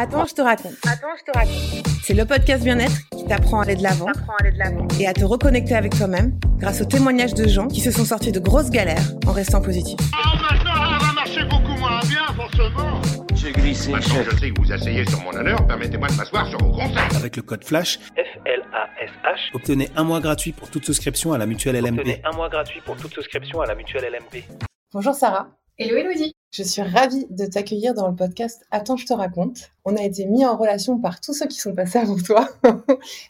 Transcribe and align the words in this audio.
Attends, 0.00 0.26
je 0.26 0.34
te 0.34 0.42
raconte. 0.42 0.74
Attends, 0.86 1.08
je 1.18 1.24
te 1.24 1.36
raconte. 1.36 1.86
C'est 2.04 2.14
le 2.14 2.24
podcast 2.24 2.62
bien-être 2.62 3.10
qui 3.16 3.24
t'apprend 3.26 3.58
à 3.58 3.64
aller 3.64 3.74
de 3.74 3.82
l'avant 3.82 4.06
et 5.00 5.08
à 5.08 5.12
te 5.12 5.24
reconnecter 5.24 5.74
avec 5.74 5.96
toi-même 5.96 6.38
grâce 6.58 6.80
aux 6.80 6.84
témoignages 6.84 7.34
de 7.34 7.48
gens 7.48 7.66
qui 7.66 7.80
se 7.80 7.90
sont 7.90 8.04
sortis 8.04 8.30
de 8.30 8.38
grosses 8.38 8.70
galères 8.70 9.02
en 9.26 9.32
restant 9.32 9.60
positifs. 9.60 9.98
Ah, 10.14 10.36
maintenant, 10.40 10.72
ça 10.72 11.04
va 11.04 11.12
marcher 11.14 11.44
beaucoup 11.46 11.76
moins 11.80 11.98
bien, 12.02 12.26
forcément. 12.36 13.02
J'ai 13.34 13.50
glissé. 13.50 13.90
Maintenant, 13.90 14.22
je 14.30 14.36
sais 14.36 14.50
que 14.52 14.60
vous 14.60 14.70
asseyez 14.70 15.04
sur 15.04 15.20
mon 15.20 15.32
honneur, 15.32 15.66
permettez-moi 15.66 16.06
de 16.06 16.14
m'asseoir 16.14 16.46
sur 16.46 16.58
vos 16.60 16.70
conseils. 16.70 17.16
Avec 17.16 17.34
le 17.34 17.42
code 17.42 17.64
FLASH, 17.64 17.98
F-L-A-S-H. 17.98 19.56
obtenez 19.56 19.88
un 19.96 20.04
mois 20.04 20.20
gratuit 20.20 20.52
pour 20.52 20.70
toute 20.70 20.84
souscription 20.84 21.32
à 21.32 21.38
la 21.38 21.46
mutuelle 21.46 21.74
LMP. 21.74 21.98
Obtenez 21.98 22.22
un 22.24 22.36
mois 22.36 22.48
gratuit 22.48 22.80
pour 22.82 22.94
toute 22.94 23.12
souscription 23.14 23.62
à 23.62 23.66
la 23.66 23.74
mutuelle 23.74 24.04
LMP. 24.04 24.44
Bonjour 24.92 25.14
Sarah. 25.14 25.48
Hello 25.76 25.96
Elodie 25.96 26.37
Je 26.50 26.62
suis 26.62 26.80
ravie 26.80 27.26
de 27.28 27.44
t'accueillir 27.44 27.92
dans 27.92 28.08
le 28.08 28.16
podcast 28.16 28.64
Attends, 28.70 28.96
je 28.96 29.04
te 29.04 29.12
raconte. 29.12 29.70
On 29.84 29.94
a 29.96 30.02
été 30.02 30.24
mis 30.24 30.46
en 30.46 30.56
relation 30.56 30.98
par 30.98 31.20
tous 31.20 31.34
ceux 31.34 31.46
qui 31.46 31.58
sont 31.58 31.74
passés 31.74 31.98
avant 31.98 32.16
toi. 32.16 32.48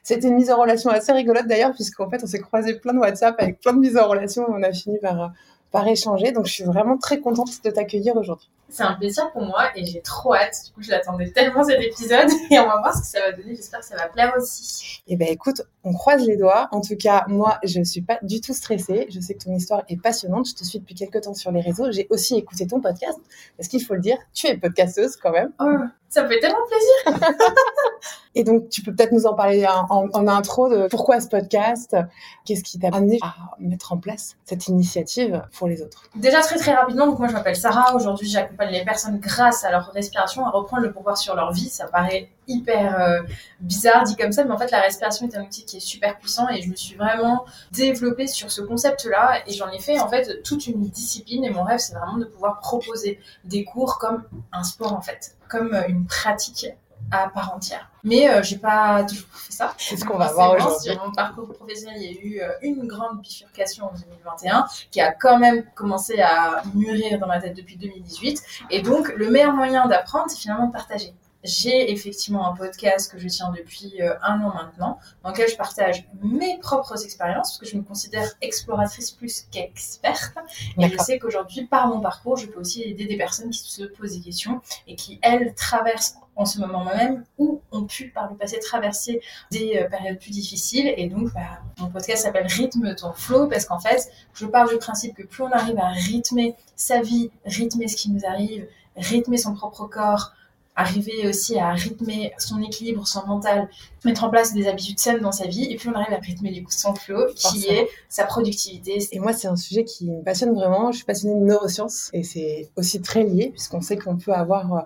C'était 0.05 0.29
une 0.29 0.37
mise 0.37 0.53
en 0.53 0.61
relation 0.61 0.91
assez 0.91 1.11
rigolote 1.11 1.49
d'ailleurs, 1.49 1.75
puisqu'en 1.75 2.09
fait, 2.09 2.23
on 2.23 2.29
s'est 2.29 2.41
croisé 2.41 2.79
plein 2.79 2.95
de 2.95 2.99
WhatsApp 2.99 3.35
avec 3.39 3.59
plein 3.61 3.73
de 3.73 3.81
mises 3.81 3.97
en 3.97 4.07
relation 4.07 4.43
et 4.43 4.51
on 4.51 4.63
a 4.63 4.73
fini 4.73 4.99
par, 5.01 5.33
par 5.71 5.87
échanger. 5.87 6.33
Donc, 6.33 6.47
je 6.47 6.53
suis 6.53 6.65
vraiment 6.65 6.99
très 6.99 7.21
contente 7.21 7.63
de 7.65 7.71
t'accueillir 7.71 8.17
aujourd'hui. 8.17 8.51
C'est 8.71 8.83
un 8.83 8.95
plaisir 8.95 9.33
pour 9.33 9.43
moi 9.43 9.71
et 9.77 9.87
j'ai 9.87 10.03
trop 10.03 10.35
hâte. 10.35 10.67
Du 10.67 10.73
coup, 10.73 10.83
je 10.83 10.91
l'attendais 10.91 11.31
tellement 11.31 11.65
cet 11.65 11.81
épisode 11.81 12.29
et 12.51 12.59
on 12.59 12.67
va 12.67 12.79
voir 12.79 12.95
ce 12.95 13.01
que 13.01 13.07
ça 13.07 13.21
va 13.21 13.33
donner. 13.33 13.57
J'espère 13.57 13.81
que 13.81 13.87
ça 13.87 13.97
va 13.97 14.09
plaire 14.09 14.35
aussi. 14.37 15.03
Eh 15.07 15.17
ben, 15.17 15.29
écoute, 15.29 15.63
on 15.85 15.95
croise 15.95 16.27
les 16.27 16.37
doigts. 16.37 16.69
En 16.71 16.83
tout 16.83 16.97
cas, 16.97 17.25
moi, 17.29 17.59
je 17.65 17.83
suis 17.83 18.03
pas 18.03 18.19
du 18.23 18.43
tout 18.43 18.53
stressée. 18.53 19.07
Je 19.11 19.21
sais 19.21 19.35
que 19.35 19.45
ton 19.45 19.55
histoire 19.55 19.85
est 19.89 19.97
passionnante. 19.97 20.49
Je 20.49 20.55
te 20.55 20.65
suis 20.65 20.81
depuis 20.81 20.95
quelques 20.95 21.23
temps 21.23 21.35
sur 21.35 21.51
les 21.51 21.63
réseaux. 21.63 21.91
J'ai 21.91 22.07
aussi 22.11 22.37
écouté 22.37 22.67
ton 22.67 22.81
podcast. 22.81 23.19
Parce 23.57 23.69
qu'il 23.69 23.83
faut 23.83 23.95
le 23.95 24.01
dire, 24.01 24.19
tu 24.35 24.49
es 24.49 24.57
podcasteuse 24.57 25.17
quand 25.17 25.33
même. 25.33 25.51
Oh, 25.61 25.65
ça 26.09 26.23
me 26.23 26.29
fait 26.29 26.41
tellement 26.41 26.59
plaisir. 26.69 27.29
Et 28.35 28.45
donc, 28.45 28.69
tu 28.69 28.83
peux 28.83 28.95
peut-être 28.95 29.11
nous 29.13 29.27
en 29.27 29.35
parler 29.35 29.67
en, 29.67 29.87
en- 29.91 30.09
en 30.13 30.29
intro 30.29 30.69
de 30.69 30.87
pourquoi 30.89 31.21
ce 31.21 31.27
podcast, 31.27 31.97
qu'est-ce 32.45 32.63
qui 32.63 32.79
t'a 32.79 32.89
amené 32.89 33.19
à 33.23 33.35
mettre 33.59 33.93
en 33.93 33.97
place 33.99 34.37
cette 34.45 34.69
initiative 34.69 35.43
pour 35.59 35.67
les 35.67 35.83
autres? 35.83 36.05
Déjà 36.15 36.41
très 36.41 36.57
très 36.57 36.73
rapidement, 36.73 37.07
donc 37.07 37.19
moi 37.19 37.27
je 37.29 37.33
m'appelle 37.33 37.57
Sarah. 37.57 37.95
Aujourd'hui, 37.97 38.29
j'accompagne 38.29 38.71
les 38.71 38.85
personnes 38.85 39.19
grâce 39.19 39.65
à 39.65 39.71
leur 39.73 39.91
respiration 39.93 40.47
à 40.47 40.51
reprendre 40.51 40.83
le 40.85 40.93
pouvoir 40.93 41.17
sur 41.19 41.35
leur 41.35 41.53
vie. 41.53 41.69
Ça 41.69 41.87
paraît 41.89 42.31
hyper 42.47 43.01
euh, 43.01 43.23
bizarre 43.61 44.05
dit 44.05 44.15
comme 44.17 44.33
ça, 44.33 44.45
mais 44.45 44.53
en 44.53 44.59
fait 44.59 44.71
la 44.71 44.81
respiration 44.81 45.27
est 45.27 45.37
un 45.37 45.43
outil 45.43 45.65
qui 45.65 45.79
est 45.79 45.81
super 45.81 46.17
puissant 46.19 46.49
et 46.49 46.63
je 46.63 46.71
me 46.71 46.77
suis 46.77 46.95
vraiment 46.97 47.45
développée 47.73 48.27
sur 48.27 48.51
ce 48.53 48.61
concept-là 48.63 49.41
et 49.47 49.53
j'en 49.53 49.69
ai 49.71 49.81
fait 49.81 49.99
en 50.01 50.09
fait 50.09 50.43
toute 50.45 50.67
une 50.67 50.81
discipline 50.81 51.45
et 51.45 51.51
mon 51.51 51.65
rêve 51.65 51.79
c'est 51.79 51.95
vraiment 51.95 52.17
de 52.19 52.25
pouvoir 52.25 52.61
proposer 52.61 53.19
des 53.45 53.65
cours 53.65 53.99
comme 53.99 54.23
un 54.53 54.63
sport 54.63 54.95
en 54.95 55.01
fait, 55.03 55.37
comme 55.49 55.75
euh, 55.75 55.89
une 55.89 56.07
pratique 56.07 56.67
à 57.11 57.29
part 57.29 57.55
entière. 57.55 57.91
Mais 58.05 58.29
euh, 58.29 58.43
j'ai 58.43 58.59
pas 58.59 59.05
toujours 59.05 59.29
fait 59.33 59.53
ça. 59.53 59.75
C'est 59.79 59.97
ce 59.97 60.05
qu'on 60.05 60.19
va 60.19 60.33
voir 60.33 60.55
aujourd'hui. 60.55 60.93
Sur 60.93 61.05
mon 61.05 61.13
parcours 61.13 61.49
professionnel, 61.53 61.97
il 62.01 62.13
y 62.13 62.19
a 62.19 62.21
eu 62.21 62.41
euh, 62.41 62.53
une 62.63 62.87
grande 62.87 63.21
bifurcation 63.21 63.87
en 63.87 63.93
2021 63.93 64.67
qui 64.91 65.01
a 65.01 65.13
quand 65.13 65.39
même 65.39 65.65
commencé 65.75 66.21
à 66.21 66.63
mûrir 66.75 67.19
dans 67.19 67.27
ma 67.27 67.41
tête 67.41 67.57
depuis 67.57 67.77
2018. 67.77 68.43
Et 68.71 68.83
donc, 68.83 69.13
le 69.17 69.31
meilleur 69.31 69.53
moyen 69.53 69.87
d'apprendre, 69.87 70.27
c'est 70.29 70.39
finalement 70.39 70.67
de 70.67 70.73
partager. 70.73 71.15
J'ai 71.45 71.93
effectivement 71.93 72.51
un 72.51 72.57
podcast 72.57 73.13
que 73.13 73.19
je 73.19 73.29
tiens 73.29 73.53
depuis 73.57 74.03
euh, 74.03 74.15
un 74.23 74.41
an 74.43 74.53
maintenant, 74.55 74.99
dans 75.23 75.31
lequel 75.31 75.49
je 75.49 75.57
partage 75.57 76.09
mes 76.21 76.59
propres 76.59 77.05
expériences, 77.05 77.51
parce 77.51 77.59
que 77.59 77.67
je 77.67 77.77
me 77.77 77.83
considère 77.83 78.29
exploratrice 78.41 79.13
plus 79.13 79.47
qu'experte. 79.51 80.35
Et 80.79 80.89
je 80.89 80.99
sais 80.99 81.19
qu'aujourd'hui, 81.19 81.67
par 81.67 81.87
mon 81.87 82.01
parcours, 82.01 82.37
je 82.37 82.47
peux 82.47 82.59
aussi 82.59 82.83
aider 82.83 83.07
des 83.07 83.17
personnes 83.17 83.51
qui 83.51 83.71
se 83.71 83.85
posent 83.85 84.17
des 84.17 84.21
questions 84.21 84.61
et 84.89 84.97
qui, 84.97 85.21
elles, 85.23 85.55
traversent 85.55 86.17
en 86.39 86.45
ce 86.45 86.61
moment 86.61 86.85
même 86.85 87.25
ou 87.37 87.61
ont 87.73 87.85
pu 87.85 88.11
par 88.11 88.31
le 88.31 88.37
passé 88.37 88.59
traverser 88.61 89.21
des 89.51 89.77
euh, 89.77 89.89
périodes 89.89 90.19
plus 90.19 90.31
difficiles. 90.31 90.93
Et 90.97 91.09
donc, 91.09 91.33
bah, 91.35 91.61
mon 91.79 91.91
podcast 91.91 92.23
s'appelle 92.23 92.47
Rythme 92.47 92.95
ton 92.95 93.13
flow 93.13 93.49
parce 93.49 93.65
qu'en 93.65 93.81
fait, 93.81 94.09
je 94.35 94.47
pars 94.47 94.69
du 94.69 94.77
principe 94.79 95.15
que 95.15 95.25
plus 95.25 95.43
on 95.43 95.51
arrive 95.51 95.79
à 95.79 95.89
rythmer 95.89 96.55
sa 96.77 97.01
vie, 97.01 97.31
rythmer 97.45 97.89
ce 97.89 97.97
qui 97.97 98.11
nous 98.11 98.25
arrive, 98.25 98.67
rythmer 98.97 99.37
son 99.37 99.55
propre 99.55 99.87
corps, 99.87 100.33
arriver 100.79 101.27
aussi 101.27 101.59
à 101.59 101.73
rythmer 101.73 102.33
son 102.39 102.63
équilibre, 102.63 103.07
son 103.07 103.27
mental, 103.27 103.69
mettre 104.05 104.23
en 104.23 104.31
place 104.31 104.55
des 104.55 104.69
habitudes 104.69 105.01
saines 105.01 105.19
dans 105.19 105.33
sa 105.33 105.49
vie, 105.49 105.65
et 105.65 105.77
puis 105.77 105.89
on 105.89 105.93
arrive 105.93 106.15
à 106.15 106.19
rythmer 106.19 106.53
du 106.53 106.63
coup 106.63 106.71
son 106.71 106.95
flow, 106.95 107.27
qui 107.35 107.67
est 107.67 107.89
sa 108.09 108.25
productivité. 108.25 108.99
Et 109.11 109.19
moi, 109.19 109.33
c'est 109.33 109.49
un 109.49 109.57
sujet 109.57 109.83
qui 109.83 110.09
me 110.09 110.23
passionne 110.23 110.55
vraiment. 110.55 110.93
Je 110.93 110.99
suis 110.99 111.05
passionnée 111.05 111.35
de 111.35 111.45
neurosciences 111.45 112.11
et 112.13 112.23
c'est 112.23 112.71
aussi 112.77 113.03
très 113.03 113.25
lié 113.25 113.51
puisqu'on 113.51 113.81
sait 113.81 113.97
qu'on 113.97 114.17
peut 114.17 114.33
avoir 114.33 114.73
euh, 114.73 114.81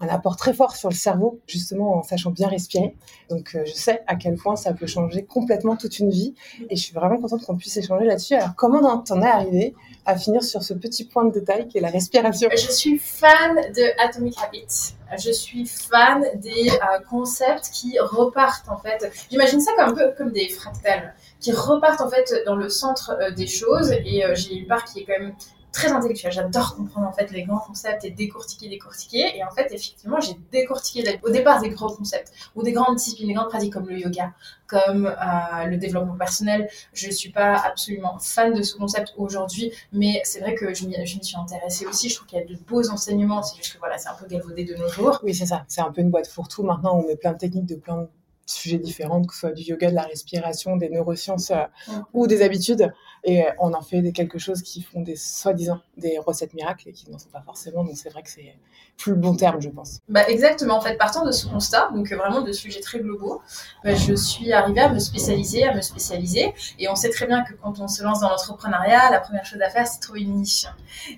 un 0.00 0.08
apport 0.08 0.36
très 0.36 0.52
fort 0.52 0.74
sur 0.74 0.88
le 0.88 0.96
cerveau, 0.96 1.38
justement 1.46 1.98
en 1.98 2.02
sachant 2.02 2.30
bien 2.30 2.48
respirer. 2.48 2.96
Donc, 3.30 3.54
euh, 3.54 3.62
je 3.64 3.72
sais 3.72 4.02
à 4.08 4.16
quel 4.16 4.34
point 4.34 4.56
ça 4.56 4.72
peut 4.72 4.88
changer 4.88 5.22
complètement 5.22 5.76
toute 5.76 6.00
une 6.00 6.10
vie 6.10 6.34
et 6.68 6.74
je 6.74 6.82
suis 6.82 6.92
vraiment 6.92 7.18
contente 7.18 7.44
qu'on 7.44 7.56
puisse 7.56 7.76
échanger 7.76 8.04
là-dessus. 8.04 8.34
Alors, 8.34 8.56
comment 8.56 8.98
t'en 8.98 9.22
es 9.22 9.26
arrivé 9.26 9.74
à 10.06 10.16
finir 10.16 10.42
sur 10.42 10.64
ce 10.64 10.74
petit 10.74 11.04
point 11.04 11.24
de 11.24 11.30
détail 11.30 11.68
qui 11.68 11.78
est 11.78 11.82
la 11.82 11.90
respiration? 11.90 12.48
Je 12.50 12.72
suis 12.72 12.98
fan 12.98 13.54
de 13.54 14.04
Atomic 14.04 14.34
Habits. 14.42 14.95
Je 15.16 15.30
suis 15.30 15.66
fan 15.66 16.24
des 16.34 16.68
euh, 16.68 16.98
concepts 17.08 17.70
qui 17.72 17.98
repartent 17.98 18.68
en 18.68 18.76
fait. 18.76 19.12
J'imagine 19.30 19.60
ça 19.60 19.72
comme 19.76 19.90
un 19.90 19.94
peu 19.94 20.12
comme 20.16 20.32
des 20.32 20.48
fractales 20.48 21.14
qui 21.40 21.52
repartent 21.52 22.00
en 22.00 22.10
fait 22.10 22.42
dans 22.44 22.56
le 22.56 22.68
centre 22.68 23.16
euh, 23.20 23.30
des 23.30 23.46
choses. 23.46 23.92
Et 23.92 24.24
euh, 24.24 24.34
j'ai 24.34 24.54
une 24.54 24.66
part 24.66 24.84
qui 24.84 25.00
est 25.00 25.04
quand 25.04 25.18
même 25.18 25.34
très 25.76 25.92
intellectuelle. 25.92 26.32
J'adore 26.32 26.74
comprendre 26.74 27.06
en 27.06 27.12
fait 27.12 27.30
les 27.30 27.42
grands 27.44 27.58
concepts 27.58 28.04
et 28.04 28.10
décortiquer, 28.10 28.68
décortiquer. 28.68 29.36
Et 29.36 29.44
en 29.44 29.50
fait, 29.50 29.66
effectivement, 29.72 30.20
j'ai 30.20 30.34
décortiqué 30.50 31.20
au 31.22 31.30
départ 31.30 31.60
des 31.60 31.68
gros 31.68 31.90
concepts 31.94 32.32
ou 32.54 32.62
des 32.62 32.72
grandes 32.72 32.96
disciplines, 32.96 33.28
des 33.28 33.34
grandes 33.34 33.50
pratiques 33.50 33.74
comme 33.74 33.88
le 33.88 33.98
yoga, 33.98 34.32
comme 34.66 35.06
euh, 35.06 35.64
le 35.66 35.76
développement 35.76 36.16
personnel. 36.16 36.68
Je 36.94 37.10
suis 37.10 37.30
pas 37.30 37.56
absolument 37.58 38.18
fan 38.18 38.54
de 38.54 38.62
ce 38.62 38.74
concept 38.76 39.12
aujourd'hui, 39.18 39.70
mais 39.92 40.22
c'est 40.24 40.40
vrai 40.40 40.54
que 40.54 40.72
je 40.72 40.86
m'y 40.86 40.94
suis 41.22 41.36
intéressée 41.36 41.86
aussi. 41.86 42.08
Je 42.08 42.16
trouve 42.16 42.26
qu'il 42.26 42.38
y 42.38 42.42
a 42.42 42.46
de 42.46 42.56
beaux 42.66 42.88
enseignements. 42.90 43.42
C'est 43.42 43.56
juste 43.56 43.74
que 43.74 43.78
voilà, 43.78 43.98
c'est 43.98 44.08
un 44.08 44.14
peu 44.14 44.26
galvaudé 44.26 44.64
de 44.64 44.74
nos 44.76 44.88
jours. 44.88 45.20
Oui, 45.22 45.34
c'est 45.34 45.46
ça. 45.46 45.64
C'est 45.68 45.82
un 45.82 45.92
peu 45.92 46.00
une 46.00 46.10
boîte 46.10 46.26
fourre-tout. 46.26 46.62
Maintenant, 46.62 46.98
on 46.98 47.06
met 47.06 47.16
plein 47.16 47.32
de 47.32 47.38
techniques 47.38 47.66
de 47.66 47.76
plein 47.76 47.98
de 47.98 48.08
sujets 48.46 48.78
différents, 48.78 49.22
que 49.24 49.34
ce 49.34 49.40
soit 49.40 49.52
du 49.52 49.62
yoga, 49.62 49.90
de 49.90 49.94
la 49.94 50.02
respiration, 50.02 50.76
des 50.76 50.88
neurosciences 50.88 51.50
euh, 51.50 51.56
Mm. 51.88 51.92
ou 52.14 52.26
des 52.26 52.42
habitudes. 52.42 52.92
Et 53.24 53.44
euh, 53.44 53.50
on 53.58 53.72
en 53.72 53.82
fait 53.82 54.02
des, 54.02 54.12
quelque 54.12 54.38
chose 54.38 54.62
qui 54.62 54.82
font 54.82 55.00
des 55.00 55.16
soi-disant 55.16 55.80
des 55.96 56.18
recettes 56.18 56.54
miracles 56.54 56.88
et 56.88 56.92
qui 56.92 57.10
n'en 57.10 57.18
sont 57.18 57.28
pas 57.28 57.42
forcément. 57.42 57.84
Donc, 57.84 57.96
c'est 57.96 58.08
vrai 58.10 58.22
que 58.22 58.30
c'est 58.30 58.56
plus 58.96 59.12
le 59.12 59.18
bon 59.18 59.34
terme, 59.36 59.60
je 59.60 59.68
pense. 59.68 59.98
Bah 60.08 60.28
exactement. 60.28 60.76
En 60.76 60.80
fait, 60.80 60.96
partant 60.96 61.24
de 61.24 61.32
ce 61.32 61.46
constat, 61.46 61.90
donc 61.94 62.12
euh, 62.12 62.16
vraiment 62.16 62.42
de 62.42 62.52
sujets 62.52 62.80
très 62.80 63.00
globaux, 63.00 63.42
bah, 63.84 63.94
je 63.94 64.14
suis 64.14 64.52
arrivée 64.52 64.80
à 64.80 64.92
me 64.92 64.98
spécialiser, 64.98 65.64
à 65.64 65.74
me 65.74 65.80
spécialiser. 65.80 66.54
Et 66.78 66.88
on 66.88 66.94
sait 66.94 67.10
très 67.10 67.26
bien 67.26 67.42
que 67.42 67.54
quand 67.54 67.80
on 67.80 67.88
se 67.88 68.02
lance 68.02 68.20
dans 68.20 68.30
l'entrepreneuriat, 68.30 69.10
la 69.10 69.20
première 69.20 69.44
chose 69.44 69.60
à 69.60 69.70
faire, 69.70 69.86
c'est 69.86 70.00
trouver 70.00 70.20
une 70.20 70.34
niche. 70.34 70.66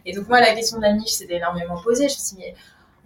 Et 0.07 0.13
donc 0.13 0.29
moi, 0.29 0.41
la 0.41 0.55
question 0.55 0.79
de 0.79 0.83
la 0.83 0.93
niche, 0.93 1.13
c'était 1.13 1.37
énormément 1.37 1.81
posée. 1.83 2.09
Je 2.09 2.15
me 2.15 2.19
suis 2.19 2.37
dit, 2.37 2.43
mais 2.43 2.55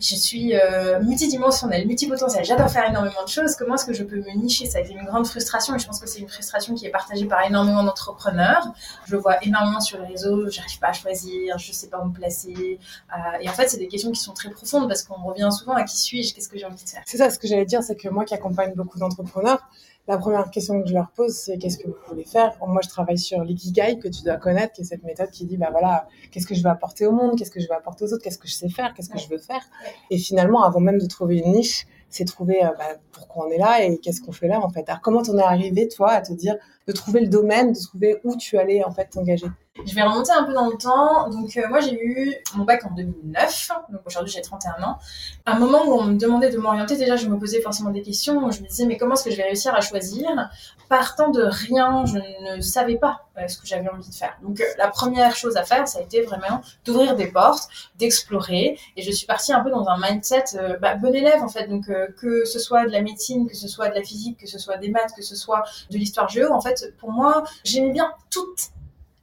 je 0.03 0.17
suis 0.17 0.55
euh, 0.57 1.01
multidimensionnelle, 1.01 1.87
multipotentielle, 1.87 2.45
j'adore 2.45 2.69
faire 2.69 2.89
énormément 2.89 3.23
de 3.25 3.29
choses. 3.29 3.55
Comment 3.55 3.77
est-ce 3.77 3.87
que 3.87 3.93
je 3.93 4.03
peux 4.03 4.17
me 4.17 4.33
nicher? 4.37 4.67
Ça 4.67 4.79
a 4.79 4.81
été 4.81 4.93
une 4.93 5.05
grande 5.05 5.27
frustration 5.27 5.77
et 5.77 5.79
je 5.79 5.87
pense 5.87 6.01
que 6.01 6.09
c'est 6.09 6.19
une 6.19 6.29
frustration 6.29 6.75
qui 6.75 6.87
est 6.87 6.91
partagée 6.91 7.25
par 7.27 7.47
énormément 7.47 7.85
d'entrepreneurs. 7.85 8.67
Je 9.07 9.13
le 9.13 9.19
vois 9.19 9.43
énormément 9.45 9.81
sur 9.81 10.01
les 10.01 10.09
réseaux, 10.09 10.51
j'arrive 10.51 10.79
pas 10.81 10.89
à 10.89 10.93
choisir, 10.93 11.57
je 11.57 11.73
sais 11.73 11.87
pas 11.89 12.01
où 12.01 12.09
me 12.09 12.13
placer. 12.13 12.81
Euh, 13.13 13.39
et 13.41 13.49
en 13.49 13.53
fait, 13.53 13.69
c'est 13.69 13.79
des 13.79 13.87
questions 13.87 14.11
qui 14.11 14.21
sont 14.21 14.33
très 14.33 14.51
profondes 14.51 14.89
parce 14.89 15.05
qu'on 15.05 15.23
revient 15.23 15.51
souvent 15.57 15.75
à 15.75 15.85
qui 15.85 15.97
suis-je, 15.97 16.35
qu'est-ce 16.35 16.49
que 16.49 16.59
j'ai 16.59 16.67
envie 16.67 16.83
de 16.83 16.89
faire? 16.89 17.03
C'est 17.07 17.19
ça, 17.19 17.31
ce 17.31 17.39
que 17.39 17.47
j'allais 17.47 17.67
dire, 17.67 17.85
c'est 17.85 17.97
que 17.97 18.09
moi 18.09 18.25
qui 18.25 18.35
accompagne 18.35 18.75
beaucoup 18.75 18.99
d'entrepreneurs, 18.99 19.69
la 20.09 20.19
première 20.19 20.51
question 20.51 20.83
que 20.83 20.89
je 20.89 20.95
leur 20.95 21.11
pose, 21.11 21.33
c'est 21.33 21.59
qu'est-ce 21.59 21.79
que 21.79 21.87
vous 21.87 21.95
voulez 22.09 22.25
faire? 22.25 22.53
Moi, 22.67 22.81
je 22.83 22.89
travaille 22.89 23.19
sur 23.19 23.45
l'ikigai, 23.45 23.99
que 23.99 24.09
tu 24.09 24.23
dois 24.25 24.37
connaître, 24.37 24.73
qui 24.73 24.83
est 24.83 24.85
cette 24.85 25.05
méthode 25.05 25.31
qui 25.31 25.47
dit, 25.47 25.57
bah 25.57 25.69
voilà, 25.71 26.09
qu'est-ce 26.31 26.47
que 26.47 26.55
je 26.55 26.63
veux 26.63 26.71
apporter 26.71 27.07
au 27.07 27.13
monde? 27.13 27.39
Qu'est-ce 27.39 27.53
que 27.53 27.61
je 27.61 27.69
veux 27.69 27.75
apporter 27.75 28.05
aux 28.05 28.13
autres? 28.13 28.23
Qu'est-ce 28.23 28.39
que 28.39 28.49
je 28.49 28.55
sais 28.55 28.69
faire? 28.69 28.95
Qu'est-ce 28.95 29.11
que 29.11 29.19
je 29.19 29.29
veux 29.29 29.39
faire? 29.39 29.63
Et 30.11 30.19
finalement, 30.19 30.65
avant 30.65 30.81
même 30.81 30.99
de 30.99 31.07
trouver 31.07 31.39
une 31.39 31.53
niche, 31.53 31.87
c'est 32.09 32.25
trouver 32.25 32.65
euh, 32.65 32.69
bah, 32.77 32.97
pourquoi 33.13 33.47
on 33.47 33.51
est 33.51 33.59
là 33.59 33.85
et 33.85 33.99
qu'est-ce 33.99 34.21
qu'on 34.21 34.33
fait 34.33 34.49
là, 34.49 34.61
en 34.61 34.69
fait. 34.71 34.89
Alors, 34.89 35.01
comment 35.01 35.23
t'en 35.23 35.39
es 35.39 35.43
arrivé, 35.43 35.89
toi, 35.89 36.11
à 36.11 36.21
te 36.21 36.33
dire, 36.33 36.57
de 36.87 36.93
trouver 36.93 37.21
le 37.21 37.29
domaine, 37.29 37.73
de 37.73 37.79
trouver 37.79 38.21
où 38.25 38.37
tu 38.37 38.59
allais, 38.59 38.85
en 38.85 38.91
fait, 38.91 39.07
t'engager 39.07 39.47
Je 39.87 39.95
vais 39.95 40.03
remonter 40.03 40.33
un 40.33 40.45
peu 40.45 40.53
dans 40.53 40.69
le 40.69 40.77
temps. 40.77 41.29
Donc, 41.31 41.57
euh, 41.57 41.69
moi, 41.69 41.81
j'ai 41.81 41.95
eu 41.95 42.35
mon 42.57 42.65
bac 42.65 42.85
en 42.85 42.91
2009. 42.95 43.69
Donc, 43.91 44.01
aujourd'hui, 44.05 44.33
j'ai 44.33 44.43
31 44.43 44.83
ans. 44.83 44.99
À 45.47 45.55
un 45.55 45.59
moment 45.59 45.85
où 45.87 45.93
on 45.93 46.05
me 46.05 46.19
demandait 46.19 46.51
de 46.51 46.59
m'orienter, 46.59 46.97
déjà, 46.97 47.17
je 47.17 47.29
me 47.29 47.39
posais 47.39 47.61
forcément 47.61 47.91
des 47.91 48.03
questions. 48.03 48.51
Je 48.51 48.63
me 48.63 48.67
disais, 48.67 48.87
mais 48.87 48.97
comment 48.97 49.15
est-ce 49.15 49.25
que 49.25 49.31
je 49.31 49.37
vais 49.37 49.45
réussir 49.45 49.75
à 49.75 49.81
choisir? 49.81 50.29
Partant 50.89 51.31
de 51.31 51.43
rien, 51.43 52.05
je 52.05 52.19
ne 52.57 52.61
savais 52.61 52.97
pas 52.97 53.27
euh, 53.39 53.49
ce 53.49 53.57
que 53.57 53.67
j'avais 53.67 53.89
envie 53.89 54.09
de 54.09 54.15
faire. 54.15 54.37
Donc, 54.43 54.61
euh, 54.61 54.65
la 54.77 54.89
première 54.89 55.37
chose 55.37 55.57
à 55.57 55.65
faire, 55.65 55.87
ça 55.89 56.01
a 56.01 56.03
été 56.03 56.23
vraiment 56.23 56.61
d'ouvrir 56.85 57.17
des 57.17 57.29
portes, 57.29 57.69
d'explorer. 57.97 58.79
Et 58.97 59.03
je 59.03 59.11
suis 59.11 59.27
partie 59.27 59.53
un 59.53 59.61
peu 59.61 59.71
dans 59.71 59.87
un 59.89 59.99
mindset 59.99 60.45
bah, 60.81 60.97
bon 60.97 61.15
élève, 61.15 61.43
en 61.43 61.49
fait. 61.49 61.69
Donc, 61.69 61.87
que 61.87 62.45
ce 62.45 62.59
soit 62.59 62.87
de 62.87 62.91
la 62.91 63.01
médecine, 63.01 63.49
que 63.49 63.57
ce 63.57 63.69
soit 63.69 63.89
de 63.89 63.95
la 63.95 64.03
physique, 64.03 64.39
que 64.39 64.49
ce 64.49 64.59
soit 64.59 64.77
des 64.77 64.91
maths, 64.91 65.13
que 65.17 65.23
ce 65.23 65.37
soit 65.37 65.63
de 65.91 65.97
l'histoire 65.97 66.29
géo, 66.29 66.53
en 66.53 66.61
fait, 66.61 66.72
pour 66.99 67.13
moi, 67.13 67.45
j'aimais 67.65 67.93
bien 67.93 68.13
toutes 68.31 68.71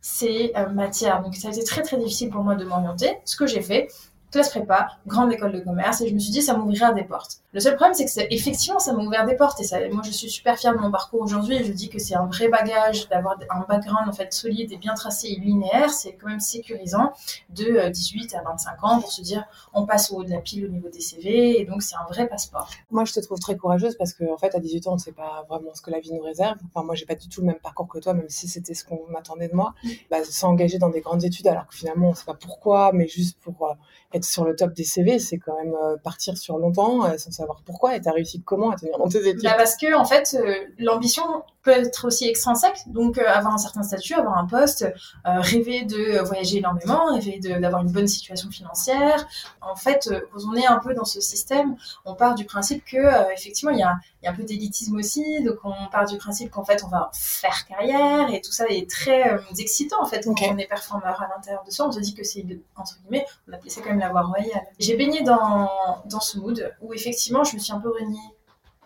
ces 0.02 0.52
euh, 0.56 0.70
matières. 0.70 1.22
Donc 1.22 1.36
ça 1.36 1.50
a 1.50 1.52
été 1.52 1.64
très 1.64 1.82
très 1.82 1.98
difficile 1.98 2.30
pour 2.30 2.44
moi 2.44 2.56
de 2.56 2.66
m'orienter. 2.66 3.18
Ce 3.26 3.36
que 3.36 3.48
j'ai 3.48 3.62
fait, 3.62 3.90
classe 4.32 4.50
prépa, 4.50 4.88
grande 5.08 5.32
école 5.32 5.52
de 5.52 5.60
commerce, 5.60 6.02
et 6.02 6.10
je 6.10 6.14
me 6.14 6.20
suis 6.20 6.32
dit, 6.32 6.42
ça 6.42 6.56
m'ouvrira 6.56 6.94
des 6.94 7.04
portes. 7.04 7.42
Le 7.52 7.60
seul 7.60 7.76
problème, 7.76 7.96
c'est 7.96 8.06
que 8.06 8.34
effectivement, 8.34 8.80
ça 8.80 8.94
m'a 8.94 9.04
ouvert 9.04 9.26
des 9.26 9.36
portes, 9.36 9.60
et 9.60 9.90
moi, 9.90 10.04
je 10.06 10.12
suis 10.12 10.30
super 10.30 10.58
fière 10.58 10.74
de 10.74 10.80
mon 10.80 10.92
parcours 10.92 11.22
aujourd'hui, 11.22 11.64
je 11.64 11.72
dis 11.72 11.90
que 11.90 11.98
c'est 11.98 12.16
un 12.16 12.28
vrai 12.28 12.48
bagage 12.48 13.10
d'avoir 13.10 13.38
un 13.50 13.66
background, 13.68 14.08
en 14.08 14.14
fait, 14.14 14.32
solide 14.34 14.72
et 14.72 14.78
bien 14.78 14.94
tracé 14.94 15.30
et 15.30 15.40
linéaire, 15.40 15.90
c'est 15.90 16.14
quand 16.14 16.28
même 16.28 16.40
sécurisant 16.40 17.12
de 17.50 17.66
euh, 17.66 17.90
18 17.90 18.36
à 18.36 18.44
25 18.44 18.84
ans 18.84 19.02
pour 19.02 19.12
se 19.12 19.22
dire, 19.22 19.46
on 19.74 19.86
passe 19.86 20.12
au 20.12 20.18
haut 20.18 20.24
de 20.24 20.30
la 20.30 20.42
pile 20.42 20.66
au 20.66 20.70
niveau 20.70 20.90
des 20.90 21.02
CV, 21.02 21.60
et 21.60 21.66
donc 21.66 21.82
c'est 21.82 21.96
un 21.96 22.06
vrai 22.10 22.28
passeport. 22.28 22.70
Moi, 22.92 23.06
je 23.06 23.14
te 23.14 23.20
trouve 23.20 23.40
très 23.40 23.58
courageuse 23.58 23.96
parce 23.98 24.14
qu'en 24.14 24.34
en 24.34 24.38
fait, 24.38 24.54
à 24.54 24.60
18 24.60 24.88
ans, 24.88 24.92
on 24.92 24.96
ne 24.96 25.00
sait 25.00 25.12
pas 25.12 25.46
vraiment 25.50 25.74
ce 25.74 25.82
que 25.82 25.90
la 25.90 26.00
vie 26.00 26.14
nous 26.14 26.22
réserve. 26.22 26.58
Enfin, 26.72 26.86
moi, 26.86 26.94
j'ai 26.94 27.06
pas 27.06 27.16
du 27.16 27.30
tout 27.30 27.42
le 27.42 27.48
même 27.48 27.60
parcours 27.60 27.88
que 27.88 27.98
toi, 27.98 28.14
même 28.14 28.30
si 28.30 28.48
c'était 28.48 28.74
ce 28.76 28.86
qu'on 28.86 29.16
attendait 29.18 29.48
de 29.48 29.56
moi. 29.56 29.74
Bah, 30.12 30.24
s'engager 30.24 30.78
dans 30.78 30.90
des 30.90 31.02
grandes 31.02 31.24
études 31.24 31.48
alors 31.48 31.68
que 31.68 31.76
finalement, 31.76 32.08
on 32.08 32.12
ne 32.12 32.16
sait 32.16 32.26
pas 32.26 32.36
pourquoi, 32.36 32.92
mais 32.94 33.08
juste 33.08 33.40
pour 33.40 33.68
euh, 33.68 33.74
être 34.14 34.26
sur 34.26 34.46
le 34.46 34.56
top 34.56 34.74
des 34.74 34.84
CV, 34.84 35.20
c'est 35.20 35.38
quand 35.38 35.56
même 35.58 35.74
euh, 35.74 35.98
partir 35.98 36.38
sur 36.38 36.58
longtemps 36.58 37.06
euh, 37.06 37.18
sans 37.18 37.32
savoir 37.40 37.62
pourquoi. 37.66 37.96
Et 37.96 38.02
t'as 38.02 38.12
réussi 38.12 38.42
comment 38.42 38.72
à 38.72 38.76
tenir 38.76 38.98
dans 38.98 39.08
tes 39.08 39.28
études? 39.28 39.44
Bah 39.44 39.56
parce 39.58 39.76
que 39.76 39.94
en 39.96 40.06
fait, 40.06 40.38
euh, 40.40 40.54
l'ambition 40.78 41.24
peut 41.62 41.72
être 41.72 42.06
aussi 42.08 42.28
extrinsèque, 42.28 42.80
donc 42.88 43.18
euh, 43.18 43.28
avoir 43.28 43.54
un 43.54 43.58
certain 43.58 43.84
statut, 43.84 44.14
avoir 44.14 44.38
un 44.38 44.46
poste, 44.46 44.84
euh, 44.84 45.40
rêver 45.42 45.84
de 45.84 46.20
voyager 46.24 46.60
énormément, 46.60 47.14
rêver 47.14 47.40
d'avoir 47.40 47.82
une 47.82 47.92
bonne 47.92 48.08
situation 48.08 48.50
financière. 48.50 49.28
En 49.62 49.76
fait, 49.76 50.08
euh, 50.12 50.22
quand 50.32 50.40
on 50.50 50.56
est 50.56 50.66
un 50.66 50.80
peu 50.80 50.94
dans 50.94 51.04
ce 51.06 51.20
système, 51.20 51.76
on 52.06 52.16
part 52.16 52.36
du 52.36 52.46
principe 52.46 52.86
que 52.86 52.98
euh, 52.98 53.30
effectivement 53.34 53.72
il 53.72 53.80
y 53.80 53.84
a, 53.84 53.98
il 54.22 54.26
y 54.26 54.28
a 54.28 54.32
un 54.32 54.36
peu 54.36 54.44
d'élitisme 54.44 54.96
aussi, 54.96 55.44
donc 55.44 55.58
on 55.64 55.74
part 55.92 56.06
du 56.06 56.18
principe 56.18 56.50
qu'en 56.52 56.64
fait 56.64 56.84
on 56.86 56.88
va 56.88 57.12
faire 57.14 57.66
carrière 57.68 58.34
et 58.34 58.42
tout 58.42 58.52
ça 58.52 58.66
est 58.70 58.90
très 58.90 59.38
excitant 59.58 60.02
en 60.02 60.06
fait 60.06 60.24
quand 60.24 60.32
Ok. 60.32 60.50
on 60.52 60.58
est 60.58 60.68
performeur 60.68 61.22
à 61.22 61.28
l'intérieur 61.36 61.64
de 61.66 61.72
soi. 61.72 61.88
On 61.88 61.92
se 61.92 62.00
dit 62.00 62.14
que 62.14 62.24
c'est 62.24 62.46
entre 62.76 62.98
guillemets, 63.02 63.26
on 63.50 63.54
appelait 63.54 63.70
ça 63.70 63.82
quand 63.82 63.90
même 63.90 64.00
la 64.00 64.10
voie 64.10 64.22
royale. 64.22 64.64
J'ai 64.80 64.96
baigné 64.96 65.24
dans 65.24 65.70
dans 66.06 66.20
ce 66.22 66.38
mood 66.40 66.74
où 66.82 66.94
effectivement 66.94 67.44
je 67.44 67.56
me 67.56 67.60
suis 67.60 67.74
un 67.74 67.80
peu 67.80 67.90
reniée 67.92 68.18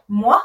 moi 0.09 0.43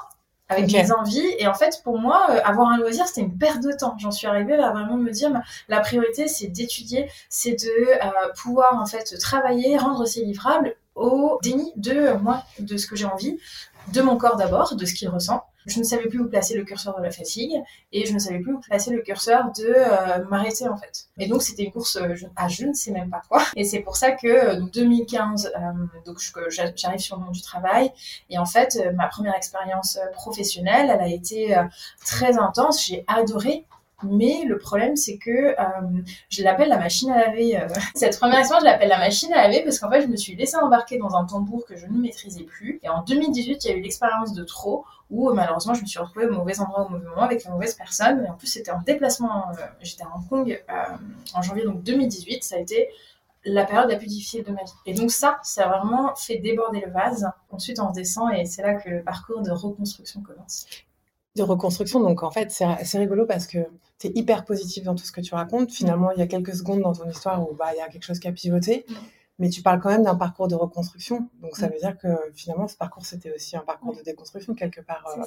avec 0.48 0.72
mes 0.72 0.92
envies. 0.92 1.26
Et 1.38 1.46
en 1.46 1.54
fait 1.54 1.80
pour 1.84 1.98
moi 1.98 2.26
euh, 2.30 2.40
avoir 2.44 2.68
un 2.68 2.78
loisir 2.78 3.06
c'était 3.06 3.20
une 3.20 3.36
perte 3.36 3.62
de 3.62 3.72
temps. 3.72 3.96
J'en 3.98 4.10
suis 4.10 4.26
arrivée 4.26 4.54
à 4.54 4.70
vraiment 4.70 4.96
me 4.96 5.10
dire 5.10 5.30
la 5.68 5.80
priorité 5.80 6.28
c'est 6.28 6.48
d'étudier 6.48 7.10
c'est 7.28 7.52
de 7.52 7.90
euh, 7.90 8.32
pouvoir 8.36 8.80
en 8.80 8.86
fait 8.86 9.18
travailler 9.18 9.76
rendre 9.76 10.06
ces 10.06 10.24
livrables 10.24 10.74
au 10.94 11.38
déni 11.42 11.72
de 11.76 11.92
euh, 11.92 12.18
moi 12.18 12.42
de 12.58 12.76
ce 12.76 12.86
que 12.86 12.96
j'ai 12.96 13.06
envie 13.06 13.38
de 13.92 14.02
mon 14.02 14.16
corps 14.16 14.36
d'abord 14.36 14.74
de 14.74 14.84
ce 14.84 14.94
qu'il 14.94 15.08
ressent 15.08 15.44
je 15.66 15.78
ne 15.78 15.84
savais 15.84 16.06
plus 16.08 16.20
où 16.20 16.28
placer 16.28 16.56
le 16.56 16.64
curseur 16.64 16.96
de 16.98 17.02
la 17.02 17.10
fatigue 17.10 17.60
et 17.92 18.06
je 18.06 18.14
ne 18.14 18.18
savais 18.18 18.38
plus 18.38 18.54
où 18.54 18.60
placer 18.60 18.90
le 18.90 19.02
curseur 19.02 19.52
de 19.56 19.64
euh, 19.66 20.24
m'arrêter 20.30 20.68
en 20.68 20.76
fait. 20.76 21.06
Et 21.18 21.26
donc 21.26 21.42
c'était 21.42 21.64
une 21.64 21.72
course 21.72 21.96
euh, 21.96 22.14
je- 22.14 22.26
à 22.36 22.48
je 22.48 22.64
ne 22.66 22.72
sais 22.72 22.90
même 22.90 23.10
pas 23.10 23.22
quoi. 23.28 23.42
Et 23.56 23.64
c'est 23.64 23.80
pour 23.80 23.96
ça 23.96 24.12
que 24.12 24.26
euh, 24.26 24.56
donc 24.60 24.70
2015, 24.72 25.52
euh, 25.54 25.60
donc 26.06 26.18
j'arrive 26.48 27.00
sur 27.00 27.16
le 27.18 27.24
monde 27.24 27.34
du 27.34 27.42
travail 27.42 27.92
et 28.30 28.38
en 28.38 28.46
fait 28.46 28.76
euh, 28.84 28.92
ma 28.92 29.08
première 29.08 29.34
expérience 29.34 29.96
euh, 29.96 30.10
professionnelle, 30.12 30.90
elle 30.92 31.00
a 31.00 31.08
été 31.08 31.56
euh, 31.56 31.64
très 32.04 32.38
intense. 32.38 32.84
J'ai 32.86 33.04
adoré. 33.06 33.64
Mais 34.04 34.44
le 34.46 34.58
problème, 34.58 34.94
c'est 34.96 35.18
que 35.18 35.30
euh, 35.30 36.02
je 36.28 36.42
l'appelle 36.44 36.68
la 36.68 36.78
machine 36.78 37.10
à 37.10 37.26
laver. 37.26 37.58
euh. 37.58 37.66
Cette 37.94 38.18
première 38.18 38.38
expérience, 38.38 38.64
je 38.64 38.70
l'appelle 38.70 38.88
la 38.88 38.98
machine 38.98 39.32
à 39.32 39.42
laver 39.48 39.62
parce 39.64 39.78
qu'en 39.80 39.90
fait, 39.90 40.02
je 40.02 40.06
me 40.06 40.16
suis 40.16 40.36
laissée 40.36 40.56
embarquer 40.56 40.98
dans 40.98 41.14
un 41.16 41.24
tambour 41.24 41.64
que 41.66 41.76
je 41.76 41.86
ne 41.86 41.98
maîtrisais 41.98 42.44
plus. 42.44 42.78
Et 42.82 42.88
en 42.88 43.02
2018, 43.02 43.64
il 43.64 43.70
y 43.70 43.72
a 43.72 43.76
eu 43.76 43.80
l'expérience 43.80 44.32
de 44.34 44.44
trop 44.44 44.84
où 45.10 45.30
euh, 45.30 45.34
malheureusement, 45.34 45.74
je 45.74 45.82
me 45.82 45.86
suis 45.86 45.98
retrouvée 45.98 46.26
au 46.26 46.32
mauvais 46.32 46.60
endroit 46.60 46.86
au 46.86 46.90
mauvais 46.90 47.04
moment 47.06 47.22
avec 47.22 47.44
la 47.44 47.50
mauvaise 47.50 47.74
personne. 47.74 48.24
Et 48.24 48.28
en 48.30 48.34
plus, 48.34 48.46
c'était 48.46 48.70
en 48.70 48.82
déplacement. 48.82 49.46
J'étais 49.80 50.04
à 50.04 50.08
Hong 50.14 50.28
Kong 50.28 50.64
en 51.34 51.42
janvier 51.42 51.64
donc 51.64 51.82
2018. 51.82 52.44
Ça 52.44 52.56
a 52.56 52.58
été 52.58 52.88
la 53.44 53.64
période 53.64 53.90
la 53.90 53.96
plus 53.96 54.06
difficile 54.06 54.44
de 54.44 54.50
ma 54.50 54.62
vie. 54.62 54.72
Et 54.86 54.94
donc 54.94 55.10
ça, 55.10 55.38
ça 55.42 55.68
a 55.68 55.78
vraiment 55.78 56.14
fait 56.14 56.36
déborder 56.38 56.80
le 56.84 56.92
vase. 56.92 57.28
Ensuite, 57.50 57.80
on 57.80 57.88
redescend 57.88 58.32
et 58.32 58.44
c'est 58.44 58.62
là 58.62 58.74
que 58.74 58.88
le 58.88 59.02
parcours 59.02 59.42
de 59.42 59.50
reconstruction 59.50 60.20
commence. 60.22 60.66
De 61.38 61.44
reconstruction. 61.44 62.00
Donc 62.00 62.22
en 62.22 62.30
fait, 62.30 62.50
c'est 62.50 62.98
rigolo 62.98 63.26
parce 63.26 63.46
que 63.46 63.58
tu 63.98 64.08
es 64.08 64.12
hyper 64.14 64.44
positif 64.44 64.84
dans 64.84 64.94
tout 64.94 65.04
ce 65.04 65.12
que 65.12 65.20
tu 65.20 65.34
racontes. 65.34 65.70
Finalement, 65.72 66.10
il 66.12 66.18
y 66.18 66.22
a 66.22 66.26
quelques 66.26 66.54
secondes 66.54 66.80
dans 66.82 66.92
ton 66.92 67.08
histoire 67.08 67.42
où 67.48 67.54
bah, 67.54 67.66
il 67.74 67.78
y 67.78 67.80
a 67.80 67.88
quelque 67.88 68.04
chose 68.04 68.18
qui 68.20 68.28
a 68.28 68.32
pivoté. 68.32 68.84
Mm. 68.88 68.94
Mais 69.40 69.50
tu 69.50 69.62
parles 69.62 69.78
quand 69.80 69.88
même 69.90 70.02
d'un 70.02 70.16
parcours 70.16 70.48
de 70.48 70.56
reconstruction. 70.56 71.28
Donc 71.40 71.56
ça 71.56 71.68
Mm. 71.68 71.72
veut 71.72 71.78
dire 71.78 71.96
que 71.98 72.08
finalement, 72.34 72.66
ce 72.68 72.76
parcours, 72.76 73.06
c'était 73.06 73.32
aussi 73.34 73.56
un 73.56 73.60
parcours 73.60 73.94
de 73.96 74.02
déconstruction 74.02 74.54
quelque 74.54 74.80
part. 74.80 75.04
euh, 75.16 75.22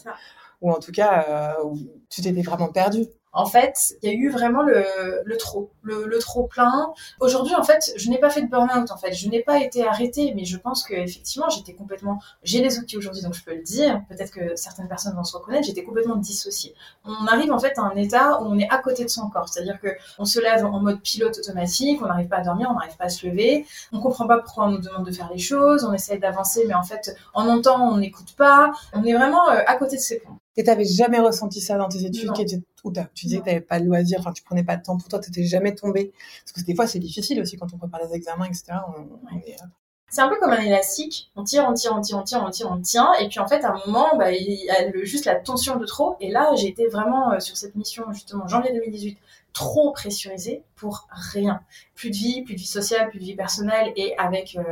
ou 0.62 0.70
en 0.72 0.80
tout 0.80 0.92
cas, 0.92 1.26
euh, 1.60 1.64
où 1.66 1.78
tu 2.10 2.22
t'étais 2.22 2.42
vraiment 2.42 2.72
perdu. 2.72 3.06
En 3.34 3.46
fait, 3.46 3.96
il 4.02 4.10
y 4.10 4.14
a 4.14 4.16
eu 4.16 4.30
vraiment 4.30 4.62
le, 4.62 4.84
le 5.24 5.38
trop, 5.38 5.72
le, 5.84 6.06
le 6.06 6.20
trop 6.20 6.44
plein. 6.44 6.94
Aujourd'hui, 7.20 7.56
en 7.56 7.64
fait, 7.64 7.94
je 7.96 8.10
n'ai 8.10 8.18
pas 8.18 8.30
fait 8.30 8.42
de 8.42 8.48
burn-out. 8.48 8.92
En 8.92 8.98
fait, 8.98 9.14
je 9.14 9.30
n'ai 9.30 9.42
pas 9.42 9.60
été 9.60 9.88
arrêtée, 9.88 10.34
mais 10.36 10.44
je 10.46 10.58
pense 10.58 10.84
que 10.84 10.94
effectivement, 10.94 11.50
j'étais 11.50 11.74
complètement. 11.74 12.20
J'ai 12.44 12.62
les 12.62 12.80
outils 12.80 12.98
aujourd'hui, 12.98 13.22
donc 13.22 13.34
je 13.34 13.44
peux 13.44 13.56
le 13.56 13.62
dire. 13.64 14.02
Peut-être 14.10 14.32
que 14.32 14.56
certaines 14.56 14.88
personnes 14.88 15.16
vont 15.16 15.24
se 15.24 15.36
reconnaître. 15.38 15.66
J'étais 15.66 15.84
complètement 15.84 16.18
dissociée. 16.18 16.76
On 17.06 17.26
arrive 17.28 17.52
en 17.52 17.60
fait 17.60 17.78
à 17.78 17.84
un 17.84 17.96
état 17.96 18.42
où 18.42 18.46
on 18.46 18.58
est 18.60 18.70
à 18.70 18.78
côté 18.78 19.04
de 19.04 19.10
son 19.10 19.30
corps, 19.30 19.48
c'est-à-dire 19.48 19.80
que 19.80 19.90
on 20.20 20.26
se 20.26 20.40
lève 20.40 20.66
en 20.66 20.80
mode 20.80 21.02
pilote 21.02 21.38
automatique, 21.38 22.02
on 22.02 22.08
n'arrive 22.08 22.28
pas 22.28 22.38
à 22.38 22.44
dormir, 22.44 22.68
on 22.70 22.74
n'arrive 22.74 22.98
pas 22.98 23.06
à 23.06 23.10
se 23.10 23.26
lever, 23.26 23.66
on 23.92 24.00
comprend 24.00 24.28
pas 24.28 24.40
pourquoi 24.40 24.66
on 24.66 24.72
nous 24.72 24.80
demande 24.82 25.06
de 25.06 25.12
faire 25.12 25.30
les 25.32 25.40
choses, 25.40 25.84
on 25.84 25.94
essaye 25.94 26.20
d'avancer, 26.20 26.66
mais 26.68 26.74
en 26.74 26.84
fait, 26.84 27.16
en 27.34 27.48
entend, 27.48 27.94
on 27.94 27.98
n'écoute 27.98 28.34
pas. 28.38 28.72
On 28.94 29.04
est 29.04 29.14
vraiment 29.14 29.50
euh, 29.50 29.62
à 29.66 29.76
côté 29.76 29.96
de 29.96 30.02
ses 30.02 30.20
points. 30.20 30.38
Et 30.58 30.64
t'avais 30.64 30.86
jamais 30.86 31.20
ressenti 31.20 31.62
ça 31.62 31.78
dans 31.78 31.88
tes 31.88 32.04
études 32.06 32.28
Non. 32.28 32.34
qui 32.34 32.42
étaient, 32.42 32.62
où 32.84 32.92
tu 33.14 33.26
disais 33.26 33.40
que 33.40 33.46
t'avais 33.46 33.62
pas 33.62 33.80
de 33.80 33.86
loisirs, 33.86 34.20
enfin 34.20 34.34
tu 34.34 34.44
prenais 34.44 34.64
pas 34.64 34.76
de 34.78 34.84
temps 34.84 34.98
pour 34.98 35.08
toi, 35.08 35.20
t'étais 35.20 35.44
jamais 35.44 35.74
tombé. 35.76 36.12
Parce 36.44 36.52
que 36.52 36.62
des 36.66 36.76
fois 36.76 36.88
c'est 36.88 37.00
difficile 37.00 37.40
aussi 37.42 37.58
quand 37.58 37.74
on 37.74 37.78
prépare 37.78 38.06
des 38.08 38.14
examens, 38.16 38.46
etc. 38.46 38.66
On, 38.90 39.02
on 39.34 39.38
est, 39.40 39.54
euh, 39.54 39.66
C'est 40.10 40.20
un 40.22 40.28
peu 40.28 40.36
comme 40.42 40.52
un 40.52 40.60
élastique. 40.60 41.32
On 41.38 41.44
tire, 41.46 41.66
on 41.70 41.74
tire, 41.74 41.94
on 41.98 42.02
tire, 42.02 42.18
on 42.18 42.24
tire, 42.24 42.44
on 42.46 42.50
tire, 42.50 42.70
on 42.72 42.82
tient. 42.82 43.14
Et 43.22 43.30
puis 43.30 43.40
en 43.40 43.48
fait, 43.48 43.64
à 43.64 43.70
un 43.72 43.80
moment, 43.86 44.18
bah, 44.18 44.34
il 44.34 44.66
y 44.66 44.70
a 44.70 44.90
le- 44.90 45.06
juste 45.06 45.24
la 45.26 45.36
tension 45.36 45.78
de 45.78 45.86
trop. 45.86 46.18
Et 46.20 46.30
là, 46.30 46.52
j'ai 46.58 46.68
été 46.68 46.88
vraiment 46.88 47.32
euh, 47.32 47.40
sur 47.40 47.56
cette 47.56 47.76
mission, 47.76 48.04
justement, 48.12 48.46
janvier 48.50 48.74
2018, 48.74 49.18
trop 49.54 49.92
pressurisée 49.94 50.64
pour 50.76 51.08
rien. 51.34 51.62
Plus 51.96 52.10
de 52.10 52.16
vie, 52.16 52.42
plus 52.42 52.56
de 52.56 52.60
vie 52.60 52.66
sociale, 52.68 53.10
plus 53.10 53.20
de 53.20 53.24
vie 53.26 53.36
personnelle. 53.36 53.94
Et 53.96 54.18
avec... 54.18 54.58
euh, 54.58 54.64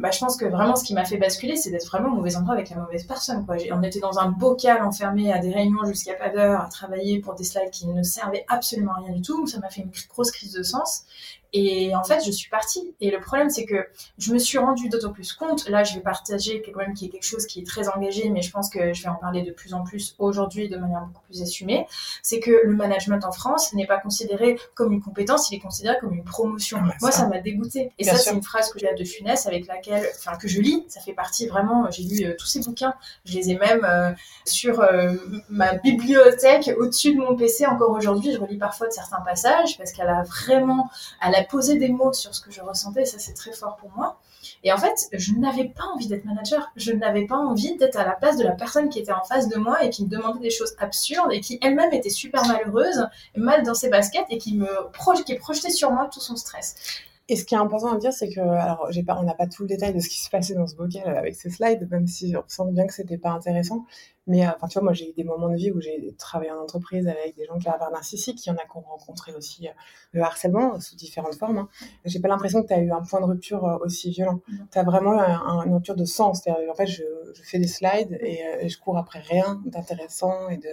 bah, 0.00 0.10
je 0.10 0.18
pense 0.18 0.38
que 0.38 0.46
vraiment 0.46 0.76
ce 0.76 0.84
qui 0.84 0.94
m'a 0.94 1.04
fait 1.04 1.18
basculer, 1.18 1.56
c'est 1.56 1.70
d'être 1.70 1.86
vraiment 1.86 2.08
au 2.08 2.16
mauvais 2.16 2.34
endroit 2.34 2.54
avec 2.54 2.70
la 2.70 2.76
mauvaise 2.76 3.04
personne. 3.04 3.44
Quoi. 3.44 3.56
On 3.70 3.82
était 3.82 4.00
dans 4.00 4.18
un 4.18 4.30
bocal 4.30 4.82
enfermé 4.82 5.30
à 5.30 5.38
des 5.38 5.52
réunions 5.52 5.84
jusqu'à 5.84 6.14
pas 6.14 6.30
d'heure, 6.30 6.62
à 6.62 6.68
travailler 6.68 7.20
pour 7.20 7.34
des 7.34 7.44
slides 7.44 7.70
qui 7.70 7.86
ne 7.86 8.02
servaient 8.02 8.46
absolument 8.48 8.94
rien 8.96 9.12
du 9.12 9.20
tout. 9.20 9.46
Ça 9.46 9.58
m'a 9.58 9.68
fait 9.68 9.82
une 9.82 9.90
grosse 10.08 10.30
crise 10.30 10.54
de 10.54 10.62
sens. 10.62 11.04
Et 11.52 11.94
en 11.94 12.04
fait, 12.04 12.24
je 12.24 12.30
suis 12.30 12.48
partie. 12.48 12.94
Et 13.00 13.10
le 13.10 13.20
problème, 13.20 13.50
c'est 13.50 13.64
que 13.64 13.86
je 14.18 14.32
me 14.32 14.38
suis 14.38 14.58
rendu 14.58 14.88
d'autant 14.88 15.12
plus 15.12 15.32
compte. 15.32 15.68
Là, 15.68 15.84
je 15.84 15.94
vais 15.94 16.00
partager 16.00 16.62
quand 16.62 16.78
même 16.78 16.94
qui 16.94 17.06
est 17.06 17.08
quelque 17.08 17.24
chose 17.24 17.46
qui 17.46 17.60
est 17.60 17.66
très 17.66 17.88
engagé, 17.88 18.30
mais 18.30 18.42
je 18.42 18.50
pense 18.50 18.70
que 18.70 18.92
je 18.92 19.02
vais 19.02 19.08
en 19.08 19.16
parler 19.16 19.42
de 19.42 19.50
plus 19.50 19.74
en 19.74 19.82
plus 19.82 20.14
aujourd'hui 20.18 20.68
de 20.68 20.76
manière 20.76 21.00
beaucoup 21.06 21.24
plus 21.26 21.42
assumée. 21.42 21.86
C'est 22.22 22.40
que 22.40 22.50
le 22.64 22.74
management 22.74 23.24
en 23.24 23.32
France 23.32 23.72
n'est 23.72 23.86
pas 23.86 23.98
considéré 23.98 24.58
comme 24.74 24.92
une 24.92 25.02
compétence, 25.02 25.50
il 25.50 25.56
est 25.56 25.60
considéré 25.60 25.96
comme 26.00 26.12
une 26.12 26.24
promotion. 26.24 26.78
Ah, 26.80 26.94
Moi, 27.00 27.10
ça. 27.10 27.26
m'a 27.26 27.40
dégoûté. 27.40 27.92
Et 27.98 28.04
Bien 28.04 28.14
ça, 28.14 28.18
c'est 28.18 28.32
une 28.32 28.42
phrase 28.42 28.72
que 28.72 28.78
j'ai 28.78 28.92
de 28.94 29.04
Funès 29.04 29.46
avec 29.46 29.66
laquelle, 29.66 30.06
enfin, 30.16 30.36
que 30.36 30.48
je 30.48 30.60
lis. 30.60 30.84
Ça 30.88 31.00
fait 31.00 31.12
partie 31.12 31.46
vraiment. 31.46 31.90
J'ai 31.90 32.02
lu 32.02 32.24
euh, 32.24 32.34
tous 32.38 32.46
ces 32.46 32.60
bouquins. 32.60 32.94
Je 33.24 33.34
les 33.34 33.50
ai 33.50 33.58
même 33.58 33.84
euh, 33.84 34.12
sur 34.44 34.80
euh, 34.80 35.14
ma 35.48 35.74
bibliothèque 35.74 36.70
au-dessus 36.78 37.14
de 37.14 37.20
mon 37.20 37.36
PC 37.36 37.66
encore 37.66 37.90
aujourd'hui. 37.90 38.32
Je 38.32 38.38
relis 38.38 38.58
parfois 38.58 38.88
de 38.88 38.92
certains 38.92 39.20
passages 39.20 39.78
parce 39.78 39.92
qu'elle 39.92 40.08
a 40.08 40.22
vraiment 40.22 40.90
elle 41.24 41.34
a 41.34 41.39
posé 41.44 41.78
des 41.78 41.88
mots 41.88 42.12
sur 42.12 42.34
ce 42.34 42.40
que 42.40 42.50
je 42.50 42.60
ressentais, 42.60 43.04
ça 43.04 43.18
c'est 43.18 43.34
très 43.34 43.52
fort 43.52 43.76
pour 43.76 43.90
moi. 43.96 44.20
Et 44.64 44.72
en 44.72 44.78
fait, 44.78 45.08
je 45.12 45.32
n'avais 45.34 45.64
pas 45.64 45.84
envie 45.94 46.06
d'être 46.06 46.24
manager, 46.24 46.70
je 46.76 46.92
n'avais 46.92 47.26
pas 47.26 47.36
envie 47.36 47.76
d'être 47.76 47.96
à 47.96 48.04
la 48.04 48.12
place 48.12 48.36
de 48.36 48.44
la 48.44 48.52
personne 48.52 48.88
qui 48.88 48.98
était 48.98 49.12
en 49.12 49.22
face 49.24 49.48
de 49.48 49.56
moi 49.56 49.84
et 49.84 49.90
qui 49.90 50.04
me 50.04 50.08
demandait 50.08 50.40
des 50.40 50.50
choses 50.50 50.74
absurdes 50.78 51.32
et 51.32 51.40
qui 51.40 51.58
elle-même 51.62 51.92
était 51.92 52.10
super 52.10 52.46
malheureuse, 52.46 53.06
mal 53.36 53.62
dans 53.62 53.74
ses 53.74 53.88
baskets 53.88 54.26
et 54.30 54.38
qui 54.38 54.56
me 54.56 54.68
projetait 54.92 55.70
sur 55.70 55.90
moi 55.90 56.08
tout 56.12 56.20
son 56.20 56.36
stress. 56.36 56.76
Et 57.32 57.36
ce 57.36 57.44
qui 57.44 57.54
est 57.54 57.58
important 57.58 57.92
à 57.94 57.98
dire, 57.98 58.12
c'est 58.12 58.28
que, 58.28 58.40
alors, 58.40 58.88
j'ai 58.90 59.04
pas, 59.04 59.16
on 59.18 59.22
n'a 59.22 59.34
pas 59.34 59.46
tout 59.46 59.62
le 59.62 59.68
détail 59.68 59.94
de 59.94 60.00
ce 60.00 60.08
qui 60.08 60.18
se 60.20 60.28
passait 60.28 60.54
dans 60.54 60.66
ce 60.66 60.74
bocal 60.74 61.16
avec 61.16 61.34
ces 61.36 61.48
slides, 61.48 61.86
même 61.90 62.06
si 62.06 62.34
on 62.36 62.42
sent 62.48 62.72
bien 62.72 62.86
que 62.86 62.92
c'était 62.92 63.18
pas 63.18 63.30
intéressant. 63.30 63.84
Mais, 64.26 64.44
euh, 64.46 64.50
enfin, 64.56 64.66
tu 64.68 64.74
vois, 64.78 64.82
moi, 64.82 64.92
j'ai 64.92 65.10
eu 65.10 65.12
des 65.12 65.22
moments 65.24 65.48
de 65.48 65.54
vie 65.56 65.70
où 65.70 65.80
j'ai 65.80 66.12
travaillé 66.18 66.50
en 66.50 66.58
entreprise 66.60 67.06
avec 67.06 67.36
des 67.36 67.44
gens 67.46 67.56
qui 67.58 67.68
avaient 67.68 67.90
narcissique, 67.92 68.44
il 68.44 68.48
y 68.48 68.52
en 68.52 68.56
a 68.56 68.64
qui 68.64 68.76
ont 68.76 68.80
rencontré 68.80 69.32
aussi 69.34 69.68
euh, 69.68 69.72
le 70.12 70.22
harcèlement 70.22 70.80
sous 70.80 70.96
différentes 70.96 71.36
formes. 71.36 71.58
Hein. 71.58 71.68
J'ai 72.04 72.18
pas 72.20 72.28
l'impression 72.28 72.62
que 72.62 72.66
tu 72.68 72.74
as 72.74 72.80
eu 72.80 72.90
un 72.90 73.02
point 73.02 73.20
de 73.20 73.26
rupture 73.26 73.64
euh, 73.64 73.78
aussi 73.84 74.10
violent. 74.10 74.40
Tu 74.72 74.78
as 74.78 74.82
vraiment 74.82 75.12
un- 75.18 75.40
un- 75.46 75.62
une 75.66 75.74
rupture 75.74 75.96
de 75.96 76.04
sens. 76.04 76.42
C'est-à-dire, 76.42 76.70
en 76.70 76.74
fait, 76.74 76.86
je, 76.86 77.04
je 77.34 77.42
fais 77.42 77.58
des 77.60 77.68
slides 77.68 78.18
et, 78.20 78.44
euh, 78.44 78.56
et 78.62 78.68
je 78.68 78.78
cours 78.78 78.98
après 78.98 79.20
rien 79.20 79.62
d'intéressant 79.66 80.48
et 80.48 80.56
de. 80.58 80.68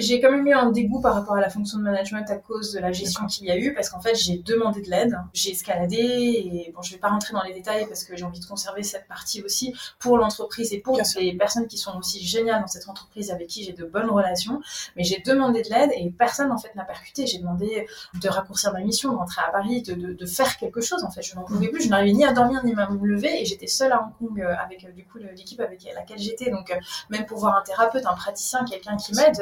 J'ai 0.00 0.20
quand 0.20 0.30
même 0.30 0.46
eu 0.46 0.52
un 0.52 0.70
dégoût 0.70 1.00
par 1.00 1.14
rapport 1.14 1.34
à 1.36 1.40
la 1.40 1.50
fonction 1.50 1.78
de 1.78 1.84
management 1.84 2.28
à 2.30 2.36
cause 2.36 2.72
de 2.72 2.80
la 2.80 2.92
gestion 2.92 3.26
qu'il 3.26 3.46
y 3.46 3.50
a 3.50 3.56
eu, 3.56 3.74
parce 3.74 3.88
qu'en 3.90 4.00
fait, 4.00 4.14
j'ai 4.14 4.38
demandé 4.38 4.82
de 4.82 4.90
l'aide, 4.90 5.16
j'ai 5.32 5.50
escaladé, 5.50 5.96
et 5.98 6.72
bon, 6.74 6.82
je 6.82 6.92
vais 6.92 6.98
pas 6.98 7.08
rentrer 7.08 7.32
dans 7.34 7.42
les 7.42 7.52
détails 7.54 7.86
parce 7.86 8.04
que 8.04 8.16
j'ai 8.16 8.24
envie 8.24 8.40
de 8.40 8.46
conserver 8.46 8.82
cette 8.82 9.06
partie 9.06 9.42
aussi 9.42 9.74
pour 9.98 10.18
l'entreprise 10.18 10.72
et 10.72 10.78
pour 10.78 10.94
Bien 10.94 11.04
sûr. 11.04 11.20
les 11.20 11.34
personnes 11.34 11.66
qui 11.66 11.78
sont 11.78 11.96
aussi 11.98 12.24
géniales 12.24 12.60
dans 12.60 12.66
cette 12.66 12.88
entreprise 12.88 13.30
avec 13.30 13.48
qui 13.48 13.64
j'ai 13.64 13.72
de 13.72 13.84
bonnes 13.84 14.10
relations. 14.10 14.60
Mais 14.96 15.04
j'ai 15.04 15.20
demandé 15.24 15.62
de 15.62 15.68
l'aide 15.70 15.90
et 15.96 16.10
personne 16.10 16.50
en 16.52 16.58
fait 16.58 16.74
n'a 16.74 16.84
percuté. 16.84 17.26
J'ai 17.26 17.38
demandé 17.38 17.86
de 18.20 18.28
raccourcir 18.28 18.72
ma 18.72 18.80
mission, 18.80 19.12
de 19.12 19.16
rentrer 19.16 19.42
à 19.46 19.50
Paris, 19.50 19.82
de, 19.82 19.94
de, 19.94 20.12
de 20.12 20.26
faire 20.26 20.56
quelque 20.56 20.80
chose. 20.80 21.04
En 21.04 21.10
fait, 21.10 21.22
je 21.22 21.34
n'en 21.34 21.42
pouvais 21.42 21.68
plus. 21.68 21.82
Je 21.84 21.88
n'arrivais 21.88 22.12
ni 22.12 22.24
à 22.24 22.32
dormir 22.32 22.64
ni 22.64 22.74
à 22.74 22.88
me 22.88 23.06
lever 23.06 23.42
et 23.42 23.44
j'étais 23.44 23.66
seule 23.66 23.92
à 23.92 24.02
Hong 24.02 24.12
Kong 24.18 24.40
euh, 24.40 24.54
avec 24.64 24.84
euh, 24.84 24.92
du 24.92 25.04
coup 25.04 25.18
l'équipe 25.18 25.60
avec 25.60 25.86
laquelle 25.94 26.18
j'étais. 26.18 26.50
Donc 26.50 26.70
euh, 26.70 26.76
même 27.10 27.26
pour 27.26 27.38
voir 27.38 27.56
un 27.56 27.62
thérapeute, 27.62 28.06
un 28.06 28.14
praticien, 28.14 28.64
quelqu'un 28.64 28.96
qui 28.96 29.12
m'aide, 29.14 29.40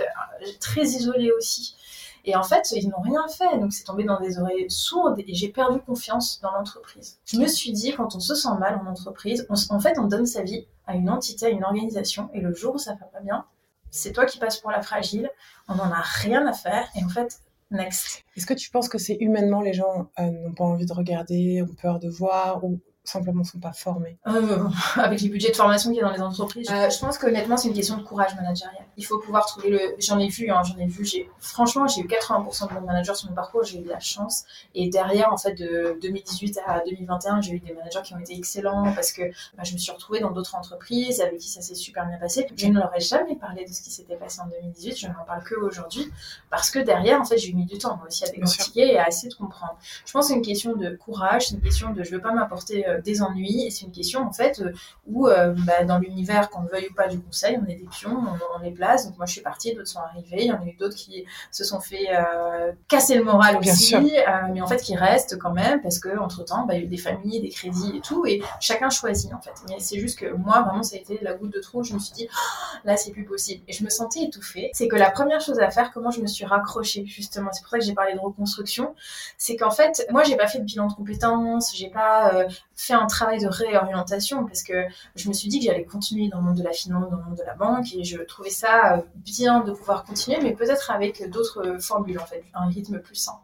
très 0.61 0.83
isolée 0.83 1.33
aussi. 1.33 1.76
Et 2.25 2.37
en 2.37 2.43
fait, 2.43 2.73
ils 2.73 2.88
n'ont 2.88 3.00
rien 3.00 3.26
fait. 3.28 3.59
Donc, 3.59 3.73
c'est 3.73 3.85
tombé 3.85 4.05
dans 4.05 4.21
des 4.21 4.38
oreilles 4.38 4.71
sourdes 4.71 5.19
et 5.21 5.35
j'ai 5.35 5.49
perdu 5.49 5.81
confiance 5.81 6.40
dans 6.40 6.52
l'entreprise. 6.52 7.19
Je 7.25 7.38
me 7.38 7.47
suis 7.47 7.73
dit, 7.73 7.93
quand 7.93 8.14
on 8.14 8.21
se 8.21 8.35
sent 8.35 8.55
mal 8.59 8.81
en 8.85 8.90
entreprise, 8.90 9.47
en 9.49 9.81
fait, 9.81 9.99
on 9.99 10.05
donne 10.05 10.26
sa 10.26 10.43
vie 10.43 10.67
à 10.87 10.95
une 10.95 11.09
entité, 11.09 11.47
à 11.47 11.49
une 11.49 11.64
organisation. 11.64 12.28
Et 12.35 12.40
le 12.40 12.55
jour 12.55 12.75
où 12.75 12.78
ça 12.78 12.93
va 12.95 13.07
pas 13.07 13.21
bien, 13.21 13.47
c'est 13.90 14.12
toi 14.12 14.26
qui 14.26 14.38
passes 14.38 14.59
pour 14.59 14.71
la 14.71 14.83
fragile. 14.83 15.31
On 15.69 15.76
n'en 15.76 15.90
a 15.90 16.02
rien 16.02 16.47
à 16.47 16.52
faire. 16.52 16.87
Et 16.97 17.05
en 17.05 17.09
fait, 17.09 17.40
next. 17.71 18.25
Est-ce 18.37 18.47
que 18.47 18.55
tu 18.55 18.71
penses 18.71 18.88
que 18.88 18.99
c'est 18.99 19.17
humainement 19.21 19.61
les 19.61 19.73
gens 19.73 20.11
euh, 20.19 20.31
n'ont 20.31 20.52
pas 20.52 20.64
envie 20.64 20.87
de 20.87 20.93
regarder, 20.93 21.62
ont 21.62 21.75
peur 21.81 21.99
de 21.99 22.09
voir 22.09 22.64
ou 22.64 22.81
simplement 23.08 23.44
sont 23.44 23.58
pas 23.58 23.72
formés 23.72 24.18
Euh, 24.26 24.68
avec 24.96 25.20
les 25.20 25.28
budgets 25.28 25.50
de 25.50 25.56
formation 25.56 25.90
qu'il 25.90 25.98
y 25.98 26.02
a 26.02 26.06
dans 26.06 26.12
les 26.12 26.22
entreprises. 26.22 26.68
Euh, 26.70 26.90
je 26.90 26.98
pense 26.98 27.18
qu'honnêtement, 27.18 27.56
c'est 27.56 27.68
une 27.68 27.74
question 27.74 27.96
de 27.96 28.02
courage 28.02 28.34
managérial. 28.36 28.84
Il 28.96 29.04
faut 29.04 29.18
pouvoir 29.18 29.46
trouver 29.46 29.70
le. 29.70 29.80
J'en 29.98 30.18
ai 30.18 30.28
vu, 30.28 30.50
hein, 30.50 30.62
j'en 30.64 30.76
ai 30.78 30.86
vu. 30.86 31.04
J'ai 31.04 31.28
franchement, 31.38 31.86
j'ai 31.86 32.02
eu 32.02 32.06
80% 32.06 32.68
de 32.68 32.74
mon 32.74 32.80
manager 32.82 33.16
sur 33.16 33.28
mon 33.28 33.34
parcours. 33.34 33.64
J'ai 33.64 33.78
eu 33.78 33.82
de 33.82 33.88
la 33.88 34.00
chance. 34.00 34.44
Et 34.74 34.88
derrière, 34.88 35.32
en 35.32 35.36
fait, 35.36 35.54
de 35.54 35.98
2018 36.02 36.60
à 36.66 36.80
2021, 36.84 37.40
j'ai 37.40 37.52
eu 37.52 37.60
des 37.60 37.72
managers 37.72 38.02
qui 38.04 38.14
ont 38.14 38.18
été 38.18 38.36
excellents 38.36 38.92
parce 38.94 39.12
que 39.12 39.22
bah, 39.56 39.64
je 39.64 39.72
me 39.72 39.78
suis 39.78 39.92
retrouvée 39.92 40.20
dans 40.20 40.30
d'autres 40.30 40.54
entreprises 40.54 41.20
avec 41.20 41.38
qui 41.38 41.48
ça 41.48 41.60
s'est 41.60 41.74
super 41.74 42.06
bien 42.06 42.18
passé. 42.18 42.46
Je 42.56 42.66
ne 42.66 42.78
leur 42.78 42.94
ai 42.94 43.00
jamais 43.00 43.36
parlé 43.36 43.64
de 43.64 43.72
ce 43.72 43.82
qui 43.82 43.90
s'était 43.90 44.16
passé 44.16 44.40
en 44.40 44.46
2018. 44.46 44.96
Je 44.98 45.06
n'en 45.08 45.24
parle 45.26 45.42
que 45.42 45.54
aujourd'hui 45.54 46.10
parce 46.50 46.70
que 46.70 46.78
derrière, 46.78 47.20
en 47.20 47.24
fait, 47.24 47.38
j'ai 47.38 47.52
mis 47.52 47.64
du 47.64 47.78
temps 47.78 47.96
moi 47.96 48.06
aussi 48.06 48.24
à 48.24 48.30
décortiquer 48.30 48.92
et 48.92 48.98
à 48.98 49.08
essayer 49.08 49.28
de 49.28 49.34
comprendre. 49.34 49.76
Je 50.04 50.12
pense 50.12 50.26
que 50.26 50.32
c'est 50.32 50.38
une 50.38 50.44
question 50.44 50.74
de 50.74 50.96
courage, 50.96 51.48
c'est 51.48 51.54
une 51.54 51.60
question 51.60 51.90
de 51.90 52.02
je 52.02 52.10
veux 52.10 52.20
pas 52.20 52.32
m'apporter 52.32 52.86
euh, 52.86 52.98
des 53.02 53.23
ennuis, 53.23 53.64
et 53.67 53.71
c'est 53.71 53.85
une 53.87 53.93
question 53.93 54.21
en 54.26 54.33
fait 54.33 54.61
euh, 54.61 54.73
où 55.07 55.28
euh, 55.28 55.55
bah, 55.67 55.85
dans 55.85 55.99
l'univers, 55.99 56.50
qu'on 56.50 56.62
le 56.62 56.69
veuille 56.69 56.88
ou 56.90 56.95
pas 56.95 57.09
du 57.09 57.21
conseil, 57.21 57.59
on 57.62 57.67
est 57.69 57.75
des 57.76 57.87
pions, 57.90 58.11
on, 58.17 58.61
on 58.61 58.64
est 58.64 58.71
place. 58.71 59.07
Donc 59.07 59.17
moi 59.17 59.26
je 59.26 59.33
suis 59.33 59.40
partie, 59.43 59.75
d'autres 59.75 59.88
sont 59.88 60.00
arrivés, 60.00 60.38
il 60.45 60.47
y 60.47 60.52
en 60.52 60.61
a 60.61 60.64
eu 60.67 60.75
d'autres 60.75 60.97
qui 60.97 61.25
se 61.50 61.64
sont 61.64 61.81
fait 61.81 62.09
euh, 62.14 62.73
casser 62.88 63.17
le 63.17 63.25
moral 63.25 63.59
Bien 63.59 63.73
aussi, 63.73 63.85
sûr. 63.87 63.99
euh, 64.00 64.33
mais 64.52 64.61
en 64.61 64.67
fait 64.67 64.83
qui 64.83 64.97
restent 64.97 65.38
quand 65.38 65.52
même 65.52 65.81
parce 65.83 65.99
que 65.99 66.19
entre 66.19 66.45
temps, 66.45 66.67
bah, 66.67 66.75
il 66.75 66.81
y 66.81 66.83
a 66.83 66.85
eu 66.85 66.88
des 66.88 66.97
familles, 66.97 67.40
des 67.40 67.49
crédits 67.49 67.97
et 67.97 68.00
tout, 68.00 68.26
et 68.26 68.43
chacun 68.61 68.90
choisit 68.90 69.33
en 69.35 69.40
fait. 69.40 69.52
Mais 69.69 69.76
c'est 69.81 69.99
juste 69.99 70.19
que 70.19 70.33
moi 70.35 70.62
vraiment 70.62 70.83
ça 70.83 70.97
a 70.97 70.99
été 70.99 71.19
la 71.23 71.35
goutte 71.35 71.52
de 71.52 71.61
trop. 71.61 71.83
Je 71.83 71.95
me 71.95 71.99
suis 71.99 72.12
dit 72.14 72.28
Ah, 72.33 72.78
là 72.85 72.97
c'est 72.97 73.11
plus 73.12 73.25
possible, 73.25 73.62
et 73.69 73.73
je 73.73 73.85
me 73.85 73.90
sentais 73.90 74.23
étouffée. 74.25 74.71
C'est 74.73 74.88
que 74.88 74.97
la 74.97 75.11
première 75.11 75.40
chose 75.40 75.59
à 75.61 75.71
faire, 75.71 75.90
comment 75.93 76.11
je 76.11 76.21
me 76.21 76.26
suis 76.26 76.45
raccrochée 76.45 77.05
justement, 77.07 77.50
c'est 77.52 77.61
pour 77.62 77.71
ça 77.71 77.78
que 77.78 77.85
j'ai 77.85 77.95
parlé 77.95 78.14
de 78.14 78.19
reconstruction, 78.21 78.95
c'est 79.37 79.57
qu'en 79.57 79.71
fait 79.71 80.07
moi 80.11 80.23
j'ai 80.25 80.37
pas 80.37 80.47
fait 80.47 80.59
de 80.61 80.64
bilan 80.64 80.87
de 80.88 80.95
compétences, 80.95 81.75
j'ai 81.76 81.90
pas 81.90 82.35
euh, 82.35 82.49
fait 82.78 82.94
un 82.94 83.06
travail 83.06 83.40
de 83.40 83.49
réorientation 83.49 84.47
parce 84.47 84.62
que 84.62 84.85
je 85.16 85.28
me 85.28 85.35
suis 85.35 85.49
dit 85.49 85.58
que 85.58 85.64
j'allais 85.66 85.85
continuer 85.85 86.28
dans 86.28 86.38
le 86.38 86.44
monde 86.44 86.58
de 86.58 86.62
la 86.62 86.73
finance, 86.73 87.11
dans 87.11 87.16
le 87.16 87.25
monde 87.25 87.37
de 87.37 87.42
la 87.42 87.54
banque 87.54 87.92
et 87.92 88.04
je 88.04 88.23
trouvais 88.23 88.50
ça 88.50 88.99
euh, 88.99 89.02
bien 89.16 89.61
de 89.64 89.73
pouvoir 89.73 90.04
continuer, 90.04 90.38
mais 90.40 90.54
peut-être 90.54 90.90
avec 90.92 91.28
d'autres 91.28 91.78
formules 91.80 92.20
en 92.20 92.26
fait, 92.26 92.44
un 92.54 92.68
rythme 92.68 93.00
plus 93.00 93.16
sain. 93.16 93.40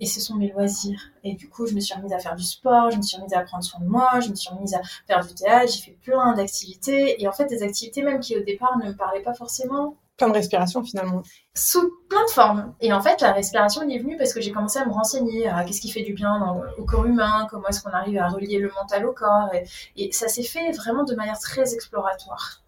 Et 0.00 0.06
ce 0.06 0.20
sont 0.20 0.36
mes 0.36 0.50
loisirs. 0.50 1.00
Et 1.22 1.34
du 1.34 1.48
coup, 1.50 1.66
je 1.66 1.74
me 1.74 1.80
suis 1.80 1.94
remise 1.94 2.14
à 2.14 2.18
faire 2.18 2.34
du 2.34 2.42
sport, 2.42 2.90
je 2.90 2.96
me 2.96 3.02
suis 3.02 3.18
remise 3.18 3.34
à 3.34 3.40
prendre 3.42 3.62
soin 3.62 3.78
de 3.78 3.86
moi, 3.86 4.20
je 4.20 4.30
me 4.30 4.34
suis 4.34 4.48
remise 4.48 4.74
à 4.74 4.80
faire 5.06 5.24
du 5.24 5.34
théâtre, 5.34 5.70
j'ai 5.70 5.82
fait 5.82 5.98
plein 6.02 6.32
d'activités. 6.32 7.22
Et 7.22 7.28
en 7.28 7.32
fait, 7.32 7.44
des 7.46 7.62
activités 7.62 8.02
même 8.02 8.20
qui 8.20 8.36
au 8.36 8.42
départ 8.42 8.78
ne 8.78 8.88
me 8.88 8.96
parlaient 8.96 9.22
pas 9.22 9.34
forcément, 9.34 9.96
De 10.28 10.34
respiration 10.34 10.82
finalement. 10.82 11.22
sous 11.54 11.90
plein 12.08 12.24
de 12.24 12.30
formes. 12.30 12.74
Et 12.80 12.92
en 12.92 13.00
fait, 13.02 13.20
la 13.20 13.32
respiration 13.32 13.82
elle 13.82 13.92
est 13.92 13.98
venue 13.98 14.16
parce 14.16 14.32
que 14.32 14.40
j'ai 14.40 14.52
commencé 14.52 14.78
à 14.78 14.86
me 14.86 14.92
renseigner 14.92 15.48
à 15.48 15.64
qu'est-ce 15.64 15.80
qui 15.80 15.90
fait 15.90 16.02
du 16.02 16.12
bien 16.14 16.38
dans- 16.38 16.62
au 16.78 16.84
corps 16.84 17.06
humain, 17.06 17.46
comment 17.50 17.68
est-ce 17.68 17.82
qu'on 17.82 17.90
arrive 17.90 18.18
à 18.18 18.28
relier 18.28 18.58
le 18.58 18.70
mental 18.80 19.06
au 19.06 19.12
corps? 19.12 19.50
Et, 19.54 19.64
et 19.96 20.12
ça 20.12 20.28
s'est 20.28 20.42
fait 20.42 20.72
vraiment 20.72 21.04
de 21.04 21.14
manière 21.14 21.38
très 21.38 21.74
exploratoire. 21.74 22.62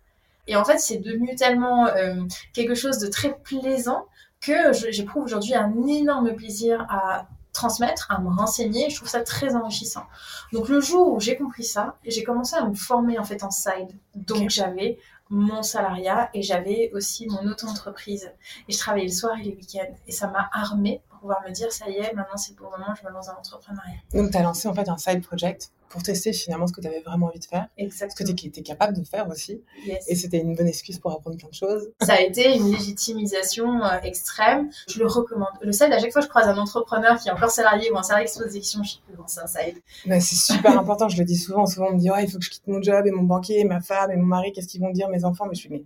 Et 0.46 0.56
en 0.56 0.64
fait, 0.64 0.78
c'est 0.78 0.99
devenu 0.99 1.34
tellement 1.37 1.87
euh, 1.87 2.16
quelque 2.52 2.75
chose 2.75 2.99
de 2.99 3.06
très 3.06 3.32
plaisant 3.34 4.06
que 4.40 4.73
j'éprouve 4.90 5.25
aujourd'hui 5.25 5.54
un 5.54 5.73
énorme 5.87 6.34
plaisir 6.34 6.87
à 6.90 7.26
transmettre, 7.54 8.11
à 8.11 8.20
me 8.20 8.28
renseigner. 8.28 8.90
Je 8.90 8.96
trouve 8.96 9.08
ça 9.08 9.20
très 9.23 9.54
enrichissant. 9.54 10.04
Donc 10.52 10.68
le 10.68 10.80
jour 10.80 11.12
où 11.12 11.20
j'ai 11.20 11.37
compris 11.37 11.64
ça, 11.64 11.94
j'ai 12.04 12.25
commencé 12.25 12.56
à 12.56 12.64
me 12.66 12.75
former 12.75 13.18
en 13.18 13.25
fait 13.25 13.42
en 13.44 13.50
side. 13.50 13.88
Donc 14.14 14.50
j'avais 14.50 14.99
mon 15.31 15.62
salariat 15.62 16.31
et 16.35 16.43
j'avais 16.43 16.90
aussi 16.93 17.26
mon 17.28 17.50
auto-entreprise. 17.50 18.33
Et 18.69 18.73
je 18.73 18.78
travaillais 18.78 19.07
le 19.07 19.12
soir 19.12 19.38
et 19.38 19.43
les 19.43 19.54
week-ends. 19.54 19.95
Et 20.07 20.12
ça 20.12 20.28
m'a 20.28 20.49
armée 20.52 21.02
pour 21.09 21.21
pouvoir 21.21 21.43
me 21.43 21.50
dire, 21.50 21.73
ça 21.73 21.88
y 21.88 21.97
est, 21.97 22.12
maintenant 22.14 22.37
c'est 22.37 22.54
pour 22.54 22.71
le 22.71 22.78
moment, 22.78 22.95
je 23.00 23.07
me 23.07 23.12
lance 23.12 23.26
dans 23.26 23.35
l'entrepreneuriat. 23.35 23.99
Donc 24.12 24.31
tu 24.31 24.37
as 24.37 24.43
lancé 24.43 24.69
en 24.69 24.75
fait 24.75 24.88
un 24.88 24.99
side 24.99 25.23
project 25.23 25.73
pour 25.94 26.02
tester 26.02 26.32
finalement 26.32 26.66
ce 26.66 26.72
que 26.72 26.80
tu 26.80 26.88
avais 26.88 27.02
vraiment 27.02 27.26
envie 27.26 27.38
de 27.38 27.44
faire, 27.44 27.68
ce 27.78 28.16
que 28.16 28.24
tu 28.24 28.46
étais 28.48 28.62
capable 28.62 28.98
de 28.98 29.04
faire 29.04 29.28
aussi. 29.28 29.62
Yes. 29.86 30.04
Et 30.08 30.16
c'était 30.16 30.38
une 30.38 30.56
bonne 30.56 30.66
excuse 30.66 30.98
pour 30.98 31.12
apprendre 31.12 31.36
plein 31.36 31.48
de 31.48 31.54
choses. 31.54 31.88
Ça 32.00 32.14
a 32.14 32.20
été 32.20 32.52
une 32.52 32.72
légitimisation 32.72 33.80
euh, 33.84 34.00
extrême. 34.02 34.70
Je 34.88 34.98
le 34.98 35.06
recommande. 35.06 35.52
Le 35.60 35.70
side, 35.70 35.92
à 35.92 36.00
chaque 36.00 36.10
fois 36.10 36.20
que 36.20 36.26
je 36.26 36.30
croise 36.30 36.48
un 36.48 36.58
entrepreneur 36.58 37.16
qui 37.16 37.28
est 37.28 37.30
encore 37.30 37.52
salarié 37.52 37.92
ou 37.92 37.96
un 37.96 38.02
salarié 38.02 38.26
questions, 38.26 38.82
je 38.82 38.96
peux 39.06 39.16
lancer 39.16 39.38
un 39.38 39.46
side. 39.46 39.80
Mais 40.04 40.18
c'est 40.18 40.34
super 40.34 40.76
important, 40.76 41.08
je 41.08 41.16
le 41.16 41.24
dis 41.24 41.36
souvent. 41.36 41.64
Souvent, 41.64 41.90
on 41.90 41.94
me 41.94 42.00
dit, 42.00 42.10
ouais, 42.10 42.24
il 42.24 42.28
faut 42.28 42.38
que 42.38 42.44
je 42.44 42.50
quitte 42.50 42.66
mon 42.66 42.82
job 42.82 43.06
et 43.06 43.12
mon 43.12 43.22
banquier, 43.22 43.60
et 43.60 43.64
ma 43.64 43.80
femme 43.80 44.10
et 44.10 44.16
mon 44.16 44.26
mari, 44.26 44.50
qu'est-ce 44.52 44.66
qu'ils 44.66 44.80
vont 44.80 44.90
dire, 44.90 45.08
mes 45.10 45.24
enfants? 45.24 45.46
Mais 45.46 45.54
je 45.54 45.60
suis, 45.60 45.68
mais 45.68 45.84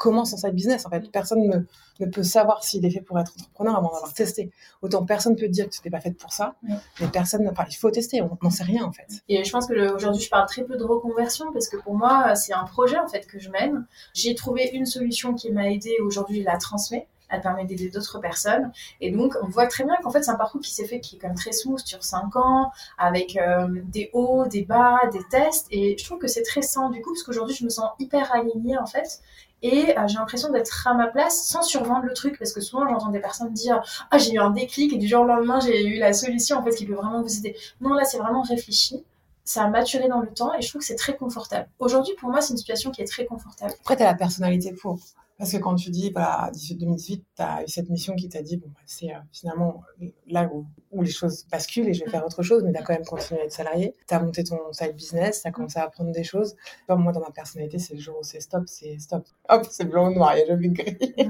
comment 0.00 0.24
son 0.24 0.38
side 0.38 0.54
business 0.54 0.86
En 0.86 0.90
fait, 0.90 1.12
personne 1.12 1.42
ne, 1.46 1.58
ne 2.04 2.10
peut 2.10 2.22
savoir 2.22 2.64
s'il 2.64 2.84
est 2.86 2.90
fait 2.90 3.02
pour 3.02 3.20
être 3.20 3.32
entrepreneur 3.38 3.76
avant 3.76 3.92
d'avoir 3.92 4.14
testé. 4.14 4.50
Autant 4.80 5.04
personne 5.04 5.36
peut 5.36 5.46
dire 5.48 5.66
que 5.66 5.74
tu 5.74 5.80
n'es 5.84 5.90
pas 5.90 6.00
faite 6.00 6.16
pour 6.16 6.32
ça, 6.32 6.54
Ouais. 6.66 6.74
mais 7.00 7.08
personne, 7.08 7.46
enfin, 7.52 7.64
il 7.68 7.74
faut 7.74 7.90
tester, 7.90 8.22
on 8.22 8.38
n'en 8.42 8.50
sait 8.50 8.64
rien 8.64 8.82
en 8.84 8.92
fait. 8.92 9.08
Et 9.28 9.44
je 9.44 9.52
pense 9.52 9.66
que 9.66 9.94
aujourd'hui, 9.94 10.22
je 10.22 10.30
parle 10.30 10.46
très 10.48 10.64
peu 10.64 10.76
de 10.78 10.84
reconversion 10.84 11.52
parce 11.52 11.68
que 11.68 11.76
pour 11.76 11.94
moi, 11.94 12.34
c'est 12.34 12.54
un 12.54 12.64
projet 12.64 12.98
en 12.98 13.08
fait 13.08 13.26
que 13.26 13.38
je 13.38 13.50
mène. 13.50 13.86
J'ai 14.14 14.34
trouvé 14.34 14.70
une 14.72 14.86
solution 14.86 15.34
qui 15.34 15.52
m'a 15.52 15.70
aidée. 15.70 15.96
Aujourd'hui, 16.02 16.40
je 16.40 16.46
la 16.46 16.56
transmets. 16.56 17.06
Elle 17.32 17.42
permet 17.42 17.64
d'aider 17.64 17.90
d'autres 17.90 18.18
personnes. 18.18 18.72
Et 19.00 19.12
donc, 19.12 19.36
on 19.40 19.46
voit 19.46 19.68
très 19.68 19.84
bien 19.84 19.94
qu'en 20.02 20.10
fait, 20.10 20.20
c'est 20.24 20.32
un 20.32 20.36
parcours 20.36 20.60
qui 20.60 20.74
s'est 20.74 20.84
fait, 20.86 20.98
qui 20.98 21.14
est 21.14 21.18
quand 21.20 21.28
même 21.28 21.36
très 21.36 21.52
smooth 21.52 21.78
sur 21.78 22.02
5 22.02 22.34
ans, 22.34 22.72
avec 22.98 23.36
euh, 23.36 23.68
des 23.84 24.10
hauts, 24.14 24.46
des 24.48 24.62
bas, 24.64 24.98
des 25.12 25.20
tests. 25.30 25.68
Et 25.70 25.96
je 25.96 26.04
trouve 26.04 26.18
que 26.18 26.26
c'est 26.26 26.42
très 26.42 26.62
sain 26.62 26.90
du 26.90 27.00
coup, 27.02 27.12
parce 27.12 27.22
qu'aujourd'hui, 27.22 27.54
je 27.54 27.62
me 27.64 27.68
sens 27.70 27.88
hyper 28.00 28.34
alignée 28.34 28.76
en 28.78 28.86
fait. 28.86 29.20
Et 29.62 29.98
euh, 29.98 30.06
j'ai 30.06 30.14
l'impression 30.14 30.50
d'être 30.50 30.86
à 30.86 30.94
ma 30.94 31.06
place 31.06 31.44
sans 31.46 31.62
survendre 31.62 32.04
le 32.04 32.14
truc, 32.14 32.38
parce 32.38 32.52
que 32.52 32.60
souvent, 32.60 32.88
j'entends 32.88 33.10
des 33.10 33.20
personnes 33.20 33.52
dire 33.52 33.82
Ah, 34.10 34.18
j'ai 34.18 34.32
eu 34.32 34.38
un 34.38 34.50
déclic 34.50 34.92
et 34.92 34.96
du 34.96 35.06
jour 35.06 35.22
au 35.22 35.26
lendemain, 35.26 35.60
j'ai 35.60 35.84
eu 35.86 35.98
la 35.98 36.12
solution 36.12 36.58
en 36.58 36.64
fait 36.64 36.74
qui 36.74 36.86
peut 36.86 36.94
vraiment 36.94 37.22
vous 37.22 37.38
aider. 37.38 37.56
Non, 37.80 37.94
là, 37.94 38.04
c'est 38.04 38.18
vraiment 38.18 38.42
réfléchi. 38.42 39.04
Ça 39.44 39.64
a 39.64 39.68
maturé 39.68 40.08
dans 40.08 40.20
le 40.20 40.28
temps 40.28 40.54
et 40.54 40.62
je 40.62 40.68
trouve 40.68 40.80
que 40.80 40.86
c'est 40.86 40.96
très 40.96 41.16
confortable. 41.16 41.68
Aujourd'hui, 41.78 42.14
pour 42.18 42.30
moi, 42.30 42.40
c'est 42.40 42.52
une 42.52 42.58
situation 42.58 42.90
qui 42.90 43.02
est 43.02 43.06
très 43.06 43.26
confortable. 43.26 43.72
Après, 43.80 43.96
tu 43.96 44.02
as 44.02 44.06
la 44.06 44.14
personnalité 44.14 44.72
pour. 44.72 44.98
Parce 45.38 45.52
que 45.52 45.56
quand 45.56 45.74
tu 45.74 45.90
dis, 45.90 46.10
voilà, 46.10 46.50
18 46.52 46.76
2018, 46.76 47.24
tu 47.34 47.42
as 47.42 47.62
eu 47.62 47.68
cette 47.68 47.88
mission 47.88 48.14
qui 48.14 48.28
t'a 48.28 48.42
dit, 48.42 48.58
bon, 48.58 48.68
bah, 48.68 48.80
c'est 48.84 49.10
euh, 49.10 49.18
finalement 49.32 49.82
là 50.26 50.48
où, 50.52 50.66
où 50.92 51.02
les 51.02 51.10
choses 51.10 51.44
basculent 51.50 51.88
et 51.88 51.94
je 51.94 52.04
vais 52.04 52.10
faire 52.10 52.24
autre 52.24 52.42
chose, 52.42 52.62
mais 52.64 52.72
tu 52.72 52.78
as 52.78 52.82
quand 52.82 52.92
même 52.94 53.04
continué 53.04 53.40
à 53.40 53.44
être 53.44 53.52
salarié. 53.52 53.94
Tu 54.08 54.14
as 54.14 54.20
monté 54.20 54.42
ton 54.44 54.58
side 54.72 54.94
business, 54.96 55.42
tu 55.42 55.48
as 55.48 55.52
commencé 55.52 55.78
à 55.78 55.84
apprendre 55.84 56.10
des 56.12 56.24
choses. 56.24 56.56
Comme 56.88 57.02
moi, 57.02 57.12
dans 57.12 57.20
ma 57.20 57.30
personnalité, 57.30 57.78
c'est 57.78 57.94
le 57.94 58.00
jour 58.00 58.16
où 58.20 58.24
c'est 58.24 58.40
stop, 58.40 58.64
c'est 58.66 58.98
stop. 58.98 59.24
Hop, 59.48 59.66
c'est 59.70 59.84
blanc 59.84 60.10
ou 60.10 60.14
noir, 60.14 60.32
il 60.34 60.38
n'y 60.38 60.42
a 60.42 60.46
jamais 60.46 60.68
de 60.68 60.74
gris. 60.74 60.96
Ouais. 61.18 61.26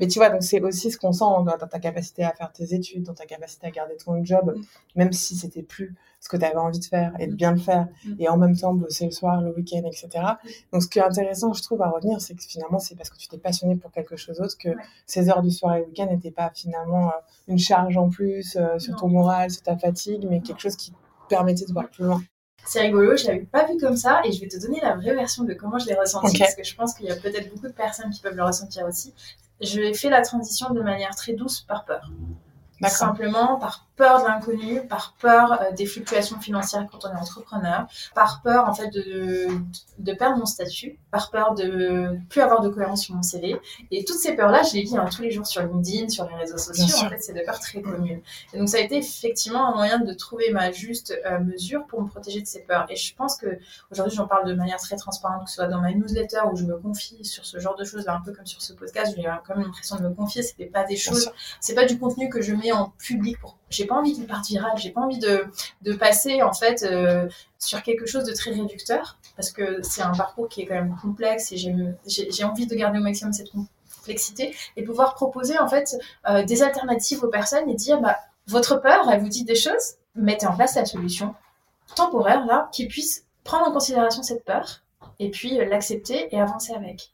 Mais 0.00 0.06
tu 0.06 0.18
vois, 0.18 0.30
donc 0.30 0.42
c'est 0.42 0.60
aussi 0.62 0.90
ce 0.90 0.96
qu'on 0.98 1.12
sent 1.12 1.24
dans, 1.44 1.56
ta 1.58 1.78
capacité 1.78 2.24
à 2.24 2.32
faire 2.32 2.50
tes 2.52 2.74
études, 2.74 3.02
dans 3.04 3.14
ta 3.14 3.26
capacité 3.26 3.66
à 3.66 3.70
garder 3.70 3.96
ton 3.96 4.24
job, 4.24 4.54
Mm. 4.56 4.62
même 4.96 5.12
si 5.12 5.36
c'était 5.36 5.62
plus 5.62 5.94
ce 6.20 6.28
que 6.28 6.36
tu 6.36 6.44
avais 6.44 6.56
envie 6.56 6.78
de 6.78 6.84
faire 6.84 7.12
et 7.18 7.26
de 7.26 7.34
bien 7.34 7.50
le 7.52 7.58
faire, 7.58 7.88
Mm. 8.06 8.14
et 8.20 8.28
en 8.28 8.36
même 8.36 8.56
temps 8.56 8.72
bosser 8.74 9.04
le 9.06 9.10
soir, 9.10 9.40
le 9.40 9.52
week-end, 9.54 9.82
etc. 9.84 10.08
Donc 10.72 10.82
ce 10.82 10.88
qui 10.88 10.98
est 11.00 11.02
intéressant, 11.02 11.52
je 11.52 11.62
trouve, 11.62 11.82
à 11.82 11.90
retenir, 11.90 12.20
c'est 12.20 12.34
que 12.34 12.42
finalement, 12.44 12.78
c'est 12.78 12.94
parce 12.94 13.10
que 13.10 13.16
tu 13.18 13.28
t'es 13.28 13.38
passionné 13.38 13.76
pour 13.76 13.90
quelque 13.90 14.16
chose 14.16 14.38
d'autre 14.38 14.56
que 14.58 14.68
Ouais. 14.70 14.76
ces 15.06 15.28
heures 15.28 15.42
du 15.42 15.50
soir 15.50 15.74
et 15.76 15.80
le 15.80 15.86
week-end 15.86 16.06
n'étaient 16.06 16.30
pas 16.30 16.50
finalement 16.54 17.08
euh, 17.08 17.12
une 17.48 17.58
charge 17.58 17.96
en 17.96 18.08
plus 18.08 18.56
euh, 18.56 18.78
sur 18.78 18.92
Non. 18.92 18.98
Ton 19.02 19.08
moral, 19.08 19.50
sur 19.50 19.62
ta 19.62 19.76
fatigue, 19.76 20.26
mais 20.28 20.40
quelque 20.40 20.60
chose 20.60 20.76
qui 20.76 20.92
permettait 21.28 21.66
de 21.66 21.72
voir 21.72 21.88
plus 21.88 22.04
loin. 22.04 22.22
C'est 22.64 22.80
rigolo, 22.80 23.16
je 23.16 23.26
l'avais 23.26 23.40
pas 23.40 23.66
vu 23.66 23.76
comme 23.78 23.96
ça 23.96 24.20
et 24.24 24.30
je 24.30 24.40
vais 24.40 24.46
te 24.46 24.60
donner 24.60 24.80
la 24.80 24.94
vraie 24.94 25.14
version 25.14 25.42
de 25.42 25.52
comment 25.52 25.78
je 25.78 25.86
l'ai 25.86 25.94
ressenti 25.94 26.38
parce 26.38 26.54
que 26.54 26.62
je 26.62 26.76
pense 26.76 26.94
qu'il 26.94 27.06
y 27.06 27.10
a 27.10 27.16
peut-être 27.16 27.50
beaucoup 27.52 27.66
de 27.66 27.72
personnes 27.72 28.10
qui 28.10 28.20
peuvent 28.20 28.36
le 28.36 28.44
ressentir 28.44 28.86
aussi. 28.86 29.12
Je 29.60 29.92
fait 29.92 30.10
la 30.10 30.22
transition 30.22 30.70
de 30.70 30.80
manière 30.80 31.14
très 31.16 31.32
douce 31.32 31.62
par 31.62 31.84
peur. 31.84 32.12
Simplement 32.88 33.58
par 33.58 33.88
peur 34.02 34.20
de 34.20 34.26
l'inconnu, 34.26 34.84
par 34.88 35.14
peur 35.20 35.52
euh, 35.52 35.70
des 35.70 35.86
fluctuations 35.86 36.40
financières 36.40 36.84
quand 36.90 37.04
on 37.04 37.12
est 37.12 37.20
entrepreneur, 37.20 37.86
par 38.16 38.42
peur 38.42 38.68
en 38.68 38.74
fait 38.74 38.88
de, 38.88 39.46
de 39.98 40.12
perdre 40.12 40.38
mon 40.38 40.44
statut, 40.44 40.98
par 41.12 41.30
peur 41.30 41.54
de 41.54 42.18
plus 42.28 42.40
avoir 42.40 42.62
de 42.62 42.68
cohérence 42.68 43.02
sur 43.02 43.14
mon 43.14 43.22
CV. 43.22 43.60
Et 43.92 44.04
toutes 44.04 44.18
ces 44.18 44.34
peurs-là, 44.34 44.64
je 44.64 44.74
les 44.74 44.82
vis 44.82 44.96
hein, 44.96 45.06
tous 45.14 45.22
les 45.22 45.30
jours 45.30 45.46
sur 45.46 45.62
LinkedIn, 45.62 46.08
sur 46.08 46.28
les 46.28 46.34
réseaux 46.34 46.58
sociaux. 46.58 47.06
En 47.06 47.10
fait, 47.10 47.20
c'est 47.20 47.32
des 47.32 47.44
peurs 47.44 47.60
très 47.60 47.80
communes. 47.80 48.22
Et 48.52 48.58
donc, 48.58 48.68
ça 48.68 48.78
a 48.78 48.80
été 48.80 48.96
effectivement 48.96 49.68
un 49.68 49.76
moyen 49.76 50.00
de 50.00 50.12
trouver 50.14 50.50
ma 50.50 50.72
juste 50.72 51.16
euh, 51.24 51.38
mesure 51.38 51.86
pour 51.86 52.02
me 52.02 52.08
protéger 52.08 52.40
de 52.40 52.46
ces 52.48 52.62
peurs. 52.62 52.86
Et 52.90 52.96
je 52.96 53.14
pense 53.14 53.36
que 53.36 53.46
aujourd'hui, 53.92 54.16
j'en 54.16 54.26
parle 54.26 54.48
de 54.48 54.54
manière 54.54 54.78
très 54.78 54.96
transparente, 54.96 55.44
que 55.44 55.50
ce 55.50 55.56
soit 55.56 55.68
dans 55.68 55.80
ma 55.80 55.92
newsletter 55.92 56.40
où 56.52 56.56
je 56.56 56.64
me 56.64 56.76
confie 56.76 57.24
sur 57.24 57.46
ce 57.46 57.60
genre 57.60 57.76
de 57.76 57.84
choses, 57.84 58.08
un 58.08 58.20
peu 58.20 58.32
comme 58.32 58.46
sur 58.46 58.62
ce 58.62 58.72
podcast, 58.72 59.14
j'ai 59.16 59.22
quand 59.22 59.54
même 59.54 59.66
l'impression 59.66 59.94
de 59.94 60.02
me 60.02 60.12
confier. 60.12 60.42
C'était 60.42 60.66
pas 60.66 60.82
des 60.82 60.96
choses, 60.96 61.30
c'est 61.60 61.74
pas 61.74 61.84
du 61.84 62.00
contenu 62.00 62.28
que 62.28 62.42
je 62.42 62.52
mets 62.52 62.72
en 62.72 62.88
public 62.98 63.38
pour 63.38 63.58
j'ai 63.72 63.86
pas 63.86 63.94
envie 63.96 64.14
qu'il 64.14 64.26
parte 64.26 64.46
viral, 64.46 64.72
j'ai 64.76 64.90
pas 64.90 65.00
envie 65.00 65.18
de, 65.18 65.46
de 65.82 65.92
passer 65.92 66.42
en 66.42 66.52
fait 66.52 66.82
euh, 66.82 67.28
sur 67.58 67.82
quelque 67.82 68.06
chose 68.06 68.24
de 68.24 68.32
très 68.32 68.52
réducteur 68.52 69.18
parce 69.36 69.50
que 69.50 69.82
c'est 69.82 70.02
un 70.02 70.12
parcours 70.12 70.48
qui 70.48 70.62
est 70.62 70.66
quand 70.66 70.74
même 70.74 70.96
complexe 71.00 71.52
et 71.52 71.56
j'ai 71.56 72.44
envie 72.44 72.66
de 72.66 72.74
garder 72.74 72.98
au 72.98 73.02
maximum 73.02 73.32
cette 73.32 73.50
complexité 73.50 74.54
et 74.76 74.82
pouvoir 74.82 75.14
proposer 75.14 75.58
en 75.58 75.68
fait 75.68 75.96
euh, 76.28 76.44
des 76.44 76.62
alternatives 76.62 77.22
aux 77.24 77.28
personnes 77.28 77.68
et 77.68 77.74
dire 77.74 78.00
bah, 78.00 78.18
votre 78.46 78.80
peur, 78.80 79.08
elle 79.10 79.20
vous 79.20 79.28
dit 79.28 79.44
des 79.44 79.54
choses, 79.54 79.94
mettez 80.14 80.46
en 80.46 80.54
place 80.54 80.74
la 80.74 80.84
solution 80.84 81.34
temporaire 81.94 82.46
là 82.46 82.68
qui 82.72 82.86
puisse 82.86 83.24
prendre 83.44 83.68
en 83.68 83.72
considération 83.72 84.22
cette 84.22 84.44
peur 84.44 84.82
et 85.18 85.30
puis 85.30 85.56
l'accepter 85.56 86.34
et 86.34 86.40
avancer 86.40 86.72
avec. 86.74 87.12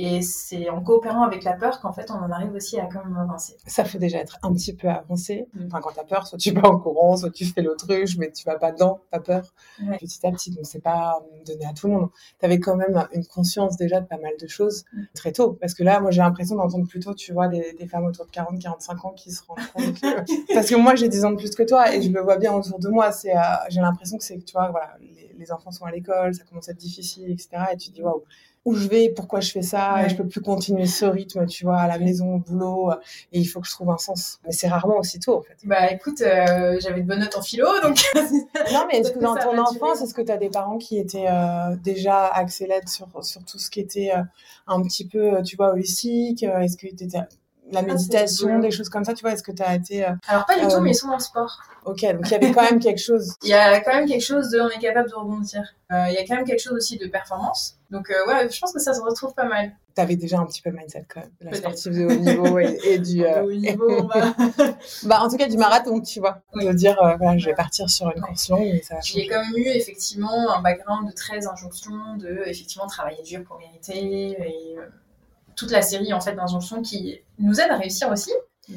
Et 0.00 0.22
c'est 0.22 0.70
en 0.70 0.80
coopérant 0.80 1.24
avec 1.24 1.42
la 1.42 1.54
peur 1.54 1.80
qu'en 1.80 1.92
fait 1.92 2.12
on 2.12 2.14
en 2.14 2.30
arrive 2.30 2.52
aussi 2.52 2.78
à 2.78 2.86
quand 2.86 3.04
même 3.04 3.16
avancer. 3.16 3.56
Ça 3.66 3.84
faut 3.84 3.98
déjà 3.98 4.18
être 4.18 4.38
un 4.44 4.52
petit 4.52 4.72
peu 4.72 4.86
avancé. 4.88 5.48
Mm. 5.54 5.66
Enfin, 5.66 5.80
quand 5.80 5.90
t'as 5.92 6.04
peur, 6.04 6.24
soit 6.24 6.38
tu 6.38 6.52
vas 6.52 6.68
en 6.68 6.78
courant, 6.78 7.16
soit 7.16 7.30
tu 7.30 7.44
fais 7.44 7.62
l'autruche, 7.62 8.16
mais 8.16 8.30
tu 8.30 8.44
vas 8.44 8.56
pas 8.56 8.70
dedans, 8.70 9.00
t'as 9.10 9.18
peur 9.18 9.52
petit 9.98 10.24
à 10.24 10.30
petit. 10.30 10.52
Donc 10.52 10.66
c'est 10.66 10.80
pas 10.80 11.18
donné 11.44 11.66
à 11.66 11.72
tout 11.72 11.88
le 11.88 11.94
monde. 11.94 12.10
T'avais 12.38 12.60
quand 12.60 12.76
même 12.76 13.08
une 13.12 13.26
conscience 13.26 13.76
déjà 13.76 14.00
de 14.00 14.06
pas 14.06 14.18
mal 14.18 14.34
de 14.40 14.46
choses 14.46 14.84
mm. 14.92 15.02
très 15.16 15.32
tôt. 15.32 15.54
Parce 15.54 15.74
que 15.74 15.82
là, 15.82 15.98
moi 15.98 16.12
j'ai 16.12 16.22
l'impression 16.22 16.54
d'entendre 16.54 16.86
plutôt, 16.86 17.12
tu 17.12 17.32
vois, 17.32 17.48
des, 17.48 17.72
des, 17.72 17.88
femmes 17.88 18.04
autour 18.04 18.24
de 18.24 18.30
40, 18.30 18.56
45 18.60 19.04
ans 19.04 19.12
qui 19.16 19.32
se 19.32 19.42
rendent 19.48 19.58
compte 19.74 20.00
que... 20.00 20.54
Parce 20.54 20.70
que 20.70 20.76
moi 20.76 20.94
j'ai 20.94 21.08
10 21.08 21.24
ans 21.24 21.30
de 21.32 21.36
plus 21.36 21.56
que 21.56 21.64
toi 21.64 21.92
et 21.92 22.02
je 22.02 22.12
le 22.12 22.20
vois 22.20 22.36
bien 22.36 22.54
autour 22.54 22.78
de 22.78 22.88
moi. 22.88 23.10
C'est, 23.10 23.36
euh, 23.36 23.40
j'ai 23.68 23.80
l'impression 23.80 24.16
que 24.16 24.22
c'est, 24.22 24.38
tu 24.44 24.52
vois, 24.52 24.70
voilà, 24.70 24.96
les, 25.00 25.34
les 25.36 25.50
enfants 25.50 25.72
sont 25.72 25.86
à 25.86 25.90
l'école, 25.90 26.34
ça 26.34 26.44
commence 26.44 26.68
à 26.68 26.72
être 26.72 26.78
difficile, 26.78 27.32
etc. 27.32 27.48
Et 27.72 27.76
tu 27.76 27.90
dis, 27.90 28.00
waouh 28.00 28.22
où 28.68 28.74
je 28.74 28.86
vais, 28.86 29.08
pourquoi 29.08 29.40
je 29.40 29.50
fais 29.50 29.62
ça, 29.62 30.04
et 30.04 30.10
je 30.10 30.16
peux 30.16 30.26
plus 30.26 30.42
continuer 30.42 30.84
ce 30.84 31.06
rythme, 31.06 31.46
tu 31.46 31.64
vois, 31.64 31.78
à 31.78 31.88
la 31.88 31.98
maison, 31.98 32.34
au 32.34 32.38
boulot, 32.38 32.92
et 33.32 33.38
il 33.38 33.46
faut 33.46 33.60
que 33.60 33.66
je 33.66 33.72
trouve 33.72 33.90
un 33.90 33.96
sens. 33.96 34.40
Mais 34.44 34.52
c'est 34.52 34.68
rarement 34.68 34.98
aussitôt, 34.98 35.38
en 35.38 35.42
fait. 35.42 35.56
Bah 35.64 35.90
écoute, 35.90 36.20
euh, 36.20 36.78
j'avais 36.80 37.00
de 37.00 37.06
bonnes 37.06 37.20
notes 37.20 37.36
en 37.36 37.42
philo, 37.42 37.66
donc. 37.82 37.98
non, 38.14 38.86
mais 38.90 38.98
est-ce 38.98 39.12
que 39.14 39.20
dans 39.20 39.36
ton 39.36 39.56
enfance, 39.58 40.02
est-ce 40.02 40.12
que 40.12 40.20
tu 40.20 40.30
as 40.30 40.36
des 40.36 40.50
parents 40.50 40.76
qui 40.76 40.98
étaient 40.98 41.28
euh, 41.28 41.76
déjà 41.82 42.26
axés 42.26 42.68
sur, 42.86 43.08
sur 43.24 43.42
tout 43.44 43.58
ce 43.58 43.70
qui 43.70 43.80
était 43.80 44.10
euh, 44.14 44.22
un 44.66 44.82
petit 44.82 45.06
peu, 45.06 45.42
tu 45.42 45.56
vois, 45.56 45.72
holistique 45.72 46.42
Est-ce 46.42 46.76
que 46.76 46.86
tu 46.94 47.04
étais 47.04 47.18
la 47.70 47.80
ah, 47.80 47.82
méditation, 47.82 48.58
des 48.58 48.70
choses 48.70 48.88
comme 48.88 49.04
ça, 49.04 49.14
tu 49.14 49.22
vois, 49.22 49.32
est-ce 49.32 49.42
que 49.42 49.52
tu 49.52 49.62
as 49.62 49.74
été... 49.74 50.04
Euh, 50.04 50.12
Alors 50.26 50.46
pas 50.46 50.58
du 50.58 50.66
tout, 50.66 50.74
euh, 50.74 50.80
mais 50.80 50.90
ils 50.90 50.94
sont 50.94 51.08
dans 51.08 51.14
le 51.14 51.20
sport. 51.20 51.60
Ok, 51.84 52.00
donc 52.02 52.26
il 52.26 52.30
y 52.30 52.34
avait 52.34 52.52
quand 52.52 52.62
même 52.62 52.80
quelque 52.80 53.00
chose. 53.00 53.34
Il 53.42 53.48
y 53.48 53.54
a 53.54 53.80
quand 53.80 53.94
même 53.94 54.06
quelque 54.06 54.24
chose 54.24 54.50
de, 54.50 54.60
on 54.60 54.68
est 54.68 54.78
capable 54.78 55.08
de 55.08 55.14
rebondir. 55.14 55.62
Euh, 55.90 56.04
il 56.08 56.14
y 56.14 56.18
a 56.18 56.26
quand 56.26 56.36
même 56.36 56.44
quelque 56.44 56.60
chose 56.60 56.74
aussi 56.74 56.98
de 56.98 57.06
performance. 57.06 57.78
Donc 57.90 58.10
ouais, 58.10 58.50
je 58.50 58.60
pense 58.60 58.72
que 58.74 58.78
ça 58.78 58.92
se 58.92 59.00
retrouve 59.00 59.32
pas 59.32 59.46
mal. 59.46 59.72
Tu 59.96 60.02
avais 60.02 60.16
déjà 60.16 60.38
un 60.38 60.44
petit 60.44 60.60
peu 60.60 60.70
mindset 60.70 61.06
quand 61.08 61.20
même, 61.20 61.30
la 61.40 61.54
sportive 61.54 61.94
de 61.94 62.04
haut 62.04 62.18
niveau 62.18 62.58
et, 62.58 62.98
du... 62.98 63.24
haut 63.42 63.50
niveau, 63.50 64.02
bah... 64.02 64.34
bah... 65.04 65.22
en 65.22 65.30
tout 65.30 65.38
cas 65.38 65.48
du 65.48 65.56
marathon, 65.56 66.02
tu 66.02 66.20
vois. 66.20 66.42
De 66.54 66.72
dire, 66.72 66.96
voilà, 67.18 67.38
je 67.38 67.46
vais 67.46 67.54
partir 67.54 67.88
sur 67.88 68.10
une 68.14 68.20
course 68.20 68.50
longue, 68.50 68.68
mais 68.70 68.82
ça 68.82 68.96
J'ai 69.02 69.26
quand 69.26 69.42
même 69.42 69.56
eu 69.56 69.68
effectivement 69.68 70.52
un 70.52 70.60
background 70.60 71.08
de 71.08 71.14
13 71.14 71.46
injonctions, 71.46 72.16
de 72.18 72.42
effectivement 72.44 72.86
travailler 72.86 73.22
dur 73.22 73.42
pour 73.44 73.58
mériter 73.58 74.32
et 74.32 74.76
toute 75.58 75.72
la 75.72 75.82
série 75.82 76.12
en 76.12 76.20
fait 76.20 76.34
d'injonctions 76.34 76.80
qui 76.82 77.20
nous 77.38 77.60
aide 77.60 77.70
à 77.70 77.76
réussir 77.76 78.08
aussi. 78.10 78.30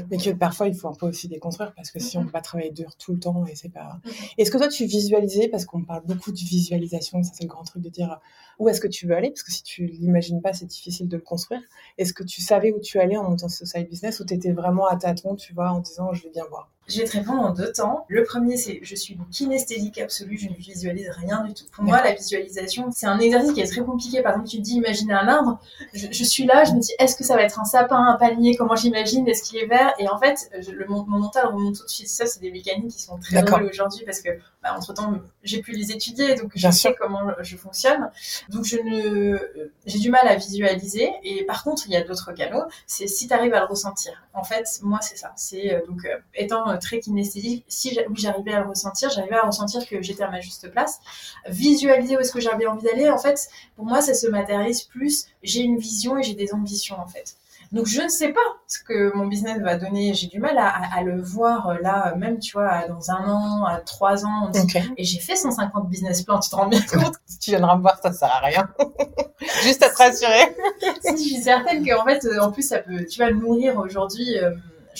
Mais 0.09 0.17
que 0.17 0.29
parfois 0.29 0.69
il 0.69 0.73
faut 0.73 0.87
un 0.87 0.93
peu 0.93 1.05
aussi 1.05 1.27
déconstruire 1.27 1.73
parce 1.75 1.91
que 1.91 1.99
si 1.99 2.17
on 2.17 2.21
ne 2.21 2.25
peut 2.25 2.31
pas 2.31 2.41
travailler 2.41 2.71
dur 2.71 2.95
tout 2.95 3.11
le 3.11 3.19
temps 3.19 3.45
et 3.45 3.55
c'est 3.55 3.69
pas. 3.69 3.99
Est-ce 4.37 4.49
que 4.49 4.57
toi 4.57 4.69
tu 4.69 4.85
visualisais 4.85 5.49
parce 5.49 5.65
qu'on 5.65 5.83
parle 5.83 6.03
beaucoup 6.05 6.31
de 6.31 6.37
visualisation, 6.37 7.21
ça 7.23 7.31
c'est 7.33 7.43
le 7.43 7.49
grand 7.49 7.63
truc 7.63 7.83
de 7.83 7.89
dire 7.89 8.19
où 8.59 8.69
est-ce 8.69 8.81
que 8.81 8.87
tu 8.87 9.07
veux 9.07 9.15
aller? 9.15 9.29
Parce 9.29 9.43
que 9.43 9.51
si 9.51 9.63
tu 9.63 9.85
l'imagines 9.85 10.41
pas 10.41 10.53
c'est 10.53 10.65
difficile 10.65 11.07
de 11.07 11.17
le 11.17 11.23
construire. 11.23 11.61
Est-ce 11.97 12.13
que 12.13 12.23
tu 12.23 12.41
savais 12.41 12.71
où 12.71 12.79
tu 12.79 12.99
allais 12.99 13.17
en 13.17 13.29
montant 13.29 13.49
ce 13.49 13.65
side 13.65 13.89
business 13.89 14.19
ou 14.19 14.25
tu 14.25 14.33
étais 14.33 14.51
vraiment 14.51 14.87
à 14.87 14.95
tâtons, 14.95 15.35
tu 15.35 15.53
vois, 15.53 15.71
en 15.71 15.79
disant 15.79 16.13
je 16.13 16.23
vais 16.23 16.29
bien 16.29 16.45
voir? 16.49 16.69
Je 16.87 16.99
vais 16.99 17.05
te 17.05 17.13
répondre 17.13 17.41
en 17.41 17.51
deux 17.51 17.71
temps. 17.71 18.05
Le 18.09 18.23
premier, 18.23 18.57
c'est 18.57 18.79
je 18.81 18.95
suis 18.95 19.13
une 19.13 19.25
kinesthésique 19.29 19.97
absolue, 19.99 20.37
je 20.37 20.49
ne 20.49 20.55
visualise 20.55 21.09
rien 21.09 21.43
du 21.43 21.53
tout. 21.53 21.63
Pour 21.71 21.83
moi, 21.83 22.03
la 22.03 22.13
visualisation, 22.13 22.89
c'est 22.91 23.05
un 23.05 23.19
exercice 23.19 23.53
qui 23.53 23.61
est 23.61 23.67
très 23.67 23.81
compliqué. 23.81 24.21
Par 24.21 24.33
exemple, 24.33 24.49
tu 24.49 24.57
te 24.57 24.61
dis 24.61 24.75
imaginer 24.75 25.13
un 25.13 25.27
arbre. 25.27 25.59
Je, 25.93 26.23
suis 26.23 26.45
là, 26.45 26.63
je 26.65 26.73
me 26.73 26.79
dis 26.79 26.91
est-ce 26.99 27.15
que 27.15 27.23
ça 27.23 27.35
va 27.35 27.43
être 27.43 27.59
un 27.59 27.65
sapin, 27.65 28.03
un 28.03 28.17
palmier, 28.17 28.55
comment 28.55 28.75
j'imagine, 28.75 29.27
est-ce 29.27 29.43
qu'il 29.43 29.59
est 29.59 29.67
vert? 29.67 29.93
Et 29.99 30.09
en 30.09 30.19
fait, 30.19 30.49
le, 30.69 30.85
mon, 30.87 31.05
mental 31.05 31.47
remonte 31.47 31.77
tout 31.77 31.85
de 31.85 31.89
suite. 31.89 32.09
Ça, 32.09 32.25
c'est 32.25 32.41
des 32.41 32.51
mécaniques 32.51 32.91
qui 32.91 33.01
sont 33.01 33.17
très 33.19 33.41
aujourd'hui 33.63 34.03
parce 34.03 34.21
que, 34.21 34.29
bah, 34.63 34.75
entre 34.77 34.93
temps, 34.93 35.13
j'ai 35.43 35.61
pu 35.61 35.71
les 35.71 35.91
étudier, 35.91 36.35
donc 36.35 36.51
je 36.53 36.69
sais 36.69 36.93
comment 36.93 37.31
je 37.41 37.57
fonctionne. 37.57 38.11
Donc, 38.49 38.65
je 38.65 38.77
ne, 38.77 39.39
j'ai 39.87 39.97
du 39.97 40.11
mal 40.11 40.27
à 40.27 40.35
visualiser. 40.35 41.09
Et 41.23 41.43
par 41.45 41.63
contre, 41.63 41.83
il 41.87 41.93
y 41.93 41.95
a 41.95 42.03
d'autres 42.03 42.31
canaux. 42.33 42.63
C'est 42.85 43.07
si 43.07 43.27
tu 43.27 43.33
arrives 43.33 43.53
à 43.53 43.59
le 43.59 43.65
ressentir. 43.65 44.13
En 44.33 44.43
fait, 44.43 44.67
moi, 44.83 44.99
c'est 45.01 45.17
ça. 45.17 45.33
C'est 45.35 45.73
euh, 45.73 45.85
donc 45.87 46.05
euh, 46.05 46.17
étant 46.35 46.69
euh, 46.69 46.77
très 46.77 46.99
kinesthésique, 46.99 47.65
si 47.67 47.97
j'arrivais 48.13 48.53
à 48.53 48.61
le 48.61 48.67
ressentir, 48.67 49.09
j'arrivais 49.09 49.35
à 49.35 49.47
ressentir 49.47 49.87
que 49.87 50.01
j'étais 50.01 50.23
à 50.23 50.29
ma 50.29 50.41
juste 50.41 50.69
place. 50.69 50.99
Visualiser 51.47 52.15
où 52.17 52.19
est-ce 52.19 52.31
que 52.31 52.39
j'avais 52.39 52.67
envie 52.67 52.83
d'aller, 52.83 53.09
en 53.09 53.17
fait, 53.17 53.49
pour 53.75 53.85
moi, 53.85 54.01
ça 54.01 54.13
se 54.13 54.27
matérialise 54.27 54.83
plus. 54.83 55.25
J'ai 55.41 55.61
une 55.61 55.77
vision 55.77 56.17
et 56.19 56.23
j'ai 56.23 56.35
des 56.35 56.53
ambitions, 56.53 56.99
en 56.99 57.07
fait. 57.07 57.35
Donc 57.71 57.87
je 57.87 58.01
ne 58.01 58.09
sais 58.09 58.33
pas 58.33 58.41
ce 58.67 58.79
que 58.83 59.15
mon 59.15 59.27
business 59.27 59.59
va 59.61 59.77
donner. 59.77 60.13
J'ai 60.13 60.27
du 60.27 60.39
mal 60.39 60.57
à, 60.57 61.01
le 61.03 61.21
voir 61.21 61.69
euh, 61.69 61.77
là, 61.81 62.13
même 62.15 62.39
tu 62.39 62.53
vois, 62.53 62.87
dans 62.87 63.11
un 63.11 63.29
an, 63.29 63.65
à 63.65 63.77
trois 63.77 64.25
ans. 64.25 64.51
Et 64.97 65.03
j'ai 65.03 65.19
fait 65.19 65.35
150 65.37 65.89
business 65.89 66.23
plans, 66.23 66.39
tu 66.39 66.49
te 66.49 66.55
rends 66.55 66.67
bien 66.67 66.81
compte? 66.81 67.15
Si 67.25 67.39
tu 67.39 67.51
viendras 67.51 67.77
me 67.77 67.81
voir, 67.81 67.97
ça 68.01 68.11
sert 68.11 68.31
à 68.31 68.39
rien. 68.39 68.69
Juste 69.63 69.83
à 69.83 69.89
te 69.89 69.97
rassurer. 69.97 70.55
si, 71.15 71.29
je 71.29 71.33
suis 71.35 71.43
certaine 71.43 71.85
qu'en 71.85 72.03
fait, 72.03 72.25
euh, 72.25 72.41
en 72.41 72.51
plus, 72.51 72.67
ça 72.67 72.79
peut, 72.79 73.05
tu 73.05 73.19
vas 73.19 73.31
nourrir 73.31 73.77
aujourd'hui. 73.77 74.37
Euh, 74.37 74.51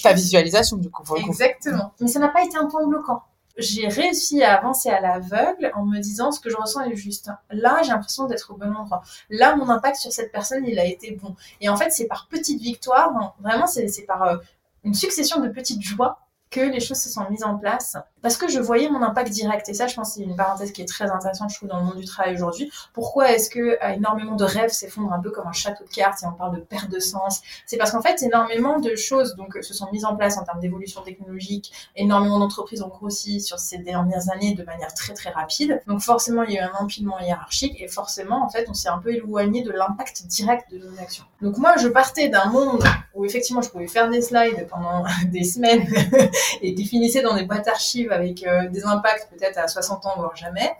ta 0.01 0.13
visualisation 0.13 0.77
du 0.77 0.89
coup. 0.89 1.03
Exactement. 1.17 1.91
Mais 1.99 2.07
ça 2.07 2.19
n'a 2.19 2.29
pas 2.29 2.43
été 2.43 2.57
un 2.57 2.67
point 2.67 2.87
bloquant. 2.87 3.23
J'ai 3.57 3.87
réussi 3.87 4.43
à 4.43 4.57
avancer 4.57 4.89
à 4.89 5.01
l'aveugle 5.01 5.71
en 5.75 5.85
me 5.85 5.99
disant 5.99 6.31
ce 6.31 6.39
que 6.39 6.49
je 6.49 6.57
ressens 6.57 6.81
est 6.81 6.95
juste. 6.95 7.29
Là, 7.49 7.81
j'ai 7.83 7.89
l'impression 7.89 8.25
d'être 8.25 8.51
au 8.51 8.57
bon 8.57 8.73
endroit. 8.73 9.03
Là, 9.29 9.55
mon 9.55 9.69
impact 9.69 9.97
sur 9.97 10.11
cette 10.11 10.31
personne, 10.31 10.65
il 10.65 10.79
a 10.79 10.85
été 10.85 11.11
bon. 11.11 11.35
Et 11.59 11.69
en 11.69 11.77
fait, 11.77 11.91
c'est 11.91 12.07
par 12.07 12.27
petites 12.27 12.61
victoires, 12.61 13.35
vraiment, 13.39 13.67
c'est 13.67 14.05
par 14.07 14.23
euh, 14.23 14.37
une 14.83 14.93
succession 14.93 15.39
de 15.39 15.49
petites 15.49 15.81
joies 15.81 16.19
que 16.49 16.59
les 16.59 16.81
choses 16.81 16.99
se 16.99 17.09
sont 17.09 17.29
mises 17.29 17.43
en 17.43 17.57
place 17.57 17.97
parce 18.21 18.37
que 18.37 18.47
je 18.47 18.59
voyais 18.59 18.89
mon 18.89 19.01
impact 19.01 19.31
direct. 19.31 19.67
Et 19.69 19.73
ça, 19.73 19.87
je 19.87 19.95
pense, 19.95 20.13
c'est 20.13 20.21
une 20.21 20.35
parenthèse 20.35 20.71
qui 20.71 20.81
est 20.81 20.87
très 20.87 21.09
intéressante, 21.09 21.49
je 21.49 21.55
trouve, 21.55 21.69
dans 21.69 21.79
le 21.79 21.85
monde 21.85 21.97
du 21.97 22.05
travail 22.05 22.33
aujourd'hui. 22.35 22.71
Pourquoi 22.93 23.31
est-ce 23.31 23.49
que 23.49 23.59
euh, 23.59 23.89
énormément 23.95 24.35
de 24.35 24.43
rêves 24.43 24.71
s'effondrent 24.71 25.13
un 25.13 25.19
peu 25.19 25.31
comme 25.31 25.47
un 25.47 25.53
château 25.53 25.83
de 25.83 25.89
cartes 25.89 26.23
et 26.23 26.25
on 26.25 26.33
parle 26.33 26.55
de 26.55 26.61
perte 26.61 26.89
de 26.89 26.99
sens? 26.99 27.41
C'est 27.65 27.77
parce 27.77 27.91
qu'en 27.91 28.01
fait, 28.01 28.21
énormément 28.23 28.79
de 28.79 28.95
choses 28.95 29.35
donc 29.35 29.57
se 29.61 29.73
sont 29.73 29.89
mises 29.91 30.05
en 30.05 30.15
place 30.15 30.37
en 30.37 30.43
termes 30.43 30.59
d'évolution 30.59 31.01
technologique. 31.01 31.71
Énormément 31.95 32.39
d'entreprises 32.39 32.81
ont 32.81 32.89
grossi 32.89 33.41
sur 33.41 33.59
ces 33.59 33.79
dernières 33.79 34.29
années 34.29 34.53
de 34.53 34.63
manière 34.63 34.93
très 34.93 35.13
très 35.13 35.31
rapide. 35.31 35.81
Donc 35.87 36.01
forcément, 36.01 36.43
il 36.43 36.53
y 36.53 36.59
a 36.59 36.61
eu 36.61 36.65
un 36.65 36.83
empilement 36.83 37.19
hiérarchique 37.19 37.81
et 37.81 37.87
forcément, 37.87 38.43
en 38.43 38.49
fait, 38.49 38.67
on 38.69 38.73
s'est 38.73 38.89
un 38.89 38.99
peu 38.99 39.13
éloigné 39.13 39.63
de 39.63 39.71
l'impact 39.71 40.25
direct 40.27 40.71
de 40.71 40.77
nos 40.77 40.99
actions. 40.99 41.25
Donc 41.41 41.57
moi, 41.57 41.75
je 41.77 41.87
partais 41.87 42.29
d'un 42.29 42.45
monde 42.45 42.83
où 43.13 43.25
effectivement, 43.25 43.61
je 43.61 43.69
pouvais 43.69 43.87
faire 43.87 44.09
des 44.09 44.21
slides 44.21 44.67
pendant 44.69 45.03
des 45.25 45.43
semaines 45.43 45.87
et 46.61 46.75
qui 46.75 46.85
finissait 46.85 47.21
dans 47.21 47.35
des 47.35 47.43
boîtes 47.43 47.67
archives 47.67 48.10
avec 48.11 48.45
euh, 48.45 48.67
des 48.69 48.85
impacts 48.85 49.29
peut-être 49.29 49.57
à 49.57 49.67
60 49.67 50.05
ans, 50.05 50.13
voire 50.17 50.35
jamais, 50.35 50.71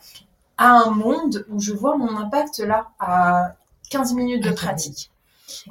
à 0.57 0.69
un 0.69 0.91
monde 0.91 1.45
où 1.49 1.59
je 1.59 1.73
vois 1.73 1.97
mon 1.97 2.17
impact 2.17 2.59
là, 2.59 2.89
à 2.99 3.55
15 3.89 4.13
minutes 4.13 4.43
de 4.43 4.51
pratique. 4.51 5.11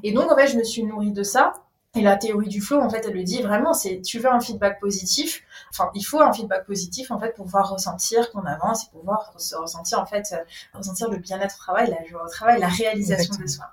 Et 0.03 0.13
donc, 0.13 0.31
en 0.31 0.37
fait, 0.37 0.49
je 0.49 0.59
me 0.59 0.65
suis 0.65 0.83
nourrie 0.83 1.13
de 1.13 1.23
ça. 1.23 1.55
Et 1.97 2.03
la 2.03 2.17
théorie 2.17 2.47
du 2.47 2.61
flow, 2.61 2.81
en 2.81 2.89
fait, 2.89 3.05
elle 3.09 3.15
le 3.15 3.25
dit 3.25 3.43
vraiment, 3.43 3.75
c'est 3.75 4.01
tu 4.01 4.21
veux 4.21 4.31
un 4.33 4.39
feedback 4.39 4.79
positif. 4.79 5.43
Enfin, 5.71 5.91
il 5.95 6.03
faut 6.03 6.21
un 6.21 6.33
feedback 6.33 6.65
positif, 6.65 7.11
en 7.11 7.19
fait, 7.19 7.35
pour 7.35 7.47
pouvoir 7.47 7.69
ressentir 7.69 8.31
qu'on 8.31 8.45
avance 8.45 8.85
et 8.85 8.91
pouvoir 8.93 9.33
ressentir, 9.35 9.99
en 9.99 10.07
fait, 10.07 10.33
euh, 10.33 10.37
ressentir 10.73 11.11
le 11.11 11.17
bien-être 11.17 11.57
au 11.57 11.59
travail, 11.59 11.91
la 11.91 12.07
joie 12.07 12.25
au 12.25 12.29
travail, 12.29 12.61
la 12.61 12.69
réalisation 12.69 13.35
de 13.35 13.47
soi. 13.49 13.65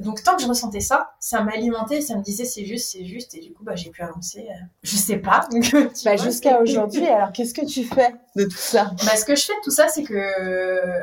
Donc 0.00 0.22
tant 0.22 0.36
que 0.36 0.42
je 0.42 0.48
ressentais 0.48 0.80
ça, 0.80 1.10
ça 1.18 1.42
m'alimentait, 1.42 2.00
ça 2.00 2.16
me 2.16 2.22
disait 2.22 2.44
c'est 2.44 2.64
juste, 2.64 2.90
c'est 2.92 3.04
juste, 3.04 3.34
et 3.34 3.40
du 3.40 3.52
coup 3.52 3.64
bah 3.64 3.76
j'ai 3.76 3.90
pu 3.90 4.02
avancer. 4.02 4.46
Euh, 4.48 4.54
je 4.82 4.96
sais 4.96 5.18
pas. 5.18 5.48
bah, 6.04 6.16
jusqu'à 6.16 6.60
aujourd'hui. 6.60 7.06
Alors 7.06 7.32
qu'est-ce 7.32 7.54
que 7.54 7.66
tu 7.66 7.84
fais 7.84 8.14
de 8.36 8.44
tout 8.44 8.50
ça? 8.56 8.92
Bah 9.04 9.16
ce 9.16 9.24
que 9.24 9.34
je 9.34 9.44
fais 9.44 9.54
de 9.54 9.62
tout 9.64 9.70
ça, 9.70 9.88
c'est 9.88 10.02
que 10.02 10.22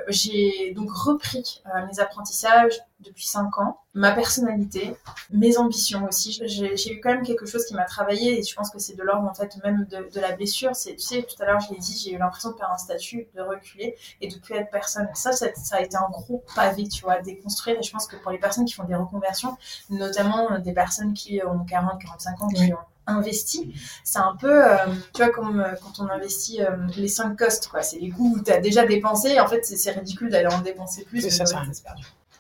j'ai 0.10 0.74
donc 0.76 0.92
repris 0.92 1.62
euh, 1.68 1.86
mes 1.88 2.00
apprentissages 2.00 2.82
depuis 3.06 3.26
5 3.26 3.58
ans, 3.60 3.80
ma 3.94 4.12
personnalité, 4.12 4.96
mes 5.32 5.58
ambitions 5.58 6.06
aussi. 6.06 6.40
J'ai 6.46 6.94
eu 6.94 7.00
quand 7.00 7.10
même 7.10 7.24
quelque 7.24 7.46
chose 7.46 7.66
qui 7.66 7.74
m'a 7.74 7.86
travaillé 7.86 8.40
et 8.40 8.44
je 8.44 8.56
pense 8.56 8.70
que 8.70 8.80
c'est 8.80 8.96
de 8.96 9.04
l'ordre 9.04 9.30
en 9.30 9.34
fait 9.34 9.58
même 9.64 9.86
de, 9.86 10.10
de 10.14 10.20
la 10.20 10.34
blessure. 10.34 10.76
C'est, 10.76 10.96
tu 10.96 11.02
sais, 11.02 11.24
tout 11.24 11.42
à 11.42 11.46
l'heure 11.46 11.60
je 11.60 11.74
l'ai 11.74 11.80
dit, 11.80 11.98
j'ai 11.98 12.14
eu 12.14 12.18
l'impression 12.18 12.52
de 12.52 12.56
perdre 12.56 12.74
un 12.74 12.78
statut, 12.78 13.28
de 13.36 13.42
reculer 13.42 13.96
et 14.22 14.28
de 14.28 14.38
plus 14.38 14.56
être 14.56 14.72
personne. 14.72 15.08
Ça, 15.14 15.32
ça, 15.32 15.48
ça 15.56 15.78
a 15.78 15.82
été 15.82 15.96
un 15.96 16.10
gros 16.10 16.44
pavé, 16.56 16.88
tu 16.88 17.04
vois, 17.04 17.14
à 17.14 17.22
déconstruire. 17.22 17.78
Et 17.80 17.84
je 17.84 17.92
pense 17.92 18.08
que 18.08 18.16
pour 18.18 18.32
les 18.32 18.40
personnes 18.40 18.66
qui 18.66 18.74
font 18.74 18.84
des 18.84 18.96
reconversions, 18.96 19.58
notamment 19.90 20.60
des 20.60 20.74
personnes 20.74 21.14
qui 21.14 21.42
ont 21.46 21.64
40, 21.66 22.02
45 22.02 22.42
ans, 22.42 22.48
qui 22.50 22.74
ont 22.74 22.78
investi, 23.08 23.74
c'est 24.04 24.20
un 24.20 24.36
peu, 24.36 24.66
euh, 24.66 24.78
tu 25.14 25.24
vois, 25.24 25.32
comme 25.32 25.60
euh, 25.60 25.76
quand 25.82 26.04
on 26.04 26.10
investit 26.10 26.62
euh, 26.62 26.76
les 26.98 27.08
5 27.08 27.38
costs, 27.38 27.68
quoi. 27.68 27.82
C'est 27.82 28.00
les 28.00 28.10
coûts 28.10 28.36
où 28.38 28.44
tu 28.44 28.52
as 28.52 28.60
déjà 28.60 28.86
dépensé 28.86 29.30
et 29.30 29.40
en 29.40 29.48
fait, 29.48 29.64
c'est 29.66 29.92
ridicule 29.92 30.30
d'aller 30.30 30.54
en 30.54 30.60
dépenser 30.62 31.04
plus. 31.06 31.22
C'est 31.22 31.30
ça, 31.30 31.46
ça. 31.46 31.64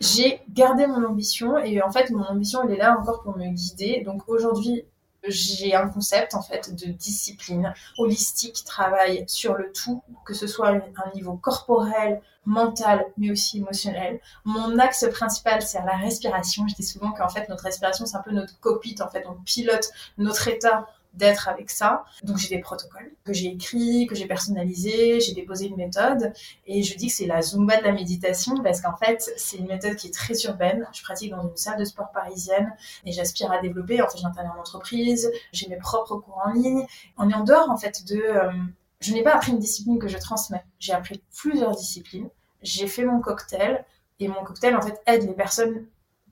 J'ai 0.01 0.41
gardé 0.49 0.87
mon 0.87 1.05
ambition 1.05 1.57
et 1.57 1.81
en 1.81 1.91
fait, 1.91 2.09
mon 2.09 2.23
ambition, 2.23 2.63
elle 2.63 2.73
est 2.73 2.77
là 2.77 2.97
encore 2.99 3.23
pour 3.23 3.37
me 3.37 3.47
guider. 3.47 4.01
Donc 4.05 4.27
aujourd'hui, 4.27 4.85
j'ai 5.27 5.73
un 5.75 5.87
concept 5.87 6.35
en 6.35 6.41
fait 6.41 6.73
de 6.75 6.91
discipline 6.91 7.73
holistique 7.97 8.53
qui 8.53 8.63
travaille 8.63 9.25
sur 9.27 9.55
le 9.55 9.71
tout, 9.71 10.03
que 10.25 10.33
ce 10.33 10.47
soit 10.47 10.69
un 10.69 11.15
niveau 11.15 11.35
corporel, 11.35 12.21
mental, 12.45 13.05
mais 13.17 13.31
aussi 13.31 13.57
émotionnel. 13.57 14.19
Mon 14.43 14.77
axe 14.77 15.05
principal, 15.11 15.61
c'est 15.61 15.79
la 15.79 15.97
respiration. 15.97 16.67
Je 16.67 16.75
dis 16.75 16.83
souvent 16.83 17.11
qu'en 17.11 17.29
fait, 17.29 17.49
notre 17.49 17.63
respiration, 17.63 18.05
c'est 18.05 18.17
un 18.17 18.21
peu 18.21 18.31
notre 18.31 18.59
cockpit. 18.59 18.95
En 19.01 19.09
fait, 19.09 19.25
on 19.27 19.33
pilote 19.43 19.89
notre 20.17 20.47
état 20.47 20.87
d'être 21.15 21.47
avec 21.47 21.69
ça. 21.69 22.05
Donc, 22.23 22.37
j'ai 22.37 22.49
des 22.49 22.59
protocoles 22.59 23.11
que 23.23 23.33
j'ai 23.33 23.47
écrits, 23.47 24.05
que 24.07 24.15
j'ai 24.15 24.27
personnalisés, 24.27 25.19
j'ai 25.19 25.33
déposé 25.33 25.67
une 25.67 25.77
méthode. 25.77 26.33
Et 26.65 26.83
je 26.83 26.95
dis 26.97 27.07
que 27.07 27.13
c'est 27.13 27.25
la 27.25 27.41
Zumba 27.41 27.77
de 27.77 27.83
la 27.83 27.91
méditation 27.91 28.61
parce 28.61 28.81
qu'en 28.81 28.95
fait, 28.97 29.31
c'est 29.37 29.57
une 29.57 29.67
méthode 29.67 29.95
qui 29.95 30.07
est 30.07 30.13
très 30.13 30.33
urbaine. 30.43 30.87
Je 30.93 31.01
pratique 31.01 31.31
dans 31.31 31.41
une 31.41 31.55
salle 31.57 31.79
de 31.79 31.85
sport 31.85 32.11
parisienne 32.11 32.73
et 33.05 33.11
j'aspire 33.11 33.51
à 33.51 33.61
développer. 33.61 34.01
En 34.01 34.09
fait, 34.09 34.17
j'interviens 34.17 34.53
en 34.55 34.59
entreprise, 34.59 35.31
j'ai 35.51 35.67
mes 35.67 35.77
propres 35.77 36.17
cours 36.17 36.41
en 36.45 36.51
ligne. 36.51 36.85
On 37.17 37.29
est 37.29 37.33
en 37.33 37.43
dehors, 37.43 37.69
en 37.69 37.77
fait, 37.77 38.05
de... 38.05 38.17
euh, 38.17 38.51
je 38.99 39.13
n'ai 39.13 39.23
pas 39.23 39.35
appris 39.35 39.51
une 39.51 39.59
discipline 39.59 39.99
que 39.99 40.07
je 40.07 40.17
transmets. 40.17 40.63
J'ai 40.79 40.93
appris 40.93 41.21
plusieurs 41.35 41.75
disciplines. 41.75 42.29
J'ai 42.61 42.87
fait 42.87 43.05
mon 43.05 43.19
cocktail 43.19 43.85
et 44.19 44.27
mon 44.27 44.43
cocktail, 44.43 44.75
en 44.75 44.81
fait, 44.81 45.01
aide 45.05 45.27
les 45.27 45.33
personnes 45.33 45.85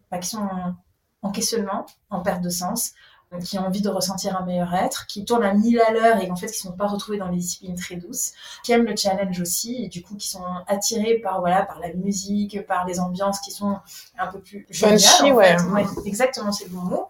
bah, 0.10 0.18
qui 0.18 0.30
sont 0.30 0.40
en, 0.40 0.76
en 1.22 1.32
questionnement, 1.32 1.86
en 2.10 2.22
perte 2.22 2.42
de 2.42 2.50
sens, 2.50 2.94
qui 3.42 3.58
ont 3.58 3.66
envie 3.66 3.82
de 3.82 3.90
ressentir 3.90 4.36
un 4.38 4.46
meilleur 4.46 4.74
être, 4.74 5.08
qui 5.08 5.26
tournent 5.26 5.44
à 5.44 5.54
1000 5.54 5.80
à 5.82 5.92
l'heure 5.92 6.22
et 6.22 6.30
en 6.30 6.36
fait 6.36 6.48
qui 6.48 6.66
ne 6.66 6.72
sont 6.72 6.78
pas 6.78 6.88
retrouvés 6.88 7.18
dans 7.18 7.30
les 7.30 7.38
disciplines 7.38 7.76
très 7.76 7.96
douces, 7.96 8.34
qui 8.64 8.72
aiment 8.72 8.86
le 8.86 8.96
challenge 8.96 9.40
aussi 9.40 9.84
et 9.84 9.88
du 9.88 10.02
coup 10.02 10.16
qui 10.16 10.30
sont 10.30 10.44
attirés 10.68 11.16
par 11.16 11.40
voilà 11.40 11.64
par 11.66 11.80
la 11.80 11.94
musique, 11.94 12.66
par 12.66 12.86
les 12.86 13.00
ambiances 13.00 13.40
qui 13.40 13.52
sont 13.52 13.78
un 14.18 14.28
peu 14.28 14.40
plus 14.40 14.66
géniales. 14.70 15.00
Punchy, 15.00 15.32
en 15.32 15.36
ouais. 15.36 15.58
fait. 15.58 15.66
Ouais, 15.66 15.86
exactement, 16.06 16.52
c'est 16.52 16.66
le 16.66 16.72
bon 16.72 16.82
mot. 16.82 17.10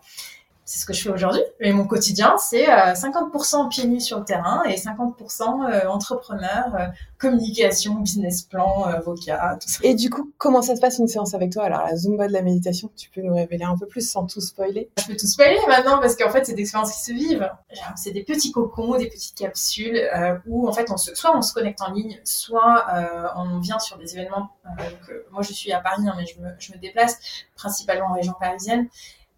C'est 0.66 0.80
ce 0.80 0.86
que 0.86 0.94
je 0.94 1.02
fais 1.02 1.10
aujourd'hui. 1.10 1.42
Et 1.60 1.74
mon 1.74 1.86
quotidien, 1.86 2.36
c'est 2.38 2.70
euh, 2.70 2.94
50% 2.94 3.70
pieds 3.70 3.86
nus 3.86 4.00
sur 4.00 4.20
le 4.20 4.26
terrain 4.26 4.64
et 4.64 4.76
50% 4.76 5.70
euh, 5.70 5.90
entrepreneur, 5.90 6.74
euh, 6.80 6.88
communication, 7.18 7.96
business 7.96 8.44
plan, 8.44 8.86
euh, 8.88 8.98
avocat, 8.98 9.58
tout 9.62 9.68
ça. 9.68 9.80
Et 9.84 9.94
du 9.94 10.10
coup, 10.10 10.32
comment 10.38 10.62
ça 10.62 10.76
se 10.76 10.82
passe 10.82 11.00
une 11.00 11.08
séance 11.08 11.34
avec 11.34 11.52
toi? 11.52 11.64
Alors, 11.66 11.82
la 11.86 11.96
Zumba 11.96 12.28
de 12.28 12.34
la 12.34 12.42
méditation, 12.42 12.90
tu 12.96 13.10
peux 13.10 13.22
nous 13.22 13.36
révéler 13.36 13.66
un 13.66 13.78
peu 13.78 13.88
plus 13.88 14.10
sans 14.10 14.26
tout 14.26 14.40
spoiler? 14.42 14.90
Je 15.00 15.06
peux 15.08 15.16
tout 15.18 15.28
spoiler 15.28 15.60
maintenant 15.68 16.00
parce 16.00 16.16
qu'en 16.16 16.30
fait, 16.30 16.46
c'est 16.46 16.54
des 16.54 16.62
expériences 16.62 16.94
qui 16.94 17.02
se 17.02 17.12
vivent. 17.14 17.50
C'est 17.96 18.12
des 18.12 18.24
petits 18.24 18.52
cocons, 18.52 18.98
des 18.98 19.08
petites 19.08 19.38
capsules 19.38 19.98
euh, 20.16 20.38
où 20.48 20.68
en 20.68 20.72
fait, 20.74 20.90
on 20.92 20.98
se, 20.98 21.14
soit 21.16 21.36
on 21.38 21.42
se 21.42 21.54
connecte 21.54 21.82
en 21.82 21.92
ligne, 21.92 22.20
soit 22.24 22.86
euh, 22.94 23.28
on 23.36 23.60
vient 23.60 23.80
sur 23.80 23.98
des 23.98 24.14
événements. 24.18 24.50
euh, 24.66 24.90
donc, 24.90 25.10
euh, 25.10 25.26
moi, 25.32 25.42
je 25.42 25.52
suis 25.54 25.72
à 25.72 25.80
Paris, 25.80 26.04
hein, 26.08 26.14
mais 26.18 26.26
je 26.26 26.40
me, 26.40 26.50
je 26.60 26.72
me 26.72 26.78
déplace 26.78 27.20
principalement 27.56 28.08
en 28.08 28.14
région 28.14 28.34
parisienne. 28.40 28.88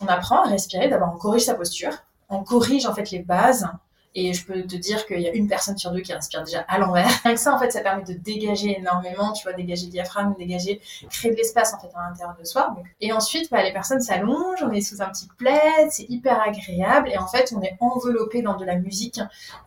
On 0.02 0.08
apprend 0.08 0.44
à 0.44 0.50
respirer. 0.50 0.88
D'abord, 0.88 1.12
on 1.14 1.18
corrige 1.18 1.44
sa 1.44 1.56
posture. 1.56 1.94
On 2.30 2.44
corrige 2.44 2.86
en 2.86 2.94
fait 2.94 3.12
les 3.12 3.20
bases. 3.20 3.68
Et 4.18 4.34
je 4.34 4.46
peux 4.46 4.62
te 4.64 4.78
dire 4.78 5.06
qu'il 5.06 5.20
y 5.20 5.28
a 5.28 5.34
une 5.34 5.50
personne 5.50 5.78
sur 5.78 5.92
deux 5.92 6.00
qui 6.00 6.14
respire 6.14 6.42
déjà 6.44 6.62
à 6.70 6.78
l'envers. 6.78 7.10
Que 7.24 7.36
ça, 7.36 7.54
en 7.54 7.60
fait, 7.60 7.70
ça 7.70 7.82
permet 7.82 8.04
de 8.04 8.14
dégager 8.14 8.78
énormément, 8.78 9.34
tu 9.34 9.44
vois, 9.44 9.52
dégager 9.52 9.88
le 9.88 9.92
diaphragme, 9.92 10.34
dégager, 10.38 10.80
créer 11.10 11.32
de 11.32 11.36
l'espace, 11.36 11.74
en 11.74 11.80
fait, 11.80 11.90
à 11.94 12.10
l'intérieur 12.10 12.36
de 12.40 12.46
soi. 12.46 12.74
Et 13.02 13.12
ensuite, 13.12 13.52
bah, 13.52 13.62
les 13.62 13.74
personnes 13.74 14.00
s'allongent, 14.00 14.64
on 14.64 14.72
est 14.72 14.80
sous 14.80 15.02
un 15.02 15.08
petit 15.08 15.28
plaid, 15.38 15.90
c'est 15.92 16.10
hyper 16.10 16.40
agréable. 16.42 17.10
Et 17.10 17.18
en 17.18 17.28
fait, 17.28 17.54
on 17.54 17.62
est 17.62 17.76
enveloppé 17.82 18.42
dans 18.42 18.56
de 18.56 18.64
la 18.64 18.76
musique. 18.76 19.20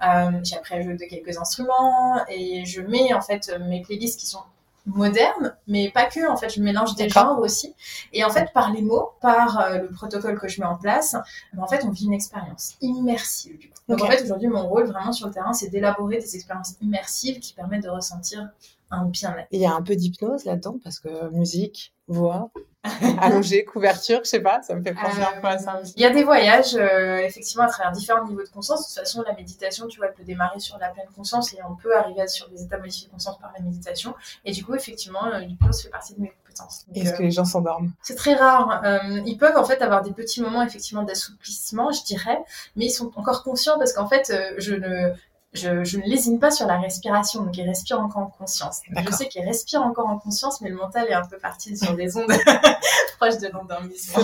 Euh, 0.02 0.30
j'ai 0.42 0.56
appris 0.56 0.76
à 0.76 0.80
jouer 0.80 0.94
de 0.94 1.04
quelques 1.04 1.36
instruments 1.36 2.16
et 2.28 2.64
je 2.64 2.80
mets, 2.80 3.12
en 3.12 3.20
fait, 3.20 3.54
mes 3.68 3.82
playlists 3.82 4.18
qui 4.18 4.26
sont 4.26 4.40
modernes, 4.88 5.57
mais 5.66 5.90
pas 5.90 6.07
que, 6.07 6.29
en 6.29 6.37
fait, 6.37 6.48
je 6.48 6.61
mélange 6.61 6.94
des 6.94 7.09
genres 7.09 7.38
aussi. 7.38 7.74
Et 8.12 8.24
en 8.24 8.31
fait, 8.31 8.53
par 8.53 8.72
les 8.72 8.83
mots, 8.83 9.12
par 9.20 9.61
euh, 9.61 9.79
le 9.79 9.88
protocole 9.88 10.38
que 10.38 10.48
je 10.48 10.61
mets 10.61 10.66
en 10.66 10.77
place, 10.77 11.16
ben, 11.53 11.62
en 11.62 11.66
fait, 11.66 11.85
on 11.85 11.90
vit 11.90 12.07
une 12.07 12.12
expérience 12.12 12.74
immersive. 12.81 13.59
Du 13.59 13.68
coup. 13.68 13.74
Donc, 13.88 14.03
en 14.03 14.07
fait, 14.07 14.22
aujourd'hui, 14.22 14.48
mon 14.48 14.66
rôle 14.66 14.87
vraiment 14.87 15.12
sur 15.12 15.27
le 15.27 15.33
terrain, 15.33 15.53
c'est 15.53 15.68
d'élaborer 15.68 16.18
des 16.18 16.35
expériences 16.35 16.74
immersives 16.81 17.38
qui 17.38 17.55
permettent 17.55 17.85
de 17.85 17.90
ressentir 17.90 18.48
un 18.90 19.05
bien-être. 19.05 19.48
Il 19.51 19.61
y 19.61 19.66
a 19.66 19.72
un 19.72 19.83
peu 19.83 19.96
d'hypnose 19.96 20.44
là-dedans 20.44 20.79
parce 20.83 21.01
que 21.01 21.31
musique, 21.31 21.94
voix, 22.07 22.51
allongée, 23.20 23.64
couverture, 23.64 24.20
je 24.24 24.31
sais 24.31 24.40
pas, 24.40 24.62
ça 24.62 24.74
me 24.74 24.83
fait 24.83 24.94
penser 24.94 25.20
un 25.20 25.40
peu 25.40 25.46
à 25.46 25.59
ça 25.59 25.81
aussi. 25.81 25.92
Il 25.96 26.03
y 26.03 26.07
a 26.07 26.11
des 26.11 26.24
voyages, 26.24 26.74
euh, 26.74 27.18
effectivement, 27.18 27.64
à 27.64 27.68
travers 27.68 27.92
différents 27.92 28.24
niveaux 28.27 28.42
de 28.42 28.48
conscience. 28.48 28.81
De 28.81 28.87
toute 28.87 28.98
façon, 28.98 29.22
la 29.27 29.35
méditation, 29.35 29.87
tu 29.88 29.98
vois, 29.98 30.09
elle 30.09 30.14
peut 30.14 30.24
démarrer 30.24 30.61
sur 30.61 30.79
la 30.79 30.88
pleine 30.88 31.09
conscience 31.14 31.53
et 31.53 31.59
on 31.68 31.77
peut 31.77 31.96
arriver 31.96 32.27
sur 32.29 32.48
des 32.48 32.62
états 32.62 32.79
modifiés 32.79 33.09
de 33.09 33.12
conscience 33.12 33.38
par 33.38 33.53
la 33.57 33.62
méditation. 33.62 34.14
Et 34.44 34.53
du 34.53 34.64
coup, 34.64 34.74
effectivement, 34.74 35.27
euh, 35.27 35.40
l'hypnose 35.40 35.83
fait 35.83 35.90
partie 35.90 36.14
de 36.14 36.20
mes 36.20 36.29
compétences. 36.29 36.48
Est-ce 36.94 37.12
euh, 37.12 37.16
que 37.16 37.22
les 37.22 37.31
gens 37.31 37.44
s'endorment? 37.44 37.92
C'est 38.03 38.14
très 38.14 38.35
rare. 38.35 38.83
Euh, 38.85 39.20
ils 39.27 39.37
peuvent 39.37 39.57
en 39.57 39.64
fait 39.64 39.83
avoir 39.83 40.03
des 40.03 40.12
petits 40.12 40.40
moments 40.40 40.62
effectivement 40.62 41.03
d'assouplissement, 41.03 41.90
je 41.92 42.05
dirais, 42.05 42.38
mais 42.77 42.87
ils 42.87 42.90
sont 42.90 43.11
encore 43.16 43.42
conscients 43.42 43.79
parce 43.79 43.92
qu'en 43.92 44.09
fait, 44.09 44.31
euh, 44.31 44.55
je 44.59 44.74
ne 44.74 45.12
je, 45.54 45.82
je 45.82 45.96
ne 45.98 46.02
lésine 46.02 46.38
pas 46.38 46.50
sur 46.50 46.66
la 46.66 46.78
respiration, 46.78 47.42
donc 47.42 47.56
ils 47.56 47.66
respirent 47.66 48.00
encore 48.00 48.22
en 48.22 48.26
conscience. 48.26 48.82
Je 48.94 49.12
sais 49.12 49.28
qu'ils 49.28 49.44
respirent 49.44 49.82
encore 49.82 50.06
en 50.06 50.18
conscience, 50.18 50.61
mais 50.61 50.68
le 50.68 50.76
mental 50.76 51.06
est 51.08 51.14
un 51.14 51.24
peu 51.24 51.38
parti 51.38 51.76
sur 51.76 51.94
des 51.94 52.16
ondes 52.18 52.30
proches 53.18 53.38
de 53.38 53.48
l'endormissement. 53.48 54.22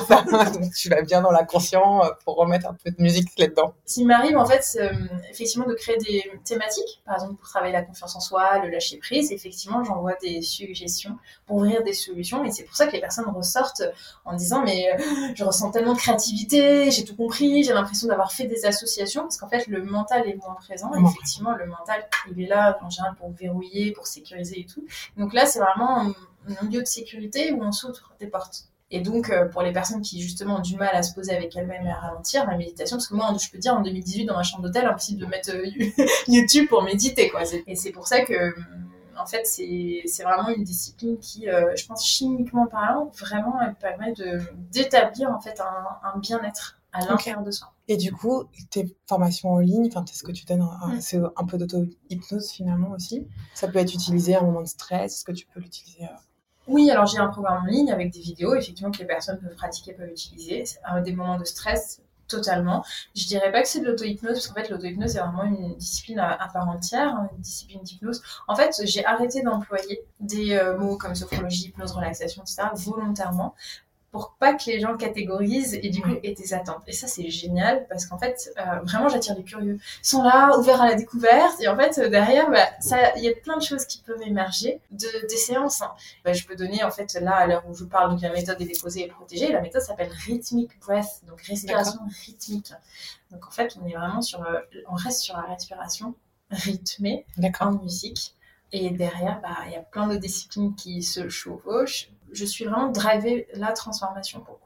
Donc, 0.52 0.72
tu 0.74 0.90
vas 0.90 1.00
bien 1.02 1.22
dans 1.22 1.30
l'inconscient 1.30 2.04
euh, 2.04 2.10
pour 2.24 2.36
remettre 2.36 2.68
un 2.68 2.74
peu 2.74 2.90
de 2.90 3.02
musique 3.02 3.30
là-dedans. 3.38 3.72
S'il 3.86 4.06
m'arrive 4.06 4.36
en 4.36 4.44
fait 4.44 4.64
euh, 4.80 4.92
effectivement 5.30 5.66
de 5.66 5.74
créer 5.74 5.96
des 5.96 6.30
thématiques, 6.44 7.02
par 7.06 7.14
exemple 7.14 7.36
pour 7.36 7.48
travailler 7.48 7.72
la 7.72 7.82
confiance 7.82 8.14
en 8.16 8.20
soi, 8.20 8.58
le 8.58 8.68
lâcher 8.68 8.98
prise, 8.98 9.32
effectivement 9.32 9.82
j'envoie 9.82 10.14
des 10.22 10.42
suggestions 10.42 11.16
pour 11.46 11.56
ouvrir 11.56 11.82
des 11.82 11.94
solutions 11.94 12.44
et 12.44 12.50
c'est 12.50 12.64
pour 12.64 12.76
ça 12.76 12.86
que 12.86 12.92
les 12.92 13.00
personnes 13.00 13.28
ressortent 13.28 13.82
en 14.24 14.34
disant 14.34 14.62
mais 14.62 14.92
euh, 14.92 15.32
je 15.34 15.44
ressens 15.44 15.70
tellement 15.70 15.94
de 15.94 15.98
créativité, 15.98 16.90
j'ai 16.90 17.04
tout 17.04 17.16
compris, 17.16 17.64
j'ai 17.64 17.72
l'impression 17.72 18.08
d'avoir 18.08 18.32
fait 18.32 18.46
des 18.46 18.66
associations 18.66 19.22
parce 19.22 19.38
qu'en 19.38 19.48
fait 19.48 19.66
le 19.66 19.82
mental 19.82 20.28
est 20.28 20.36
moins 20.36 20.54
présent. 20.54 20.90
Effectivement 21.14 21.54
le 21.54 21.66
mental 21.66 22.06
il 22.30 22.42
est 22.42 22.46
là 22.46 22.78
en 22.82 22.90
général 22.90 23.14
pour 23.16 23.30
verrouiller, 23.30 23.92
pour 23.92 24.06
sécuriser 24.06 24.60
et 24.60 24.66
tout. 24.66 24.84
Donc 25.16 25.32
là 25.32 25.46
c'est 25.46 25.60
vraiment 25.60 26.14
un, 26.48 26.68
lieu 26.68 26.80
de 26.80 26.86
sécurité 26.86 27.52
où 27.52 27.62
on 27.62 27.72
s'ouvre 27.72 28.12
des 28.18 28.26
portes. 28.26 28.64
Et 28.90 29.00
donc, 29.00 29.30
euh, 29.30 29.46
pour 29.46 29.62
les 29.62 29.72
personnes 29.72 30.02
qui 30.02 30.20
justement 30.22 30.58
ont 30.58 30.60
du 30.60 30.76
mal 30.76 30.94
à 30.94 31.02
se 31.02 31.14
poser 31.14 31.34
avec 31.34 31.56
elles-mêmes 31.56 31.86
et 31.86 31.90
à 31.90 31.96
ralentir, 31.96 32.46
la 32.46 32.56
méditation, 32.56 32.96
parce 32.96 33.08
que 33.08 33.14
moi, 33.14 33.34
je 33.42 33.50
peux 33.50 33.58
dire 33.58 33.74
en 33.74 33.80
2018, 33.80 34.26
dans 34.26 34.36
ma 34.36 34.42
chambre 34.42 34.62
d'hôtel, 34.62 34.84
impossible 34.84 35.20
de 35.20 35.26
mettre 35.26 35.50
euh, 35.50 35.66
YouTube 36.28 36.68
pour 36.68 36.82
méditer, 36.82 37.28
quoi. 37.30 37.40
Et 37.66 37.74
c'est 37.74 37.90
pour 37.90 38.06
ça 38.06 38.24
que, 38.24 38.34
euh, 38.34 38.52
en 39.18 39.26
fait, 39.26 39.46
c'est 39.46 40.22
vraiment 40.22 40.48
une 40.50 40.62
discipline 40.62 41.18
qui, 41.18 41.46
je 41.46 41.86
pense, 41.86 42.06
chimiquement 42.06 42.66
parlant, 42.66 43.10
vraiment, 43.18 43.58
elle 43.62 43.74
permet 43.74 44.12
d'établir 44.70 45.30
en 45.30 45.40
fait 45.40 45.60
un 45.60 46.18
bien-être 46.18 46.78
à 46.94 47.04
l'intérieur 47.04 47.42
de 47.42 47.50
soi. 47.50 47.72
Et 47.88 47.96
du 47.98 48.12
coup, 48.12 48.44
tes 48.70 48.96
formations 49.06 49.50
en 49.50 49.58
ligne, 49.58 49.88
enfin, 49.88 50.04
c'est 50.08 50.16
ce 50.16 50.22
que 50.22 50.32
tu 50.32 50.46
donnes, 50.46 50.62
Mm. 50.62 51.00
c'est 51.00 51.20
un 51.36 51.44
peu 51.44 51.58
d'auto-hypnose 51.58 52.50
finalement 52.50 52.90
aussi? 52.92 53.26
Ça 53.54 53.68
peut 53.68 53.78
être 53.78 53.92
utilisé 53.92 54.34
à 54.34 54.40
un 54.40 54.44
moment 54.44 54.62
de 54.62 54.66
stress. 54.66 55.14
Est-ce 55.16 55.24
que 55.24 55.32
tu 55.32 55.46
peux 55.46 55.60
l'utiliser 55.60 56.04
euh, 56.04 56.16
Oui, 56.68 56.90
alors 56.90 57.06
j'ai 57.06 57.18
un 57.18 57.28
programme 57.28 57.64
en 57.64 57.66
ligne 57.66 57.92
avec 57.92 58.12
des 58.12 58.20
vidéos, 58.20 58.54
effectivement, 58.54 58.90
que 58.90 58.98
les 58.98 59.06
personnes 59.06 59.38
peuvent 59.38 59.54
pratiquer, 59.56 59.92
peuvent 59.92 60.08
utiliser. 60.08 60.64
C'est 60.64 60.78
à 60.84 61.00
des 61.00 61.12
moments 61.12 61.38
de 61.38 61.44
stress, 61.44 62.00
totalement. 62.26 62.82
Je 63.14 63.26
dirais 63.26 63.52
pas 63.52 63.60
que 63.60 63.68
c'est 63.68 63.80
de 63.80 63.86
l'auto-hypnose, 63.86 64.32
parce 64.32 64.46
qu'en 64.46 64.54
fait, 64.54 64.70
l'auto-hypnose 64.70 65.16
est 65.16 65.20
vraiment 65.20 65.44
une 65.44 65.74
discipline 65.76 66.18
à, 66.20 66.32
à 66.32 66.48
part 66.48 66.68
entière, 66.68 67.14
hein, 67.14 67.28
une 67.36 67.42
discipline 67.42 67.82
d'hypnose. 67.82 68.22
En 68.48 68.54
fait, 68.56 68.80
j'ai 68.84 69.04
arrêté 69.04 69.42
d'employer 69.42 70.00
des 70.20 70.52
euh, 70.52 70.78
mots 70.78 70.96
comme 70.96 71.14
sophrologie, 71.14 71.66
hypnose, 71.66 71.92
relaxation, 71.92 72.42
etc., 72.42 72.62
volontairement, 72.74 73.54
pour 74.14 74.36
pas 74.38 74.54
que 74.54 74.66
les 74.66 74.78
gens 74.78 74.96
catégorisent 74.96 75.74
et 75.74 75.90
du 75.90 76.00
coup 76.00 76.14
aient 76.22 76.34
des 76.34 76.54
attentes. 76.54 76.84
Et 76.86 76.92
ça, 76.92 77.08
c'est 77.08 77.28
génial, 77.30 77.84
parce 77.88 78.06
qu'en 78.06 78.16
fait, 78.16 78.54
euh, 78.60 78.78
vraiment, 78.84 79.08
j'attire 79.08 79.34
les 79.34 79.42
curieux. 79.42 79.80
Ils 80.04 80.06
sont 80.06 80.22
là, 80.22 80.56
ouverts 80.56 80.80
à 80.80 80.86
la 80.86 80.94
découverte, 80.94 81.60
et 81.60 81.66
en 81.66 81.76
fait, 81.76 81.98
euh, 81.98 82.08
derrière, 82.08 82.48
bah, 82.48 82.64
ça, 82.78 83.12
il 83.16 83.24
y 83.24 83.28
a 83.28 83.32
plein 83.34 83.56
de 83.56 83.62
choses 83.64 83.86
qui 83.86 83.98
peuvent 84.02 84.22
émerger 84.22 84.78
de, 84.92 85.26
des 85.28 85.36
séances. 85.36 85.82
hein. 85.82 85.90
Bah, 86.24 86.32
je 86.32 86.46
peux 86.46 86.54
donner, 86.54 86.84
en 86.84 86.92
fait, 86.92 87.12
là, 87.14 87.34
à 87.34 87.46
l'heure 87.48 87.64
où 87.68 87.74
je 87.74 87.82
parle, 87.82 88.12
donc 88.12 88.20
la 88.20 88.30
méthode 88.30 88.60
est 88.60 88.66
déposée 88.66 89.02
et 89.02 89.08
protégée. 89.08 89.50
La 89.50 89.60
méthode 89.60 89.82
s'appelle 89.82 90.12
Rhythmic 90.12 90.78
Breath, 90.78 91.22
donc 91.26 91.40
respiration 91.42 91.98
rythmique. 92.24 92.72
Donc, 93.32 93.44
en 93.48 93.50
fait, 93.50 93.76
on 93.82 93.86
est 93.88 93.94
vraiment 93.94 94.22
sur, 94.22 94.40
euh, 94.44 94.60
on 94.88 94.94
reste 94.94 95.22
sur 95.22 95.36
la 95.36 95.42
respiration 95.42 96.14
rythmée 96.52 97.26
en 97.58 97.72
musique. 97.72 98.36
Et 98.70 98.90
derrière, 98.90 99.40
bah, 99.40 99.56
il 99.66 99.72
y 99.72 99.76
a 99.76 99.80
plein 99.80 100.06
de 100.06 100.16
disciplines 100.16 100.76
qui 100.76 101.02
se 101.02 101.28
chevauchent. 101.28 102.10
Je 102.34 102.44
suis 102.44 102.64
vraiment 102.64 102.90
drivée 102.90 103.48
la 103.54 103.72
transformation 103.72 104.40
pour 104.40 104.58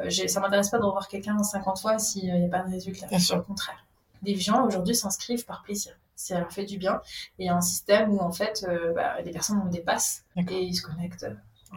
euh, 0.00 0.04
j'ai- 0.08 0.26
ça 0.28 0.40
m'intéresse 0.40 0.70
pas 0.70 0.78
de 0.78 0.84
revoir 0.84 1.06
quelqu'un 1.08 1.42
50 1.42 1.80
fois 1.80 1.98
s'il 1.98 2.32
n'y 2.32 2.44
a 2.46 2.48
pas 2.48 2.62
de 2.62 2.70
résultat. 2.70 3.06
Bien 3.06 3.18
sûr. 3.18 3.36
Au 3.38 3.42
contraire. 3.42 3.84
Des 4.22 4.36
gens 4.36 4.64
aujourd'hui 4.66 4.94
s'inscrivent 4.94 5.44
par 5.44 5.62
plaisir. 5.62 5.92
Ça 6.16 6.38
leur 6.38 6.50
fait 6.52 6.64
du 6.64 6.78
bien. 6.78 7.00
Et 7.38 7.44
il 7.44 7.46
y 7.46 7.48
a 7.50 7.56
un 7.56 7.60
système 7.60 8.10
où 8.12 8.18
en 8.20 8.32
fait, 8.32 8.64
euh, 8.68 8.92
bah, 8.94 9.20
les 9.22 9.32
personnes 9.32 9.60
on 9.64 9.68
dépasse 9.68 10.24
D'accord. 10.36 10.56
et 10.56 10.62
ils 10.62 10.74
se 10.74 10.82
connectent. 10.82 11.26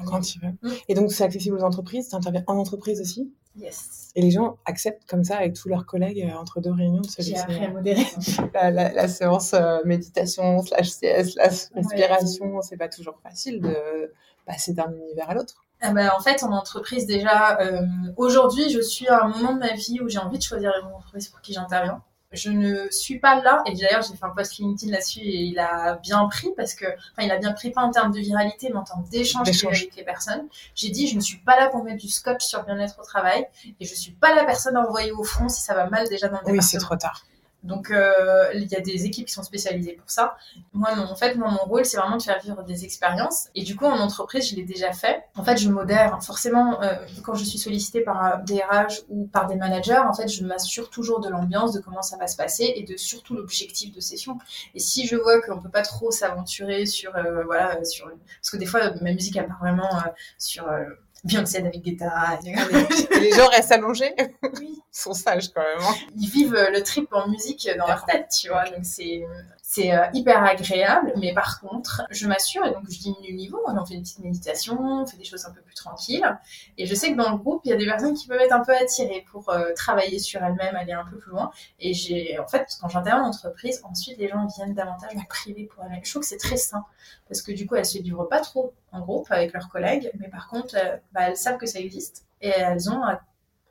Quand. 0.06 0.20
Mm. 0.42 0.70
Et 0.90 0.94
donc, 0.94 1.12
c'est 1.12 1.24
accessible 1.24 1.58
aux 1.58 1.64
entreprises? 1.64 2.10
Tu 2.10 2.16
interviens 2.16 2.44
en 2.48 2.56
entreprise 2.58 3.00
aussi? 3.02 3.32
Yes. 3.58 4.12
Et 4.16 4.22
les 4.22 4.32
gens 4.32 4.58
acceptent 4.66 5.06
comme 5.08 5.24
ça 5.24 5.38
avec 5.38 5.54
tous 5.54 5.70
leurs 5.70 5.86
collègues 5.86 6.22
euh, 6.30 6.38
entre 6.38 6.60
deux 6.62 6.72
réunions 6.74 7.02
de 7.02 7.08
se 7.08 7.22
J'ai 7.22 7.32
laisser- 7.32 7.44
appris 7.44 7.64
à 7.66 7.70
modérer. 7.70 8.06
la, 8.54 8.72
la- 8.72 8.92
la 8.92 9.08
séance 9.08 9.54
euh, 9.54 9.80
méditation 9.86 10.62
slash 10.62 10.92
CS 11.00 11.32
slash 11.34 11.68
respiration. 11.74 12.62
C'est 12.62 12.78
pas 12.78 12.90
toujours 12.90 13.18
facile 13.24 13.62
de 13.62 14.12
passer 14.46 14.74
d'un 14.74 14.92
univers 14.94 15.30
à 15.30 15.34
l'autre. 15.36 15.64
Ah 15.82 15.92
bah, 15.94 16.16
en 16.18 16.22
fait, 16.22 16.44
en 16.44 16.52
entreprise, 16.54 17.06
déjà, 17.06 17.60
euh, 17.62 17.82
aujourd'hui, 18.18 18.70
je 18.70 18.80
suis 18.82 19.08
à 19.08 19.24
un 19.24 19.28
moment 19.30 19.54
de 19.54 19.60
ma 19.60 19.74
vie 19.74 20.00
où 20.02 20.08
j'ai 20.10 20.20
envie 20.20 20.38
de 20.38 20.44
choisir 20.44 20.72
une 20.82 20.88
entreprise 20.94 21.28
pour 21.30 21.42
qui 21.42 21.54
j'interviens. 21.54 22.02
Je 22.36 22.50
ne 22.50 22.90
suis 22.92 23.20
pas 23.20 23.42
là, 23.42 23.64
et 23.66 23.74
d'ailleurs, 23.74 24.02
j'ai 24.02 24.16
fait 24.16 24.26
un 24.26 24.30
post 24.30 24.58
LinkedIn 24.58 24.92
là-dessus 24.92 25.20
et 25.20 25.44
il 25.44 25.60
a 25.60 25.96
bien 25.96 26.26
pris 26.28 26.50
parce 26.56 26.74
que, 26.74 26.86
enfin, 26.86 27.24
il 27.24 27.32
a 27.32 27.38
bien 27.38 27.54
pris 27.54 27.72
pas 27.72 27.82
en 27.82 27.92
termes 27.92 28.12
de 28.12 28.20
viralité, 28.20 28.70
mais 28.70 28.78
en 28.78 28.84
termes 28.84 29.06
d'échange 29.10 29.48
avec 29.66 29.96
les 29.96 30.04
personnes. 30.04 30.48
J'ai 30.76 30.90
dit, 30.90 31.08
je 31.08 31.16
ne 31.16 31.22
suis 31.22 31.38
pas 31.38 31.60
là 31.60 31.70
pour 31.70 31.84
mettre 31.84 32.02
du 32.02 32.10
scotch 32.10 32.46
sur 32.46 32.64
bien-être 32.64 33.00
au 33.00 33.04
travail 33.04 33.48
et 33.80 33.86
je 33.86 33.96
suis 33.96 34.12
pas 34.12 34.36
la 34.36 34.44
personne 34.44 34.76
à 34.76 34.82
envoyer 34.82 35.12
au 35.12 35.24
front 35.24 35.50
si 35.50 35.62
ça 35.62 35.74
va 35.74 35.90
mal 35.90 36.08
déjà 36.10 36.28
dans 36.28 36.40
le 36.46 36.52
Oui, 36.52 36.62
c'est 36.62 36.78
trop 36.78 36.96
tard. 36.96 37.24
Donc, 37.66 37.92
euh, 37.92 38.52
il 38.54 38.68
y 38.68 38.76
a 38.76 38.80
des 38.80 39.06
équipes 39.06 39.28
qui 39.28 39.34
sont 39.34 39.44
spécialisées 39.44 39.94
pour 39.94 40.10
ça. 40.10 40.38
Moi, 40.74 40.96
mon, 40.96 41.04
en 41.04 41.16
fait, 41.16 41.36
moi, 41.36 41.50
mon 41.50 41.70
rôle, 41.70 41.86
c'est 41.86 41.98
vraiment 41.98 42.18
de 42.18 42.24
faire 42.24 42.40
vivre 42.40 42.64
des 42.64 42.86
expériences. 42.86 43.50
Et 43.56 43.64
du 43.64 43.76
coup, 43.76 43.86
en 43.86 44.00
entreprise, 44.00 44.50
je 44.50 44.56
l'ai 44.56 44.64
déjà 44.64 44.94
fait. 44.94 45.24
En 45.36 45.44
fait, 45.44 45.58
je 45.58 45.70
modère. 45.70 46.22
Forcément, 46.24 46.82
euh, 46.82 46.94
quand 47.24 47.34
je 47.34 47.44
suis 47.44 47.58
sollicitée 47.58 48.02
par 48.02 48.22
un 48.24 48.38
DRH 48.38 49.02
ou 49.10 49.26
par 49.28 49.48
des 49.48 49.56
managers, 49.56 49.98
en 49.98 50.14
fait, 50.14 50.28
je 50.28 50.46
m'assure 50.46 50.90
toujours 50.90 51.20
de 51.20 51.30
l'ambiance, 51.30 51.74
de 51.74 51.80
comment 51.80 52.02
ça 52.02 52.18
va 52.18 52.28
se 52.28 52.38
passer 52.38 52.74
et 52.76 52.84
de 52.84 52.96
surtout 52.98 53.36
l'objectif 53.36 53.94
de 53.94 54.00
session. 54.00 54.38
Et 54.76 54.80
si 54.80 55.08
je 55.08 55.16
vois 55.16 55.42
qu'on 55.42 55.60
peut 55.60 55.70
pas 55.70 55.82
trop 55.82 56.12
s'aventurer 56.12 56.86
sur, 56.86 57.16
euh, 57.16 57.44
voilà, 57.44 57.84
sur, 57.84 58.08
parce 58.08 58.52
que 58.52 58.58
des 58.58 58.66
fois, 58.66 58.92
ma 59.02 59.12
musique, 59.14 59.36
elle 59.36 59.48
part 59.48 59.60
vraiment 59.60 59.96
euh, 59.96 60.10
sur 60.38 60.68
euh, 60.68 60.86
Beyoncé, 61.24 61.62
David 61.62 61.82
Guetta. 61.84 62.40
Et 62.46 63.20
les 63.20 63.32
gens 63.32 63.48
restent 63.48 63.72
allongés. 63.72 64.14
oui. 64.60 64.82
Ils 64.96 64.98
sont 64.98 65.14
sages 65.14 65.50
quand 65.50 65.62
même. 65.62 65.80
hein. 65.82 65.94
ils 66.16 66.30
vivent 66.30 66.56
euh, 66.56 66.70
le 66.70 66.82
trip 66.82 67.12
en 67.12 67.28
musique 67.28 67.68
dans 67.78 67.88
leur 67.88 68.06
tête, 68.06 68.30
tu 68.30 68.48
vois. 68.50 68.64
Donc 68.66 68.84
c'est 68.84 69.26
c'est 69.68 69.92
euh, 69.92 70.06
hyper 70.14 70.44
agréable, 70.44 71.12
mais 71.18 71.34
par 71.34 71.60
contre, 71.60 72.04
je 72.12 72.28
m'assure 72.28 72.64
et 72.66 72.72
donc 72.72 72.84
je 72.90 73.00
diminue 73.00 73.32
le 73.32 73.36
niveau. 73.36 73.60
On 73.66 73.86
fait 73.86 73.96
une 73.96 74.04
petite 74.04 74.20
méditation, 74.20 74.78
on 74.80 75.06
fait 75.08 75.18
des 75.18 75.26
choses 75.26 75.44
un 75.46 75.52
peu 75.52 75.62
plus 75.62 75.74
tranquilles. 75.74 76.38
Et 76.78 76.86
je 76.86 76.94
sais 76.94 77.12
que 77.12 77.18
dans 77.18 77.32
le 77.32 77.38
groupe, 77.38 77.62
il 77.66 77.72
y 77.72 77.74
a 77.74 77.76
des 77.76 77.86
personnes 77.86 78.14
qui 78.14 78.28
peuvent 78.28 78.40
être 78.40 78.54
un 78.54 78.64
peu 78.64 78.74
attirées 78.76 79.26
pour 79.32 79.50
euh, 79.50 79.74
travailler 79.76 80.20
sur 80.20 80.42
elles-mêmes, 80.44 80.76
aller 80.76 80.94
un 80.94 81.04
peu 81.04 81.18
plus 81.18 81.32
loin. 81.32 81.52
Et 81.80 81.94
j'ai, 81.94 82.38
en 82.40 82.48
fait, 82.48 82.78
quand 82.80 82.88
j'interviens 82.90 83.24
en 83.24 83.30
entreprise, 83.30 83.82
ensuite 83.84 84.18
les 84.20 84.28
gens 84.30 84.46
viennent 84.56 84.76
davantage 84.76 85.12
en 85.18 85.24
privé 85.28 85.66
pour 85.66 85.84
elles-mêmes. 85.84 86.02
Je 86.06 86.12
trouve 86.12 86.22
que 86.22 86.28
c'est 86.30 86.38
très 86.38 86.58
sain 86.58 86.86
parce 87.28 87.42
que 87.42 87.52
du 87.52 87.66
coup, 87.66 87.76
elles 87.76 87.86
se 87.88 87.98
livrent 87.98 88.30
pas 88.30 88.42
trop 88.42 88.74
en 88.92 89.02
groupe 89.02 89.28
avec 89.32 89.52
leurs 89.54 89.68
collègues, 89.70 90.12
mais 90.20 90.30
par 90.30 90.48
contre, 90.48 90.76
euh, 90.78 90.98
bah, 91.16 91.30
elles 91.30 91.38
savent 91.38 91.58
que 91.58 91.66
ça 91.66 91.80
existe 91.80 92.26
et 92.42 92.50
elles 92.50 92.90
ont 92.90 93.04
euh, 93.04 93.16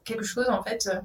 quelque 0.05 0.25
chose 0.25 0.49
en 0.49 0.63
fait 0.63 0.89
euh, 0.93 1.01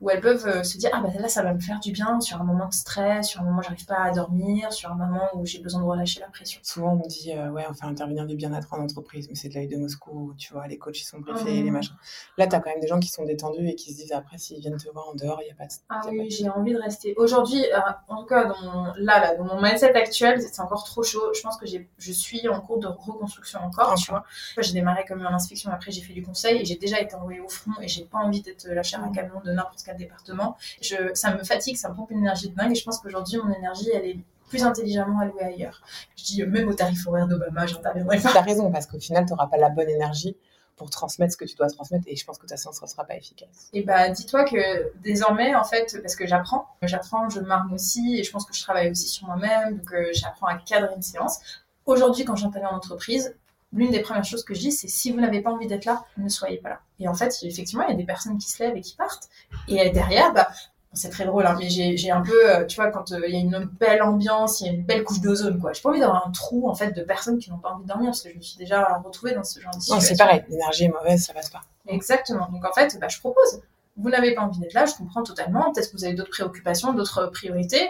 où 0.00 0.10
elles 0.10 0.20
peuvent 0.20 0.46
euh, 0.46 0.62
se 0.62 0.78
dire 0.78 0.90
ah 0.92 1.00
bah 1.00 1.08
là 1.18 1.28
ça 1.28 1.42
va 1.42 1.54
me 1.54 1.60
faire 1.60 1.80
du 1.80 1.92
bien 1.92 2.20
sur 2.20 2.40
un 2.40 2.44
moment 2.44 2.68
de 2.68 2.74
stress, 2.74 3.28
sur 3.28 3.40
un 3.40 3.44
moment 3.44 3.60
où 3.60 3.62
j'arrive 3.62 3.86
pas 3.86 4.02
à 4.02 4.10
dormir, 4.12 4.72
sur 4.72 4.90
un 4.90 4.94
moment 4.94 5.28
où 5.34 5.46
j'ai 5.46 5.60
besoin 5.60 5.80
de 5.80 5.86
relâcher 5.86 6.20
la 6.20 6.28
pression. 6.28 6.60
Souvent, 6.62 7.00
on 7.02 7.06
dit, 7.06 7.32
euh, 7.32 7.50
ouais, 7.50 7.64
on 7.68 7.74
fait 7.74 7.86
intervenir 7.86 8.26
du 8.26 8.36
bien-être 8.36 8.72
en 8.72 8.78
entreprise, 8.78 9.28
mais 9.28 9.34
c'est 9.34 9.48
de 9.48 9.54
l'œil 9.54 9.68
de 9.68 9.76
Moscou, 9.76 10.34
tu 10.36 10.52
vois, 10.52 10.66
les 10.66 10.78
coachs, 10.78 11.00
ils 11.00 11.04
sont 11.04 11.20
briefés, 11.20 11.62
les 11.62 11.70
machins. 11.70 11.94
Là, 12.38 12.46
tu 12.46 12.54
as 12.54 12.60
quand 12.60 12.70
même 12.70 12.80
des 12.80 12.88
gens 12.88 13.00
qui 13.00 13.08
sont 13.08 13.24
détendus 13.24 13.68
et 13.68 13.74
qui 13.74 13.92
se 13.92 13.98
disent, 13.98 14.12
après, 14.12 14.38
s'ils 14.38 14.60
viennent 14.60 14.76
te 14.76 14.88
voir 14.90 15.08
en 15.08 15.14
dehors, 15.14 15.40
il 15.42 15.46
n'y 15.46 15.50
a 15.50 15.54
pas 15.54 15.66
de... 15.66 15.72
Ah 15.88 16.00
y 16.10 16.18
oui, 16.18 16.30
j'ai 16.30 16.48
envie 16.48 16.72
de 16.72 16.78
rester. 16.78 17.14
Aujourd'hui, 17.16 17.64
euh, 17.72 17.78
en 18.08 18.20
tout 18.22 18.26
cas, 18.26 18.44
dans 18.44 18.60
mon, 18.62 18.84
là, 18.96 19.20
là, 19.20 19.34
dans 19.36 19.44
mon 19.44 19.60
mindset 19.60 19.94
actuel, 19.94 20.40
c'est 20.40 20.60
encore 20.60 20.84
trop 20.84 21.02
chaud. 21.02 21.32
Je 21.34 21.40
pense 21.40 21.56
que 21.56 21.66
j'ai, 21.66 21.88
je 21.98 22.12
suis 22.12 22.48
en 22.48 22.60
cours 22.60 22.78
de 22.78 22.86
reconstruction 22.86 23.60
encore, 23.60 23.94
tu 23.94 24.10
vois. 24.10 24.24
J'ai 24.58 24.72
démarré 24.72 25.04
comme 25.06 25.24
en 25.24 25.30
inspection, 25.30 25.70
après 25.70 25.90
j'ai 25.90 26.02
fait 26.02 26.12
du 26.12 26.22
conseil 26.22 26.60
et 26.60 26.64
j'ai 26.64 26.76
déjà 26.76 27.00
été 27.00 27.14
envoyée 27.14 27.40
au 27.40 27.48
front 27.48 27.72
et 27.80 27.88
j'ai 27.88 28.04
pas 28.04 28.18
envie 28.18 28.41
d'être 28.42 28.66
la 28.68 28.82
chair 28.82 29.02
à 29.02 29.06
Mhm. 29.06 29.14
camion 29.14 29.40
de 29.44 29.52
n'importe 29.52 29.80
quel 29.84 29.96
département. 29.96 30.56
Je, 30.80 30.96
ça 31.14 31.34
me 31.34 31.42
fatigue, 31.44 31.76
ça 31.76 31.88
me 31.88 31.94
pompe 31.94 32.10
une 32.10 32.18
énergie 32.18 32.48
de 32.50 32.54
dingue 32.54 32.72
et 32.72 32.74
je 32.74 32.84
pense 32.84 32.98
qu'aujourd'hui, 33.00 33.38
mon 33.38 33.52
énergie, 33.52 33.90
elle 33.94 34.04
est 34.06 34.18
plus 34.48 34.62
intelligemment 34.64 35.20
allouée 35.20 35.42
ailleurs. 35.44 35.80
Je 36.16 36.24
dis, 36.24 36.42
même 36.44 36.68
au 36.68 36.74
tarif 36.74 37.06
horaire 37.06 37.26
d'Obama, 37.26 37.66
j'interviendrai 37.66 38.18
pas. 38.20 38.30
T'as 38.34 38.42
raison, 38.42 38.70
parce 38.70 38.86
qu'au 38.86 38.98
final, 39.00 39.24
tu 39.24 39.32
n'auras 39.32 39.46
pas 39.46 39.56
la 39.56 39.70
bonne 39.70 39.88
énergie 39.88 40.36
pour 40.76 40.90
transmettre 40.90 41.32
ce 41.32 41.36
que 41.36 41.44
tu 41.44 41.54
dois 41.54 41.68
transmettre, 41.68 42.04
et 42.06 42.16
je 42.16 42.24
pense 42.26 42.38
que 42.38 42.46
ta 42.46 42.56
séance 42.56 42.80
ne 42.82 42.86
sera 42.86 43.04
pas 43.04 43.14
efficace. 43.16 43.68
Et 43.72 43.82
bah, 43.82 44.08
dis-toi 44.10 44.44
que 44.44 44.90
désormais, 45.02 45.54
en 45.54 45.64
fait, 45.64 45.98
parce 46.02 46.16
que 46.16 46.26
j'apprends, 46.26 46.66
j'apprends, 46.82 47.28
je 47.28 47.40
m'arme 47.40 47.72
aussi, 47.72 48.18
et 48.18 48.24
je 48.24 48.30
pense 48.32 48.44
que 48.44 48.54
je 48.54 48.62
travaille 48.62 48.90
aussi 48.90 49.06
sur 49.08 49.26
moi-même, 49.26 49.78
donc 49.78 49.92
euh, 49.92 50.08
j'apprends 50.12 50.46
à 50.48 50.56
cadrer 50.58 50.94
une 50.96 51.02
séance. 51.02 51.40
Aujourd'hui, 51.86 52.24
quand 52.24 52.36
j'interviens 52.36 52.70
en 52.70 52.76
entreprise, 52.76 53.34
l'une 53.72 53.90
des 53.90 54.00
premières 54.00 54.24
choses 54.24 54.44
que 54.44 54.54
je 54.54 54.60
dis, 54.60 54.72
c'est 54.72 54.88
si 54.88 55.10
vous 55.12 55.20
n'avez 55.20 55.40
pas 55.40 55.50
envie 55.50 55.66
d'être 55.66 55.84
là, 55.84 56.04
ne 56.18 56.28
soyez 56.28 56.58
pas 56.58 56.68
là. 56.68 56.80
Et 57.00 57.08
en 57.08 57.14
fait, 57.14 57.34
effectivement, 57.42 57.84
il 57.86 57.90
y 57.90 57.94
a 57.94 57.96
des 57.96 58.04
personnes 58.04 58.38
qui 58.38 58.50
se 58.50 58.62
lèvent 58.62 58.76
et 58.76 58.80
qui 58.80 58.96
partent. 58.96 59.28
Et 59.68 59.90
derrière, 59.90 60.32
bah, 60.32 60.48
c'est 60.94 61.08
très 61.08 61.24
drôle, 61.24 61.46
hein, 61.46 61.56
mais 61.58 61.70
j'ai 61.70 62.10
un 62.10 62.20
peu, 62.20 62.50
euh, 62.50 62.66
tu 62.66 62.76
vois, 62.76 62.90
quand 62.90 63.12
euh, 63.12 63.20
il 63.26 63.34
y 63.34 63.36
a 63.38 63.40
une 63.40 63.64
belle 63.80 64.02
ambiance, 64.02 64.60
il 64.60 64.66
y 64.66 64.68
a 64.68 64.72
une 64.72 64.84
belle 64.84 65.04
couche 65.04 65.20
d'ozone, 65.20 65.58
quoi. 65.58 65.72
J'ai 65.72 65.80
pas 65.80 65.88
envie 65.88 66.00
d'avoir 66.00 66.26
un 66.26 66.30
trou, 66.32 66.68
en 66.68 66.74
fait, 66.74 66.92
de 66.92 67.02
personnes 67.02 67.38
qui 67.38 67.50
n'ont 67.50 67.58
pas 67.58 67.70
envie 67.70 67.84
de 67.84 67.88
dormir, 67.88 68.08
parce 68.10 68.22
que 68.22 68.30
je 68.30 68.36
me 68.36 68.42
suis 68.42 68.58
déjà 68.58 69.00
retrouvée 69.02 69.32
dans 69.34 69.42
ce 69.44 69.58
genre 69.58 69.70
de 69.72 69.76
Non, 69.76 69.80
situation. 69.80 70.06
c'est 70.06 70.18
pareil, 70.18 70.44
l'énergie 70.50 70.84
est 70.84 70.88
mauvaise, 70.88 71.24
ça 71.24 71.32
passe 71.32 71.48
pas. 71.48 71.62
Exactement. 71.88 72.48
Donc 72.52 72.64
en 72.66 72.72
fait, 72.74 72.98
bah, 73.00 73.08
je 73.08 73.18
propose. 73.20 73.62
Vous 73.96 74.10
n'avez 74.10 74.34
pas 74.34 74.42
envie 74.42 74.58
d'être 74.60 74.74
là, 74.74 74.84
je 74.84 74.94
comprends 74.94 75.22
totalement. 75.22 75.72
Peut-être 75.72 75.90
que 75.90 75.96
vous 75.96 76.04
avez 76.04 76.14
d'autres 76.14 76.30
préoccupations, 76.30 76.92
d'autres 76.92 77.26
priorités. 77.26 77.88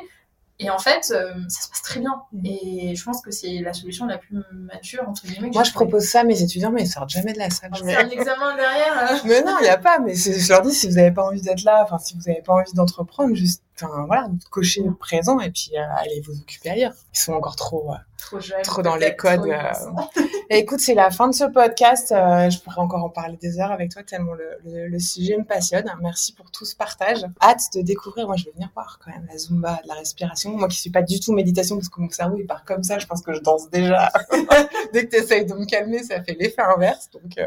Et 0.63 0.71
en 0.71 0.79
fait, 0.79 1.11
euh, 1.15 1.35
ça 1.49 1.63
se 1.63 1.69
passe 1.69 1.83
très 1.83 2.01
bien. 2.01 2.23
Mhm. 2.33 2.47
Et 2.47 2.95
je 2.97 3.05
pense 3.05 3.21
que 3.21 3.31
c'est 3.31 3.59
la 3.61 3.73
solution 3.73 4.07
la 4.07 4.19
plus 4.19 4.37
mature, 4.53 5.05
entre 5.09 5.27
guillemets. 5.27 5.51
Moi, 5.53 5.65
je 5.65 5.73
propose 5.73 6.05
ça 6.05 6.21
à 6.21 6.25
mes 6.25 6.41
étudiants, 6.43 6.71
mais 6.71 6.83
ils 6.83 6.89
sortent 6.89 7.11
jamais 7.11 7.33
de 7.33 7.39
la 7.39 7.51
salle. 7.51 7.71
C'est 7.75 7.97
un 7.97 8.09
examen 8.09 8.55
derrière. 8.57 9.13
euh. 9.13 9.17
Mais 9.25 9.43
non, 9.43 9.57
il 9.61 9.65
n'y 9.65 9.69
a 9.69 9.79
pas. 9.79 9.99
Mais 9.99 10.15
je 10.15 10.49
leur 10.49 10.63
dis, 10.63 10.73
si 10.73 10.89
vous 10.89 10.95
n'avez 10.95 11.11
pas 11.13 11.25
envie 11.25 11.43
d'être 11.43 11.63
là, 11.65 11.83
enfin, 11.85 11.99
si 11.99 12.15
vous 12.15 12.23
n'avez 12.27 12.43
pas 12.43 12.53
envie 12.55 12.73
d'entreprendre, 12.73 13.35
juste, 13.35 13.63
voilà, 14.07 14.29
cochez 14.51 14.83
le 14.83 14.95
présent 14.95 15.41
et 15.41 15.51
puis 15.51 15.73
euh, 15.77 15.83
allez 15.99 16.21
vous 16.27 16.39
occuper 16.41 16.71
ailleurs. 16.71 16.93
Ils 17.15 17.19
sont 17.19 17.33
encore 17.33 17.57
trop, 17.57 17.91
euh, 17.93 17.97
Trop 18.19 18.39
jeune. 18.39 18.63
trop 18.63 18.83
dans 18.83 18.95
les 18.97 19.17
codes. 19.17 19.41
trop 19.41 19.51
euh. 19.53 20.23
Écoute, 20.55 20.81
c'est 20.81 20.93
la 20.93 21.11
fin 21.11 21.29
de 21.29 21.35
ce 21.35 21.45
podcast. 21.45 22.13
Euh, 22.13 22.51
je 22.51 22.61
pourrais 22.61 22.83
encore 22.83 23.03
en 23.03 23.09
parler 23.09 23.39
des 23.41 23.59
heures 23.59 23.73
avec 23.73 23.91
toi, 23.91 24.03
tellement 24.03 24.35
le, 24.35 24.59
le, 24.67 24.87
le 24.87 24.99
sujet 24.99 25.39
me 25.39 25.45
passionne. 25.45 25.91
Merci 26.03 26.35
pour 26.35 26.51
tout 26.51 26.67
ce 26.67 26.77
partage. 26.77 27.25
Hâte 27.41 27.63
de 27.75 27.81
découvrir. 27.81 28.27
Moi, 28.27 28.37
je 28.37 28.45
vais 28.45 28.51
venir 28.51 28.69
voir 28.75 28.99
quand 29.03 29.11
même 29.11 29.27
la 29.33 29.39
Zumba, 29.39 29.81
de 29.83 29.89
la 29.89 29.95
respiration. 29.95 30.51
Moi 30.51 30.69
qui 30.69 30.79
suis 30.79 30.91
pas 30.91 31.01
du 31.01 31.21
tout 31.21 31.33
méditation 31.33 31.77
parce 31.77 31.89
que 31.89 31.99
mon 32.03 32.11
cerveau, 32.11 32.37
il 32.39 32.47
part 32.47 32.67
comme 32.67 32.83
ça. 32.83 32.99
Je 32.99 33.07
pense 33.07 33.23
que 33.23 33.33
je 33.33 33.41
danse 33.41 33.71
déjà. 33.71 34.11
Dès 34.93 35.07
que 35.07 35.17
tu 35.17 35.23
essayes 35.23 35.47
de 35.47 35.55
me 35.55 35.65
calmer, 35.65 36.03
ça 36.03 36.23
fait 36.23 36.37
l'effet 36.39 36.61
inverse. 36.61 37.09
Donc, 37.09 37.39
euh, 37.39 37.47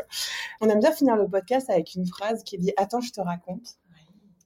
on 0.62 0.68
aime 0.68 0.80
bien 0.80 0.91
finir 0.91 1.15
le 1.15 1.28
podcast 1.28 1.70
avec 1.70 1.94
une 1.94 2.08
phrase 2.08 2.44
qui 2.44 2.58
dit 2.58 2.74
Attends, 2.76 3.02
je 3.02 3.12
te 3.12 3.22
raconte. 3.22 3.76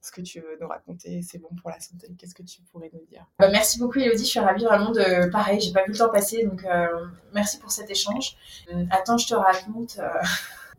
Ce 0.09 0.11
que 0.11 0.21
tu 0.21 0.39
veux 0.39 0.57
nous 0.59 0.67
raconter, 0.67 1.21
c'est 1.21 1.37
bon 1.37 1.49
pour 1.61 1.69
la 1.69 1.79
santé. 1.79 2.07
Qu'est-ce 2.17 2.33
que 2.33 2.41
tu 2.41 2.63
pourrais 2.63 2.89
nous 2.91 3.05
dire? 3.05 3.27
Bah, 3.37 3.47
merci 3.51 3.77
beaucoup 3.77 3.99
Elodie, 3.99 4.23
je 4.23 4.29
suis 4.29 4.39
ravie 4.39 4.63
vraiment 4.63 4.89
de... 4.89 5.29
Pareil, 5.29 5.61
j'ai 5.61 5.71
pas 5.71 5.83
vu 5.85 5.91
le 5.91 5.97
temps 5.99 6.09
passer, 6.09 6.43
donc 6.45 6.65
euh, 6.65 7.05
merci 7.31 7.59
pour 7.59 7.69
cet 7.69 7.91
échange. 7.91 8.35
Euh, 8.73 8.85
attends, 8.89 9.19
je 9.19 9.27
te 9.27 9.35
raconte... 9.35 9.99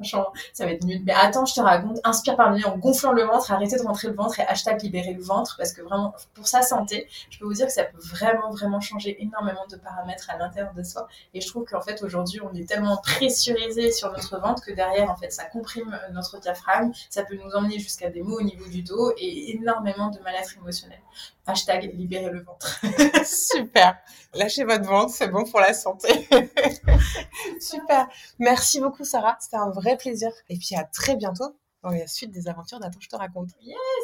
Franchement, 0.01 0.33
ça 0.55 0.65
va 0.65 0.73
être 0.73 0.85
nul. 0.85 1.03
Mais 1.05 1.13
attends, 1.13 1.45
je 1.45 1.55
te 1.55 1.61
raconte. 1.61 1.99
Inspire 2.05 2.37
par 2.37 2.51
le 2.51 2.67
en 2.67 2.79
gonflant 2.79 3.13
le 3.13 3.25
ventre, 3.25 3.51
arrêtez 3.53 3.77
de 3.77 3.83
rentrer 3.83 4.09
le 4.09 4.15
ventre 4.15 4.41
et 4.41 4.47
hashtag 4.47 4.83
libérer 4.83 5.13
le 5.13 5.23
ventre 5.23 5.57
parce 5.59 5.73
que 5.73 5.83
vraiment, 5.83 6.15
pour 6.35 6.49
sa 6.49 6.63
santé, 6.63 7.07
je 7.29 7.39
peux 7.39 7.45
vous 7.45 7.53
dire 7.53 7.67
que 7.67 7.73
ça 7.73 7.85
peut 7.85 7.99
vraiment, 7.99 8.51
vraiment 8.51 8.81
changer 8.81 9.23
énormément 9.23 9.67
de 9.71 9.77
paramètres 9.77 10.31
à 10.31 10.39
l'intérieur 10.39 10.73
de 10.73 10.83
soi. 10.83 11.07
Et 11.35 11.41
je 11.41 11.49
trouve 11.49 11.65
qu'en 11.65 11.83
fait, 11.83 12.03
aujourd'hui, 12.03 12.41
on 12.43 12.55
est 12.55 12.67
tellement 12.67 12.97
pressurisé 12.99 13.93
sur 13.93 14.11
notre 14.11 14.41
ventre 14.41 14.65
que 14.65 14.73
derrière, 14.73 15.11
en 15.11 15.17
fait, 15.17 15.31
ça 15.31 15.45
comprime 15.45 15.99
notre 16.13 16.41
diaphragme. 16.41 16.93
Ça 17.11 17.23
peut 17.25 17.37
nous 17.37 17.51
emmener 17.51 17.79
jusqu'à 17.79 18.09
des 18.09 18.23
maux 18.23 18.39
au 18.39 18.43
niveau 18.43 18.69
du 18.69 18.83
dos 18.83 19.13
et 19.19 19.53
énormément 19.53 20.09
de 20.09 20.19
mal-être 20.21 20.57
émotionnel. 20.57 21.01
Hashtag 21.47 21.93
libérer 21.95 22.31
le 22.31 22.43
ventre. 22.43 22.81
Super. 23.25 23.97
Lâchez 24.35 24.65
votre 24.65 24.85
ventre, 24.85 25.13
c'est 25.13 25.29
bon 25.29 25.45
pour 25.45 25.61
la 25.61 25.75
santé. 25.75 26.29
Super. 27.61 28.07
Merci 28.39 28.81
beaucoup, 28.81 29.05
Sarah. 29.05 29.37
C'était 29.41 29.57
un 29.57 29.71
vrai 29.71 29.90
plaisir. 29.97 30.31
Et 30.49 30.57
puis 30.57 30.75
à 30.77 30.85
très 30.85 31.17
bientôt 31.17 31.57
dans 31.83 31.91
la 31.91 32.07
suite 32.07 32.31
des 32.31 32.47
aventures 32.47 32.79
d'Attends, 32.79 33.01
je 33.01 33.09
te 33.09 33.17
raconte. 33.17 33.49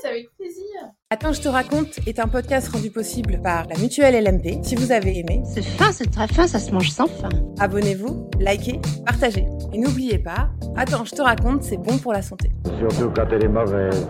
C'est 0.01 0.09
avec 0.09 0.31
plaisir. 0.39 0.65
Attends, 1.11 1.33
je 1.35 1.43
te 1.43 1.49
raconte 1.49 1.99
est 2.07 2.19
un 2.19 2.27
podcast 2.27 2.69
rendu 2.69 2.91
possible 2.91 3.41
par 3.43 3.67
la 3.67 3.77
Mutuelle 3.77 4.25
LMP. 4.25 4.65
Si 4.65 4.75
vous 4.77 4.93
avez 4.93 5.19
aimé, 5.19 5.43
C'est 5.45 5.63
fin, 5.63 5.93
c'est 5.93 6.11
très 6.11 6.27
fin, 6.27 6.47
ça 6.47 6.59
se 6.59 6.71
mange 6.73 6.91
sans 6.91 7.07
fin. 7.07 7.29
abonnez-vous, 7.59 8.31
likez, 8.41 8.81
partagez. 9.05 9.47
Et 9.75 9.79
n'oubliez 9.79 10.19
pas, 10.19 10.49
Attends, 10.75 11.05
je 11.05 11.13
te 11.15 11.23
raconte, 11.23 11.63
c'est 11.63 11.77
bon 11.77 11.99
pour 11.99 12.13
la 12.13 12.23
santé. 12.23 12.51
Surtout 12.79 13.11
quand 13.15 13.27
elle 13.31 13.45
est 13.45 13.49
mauvaise. 13.49 14.07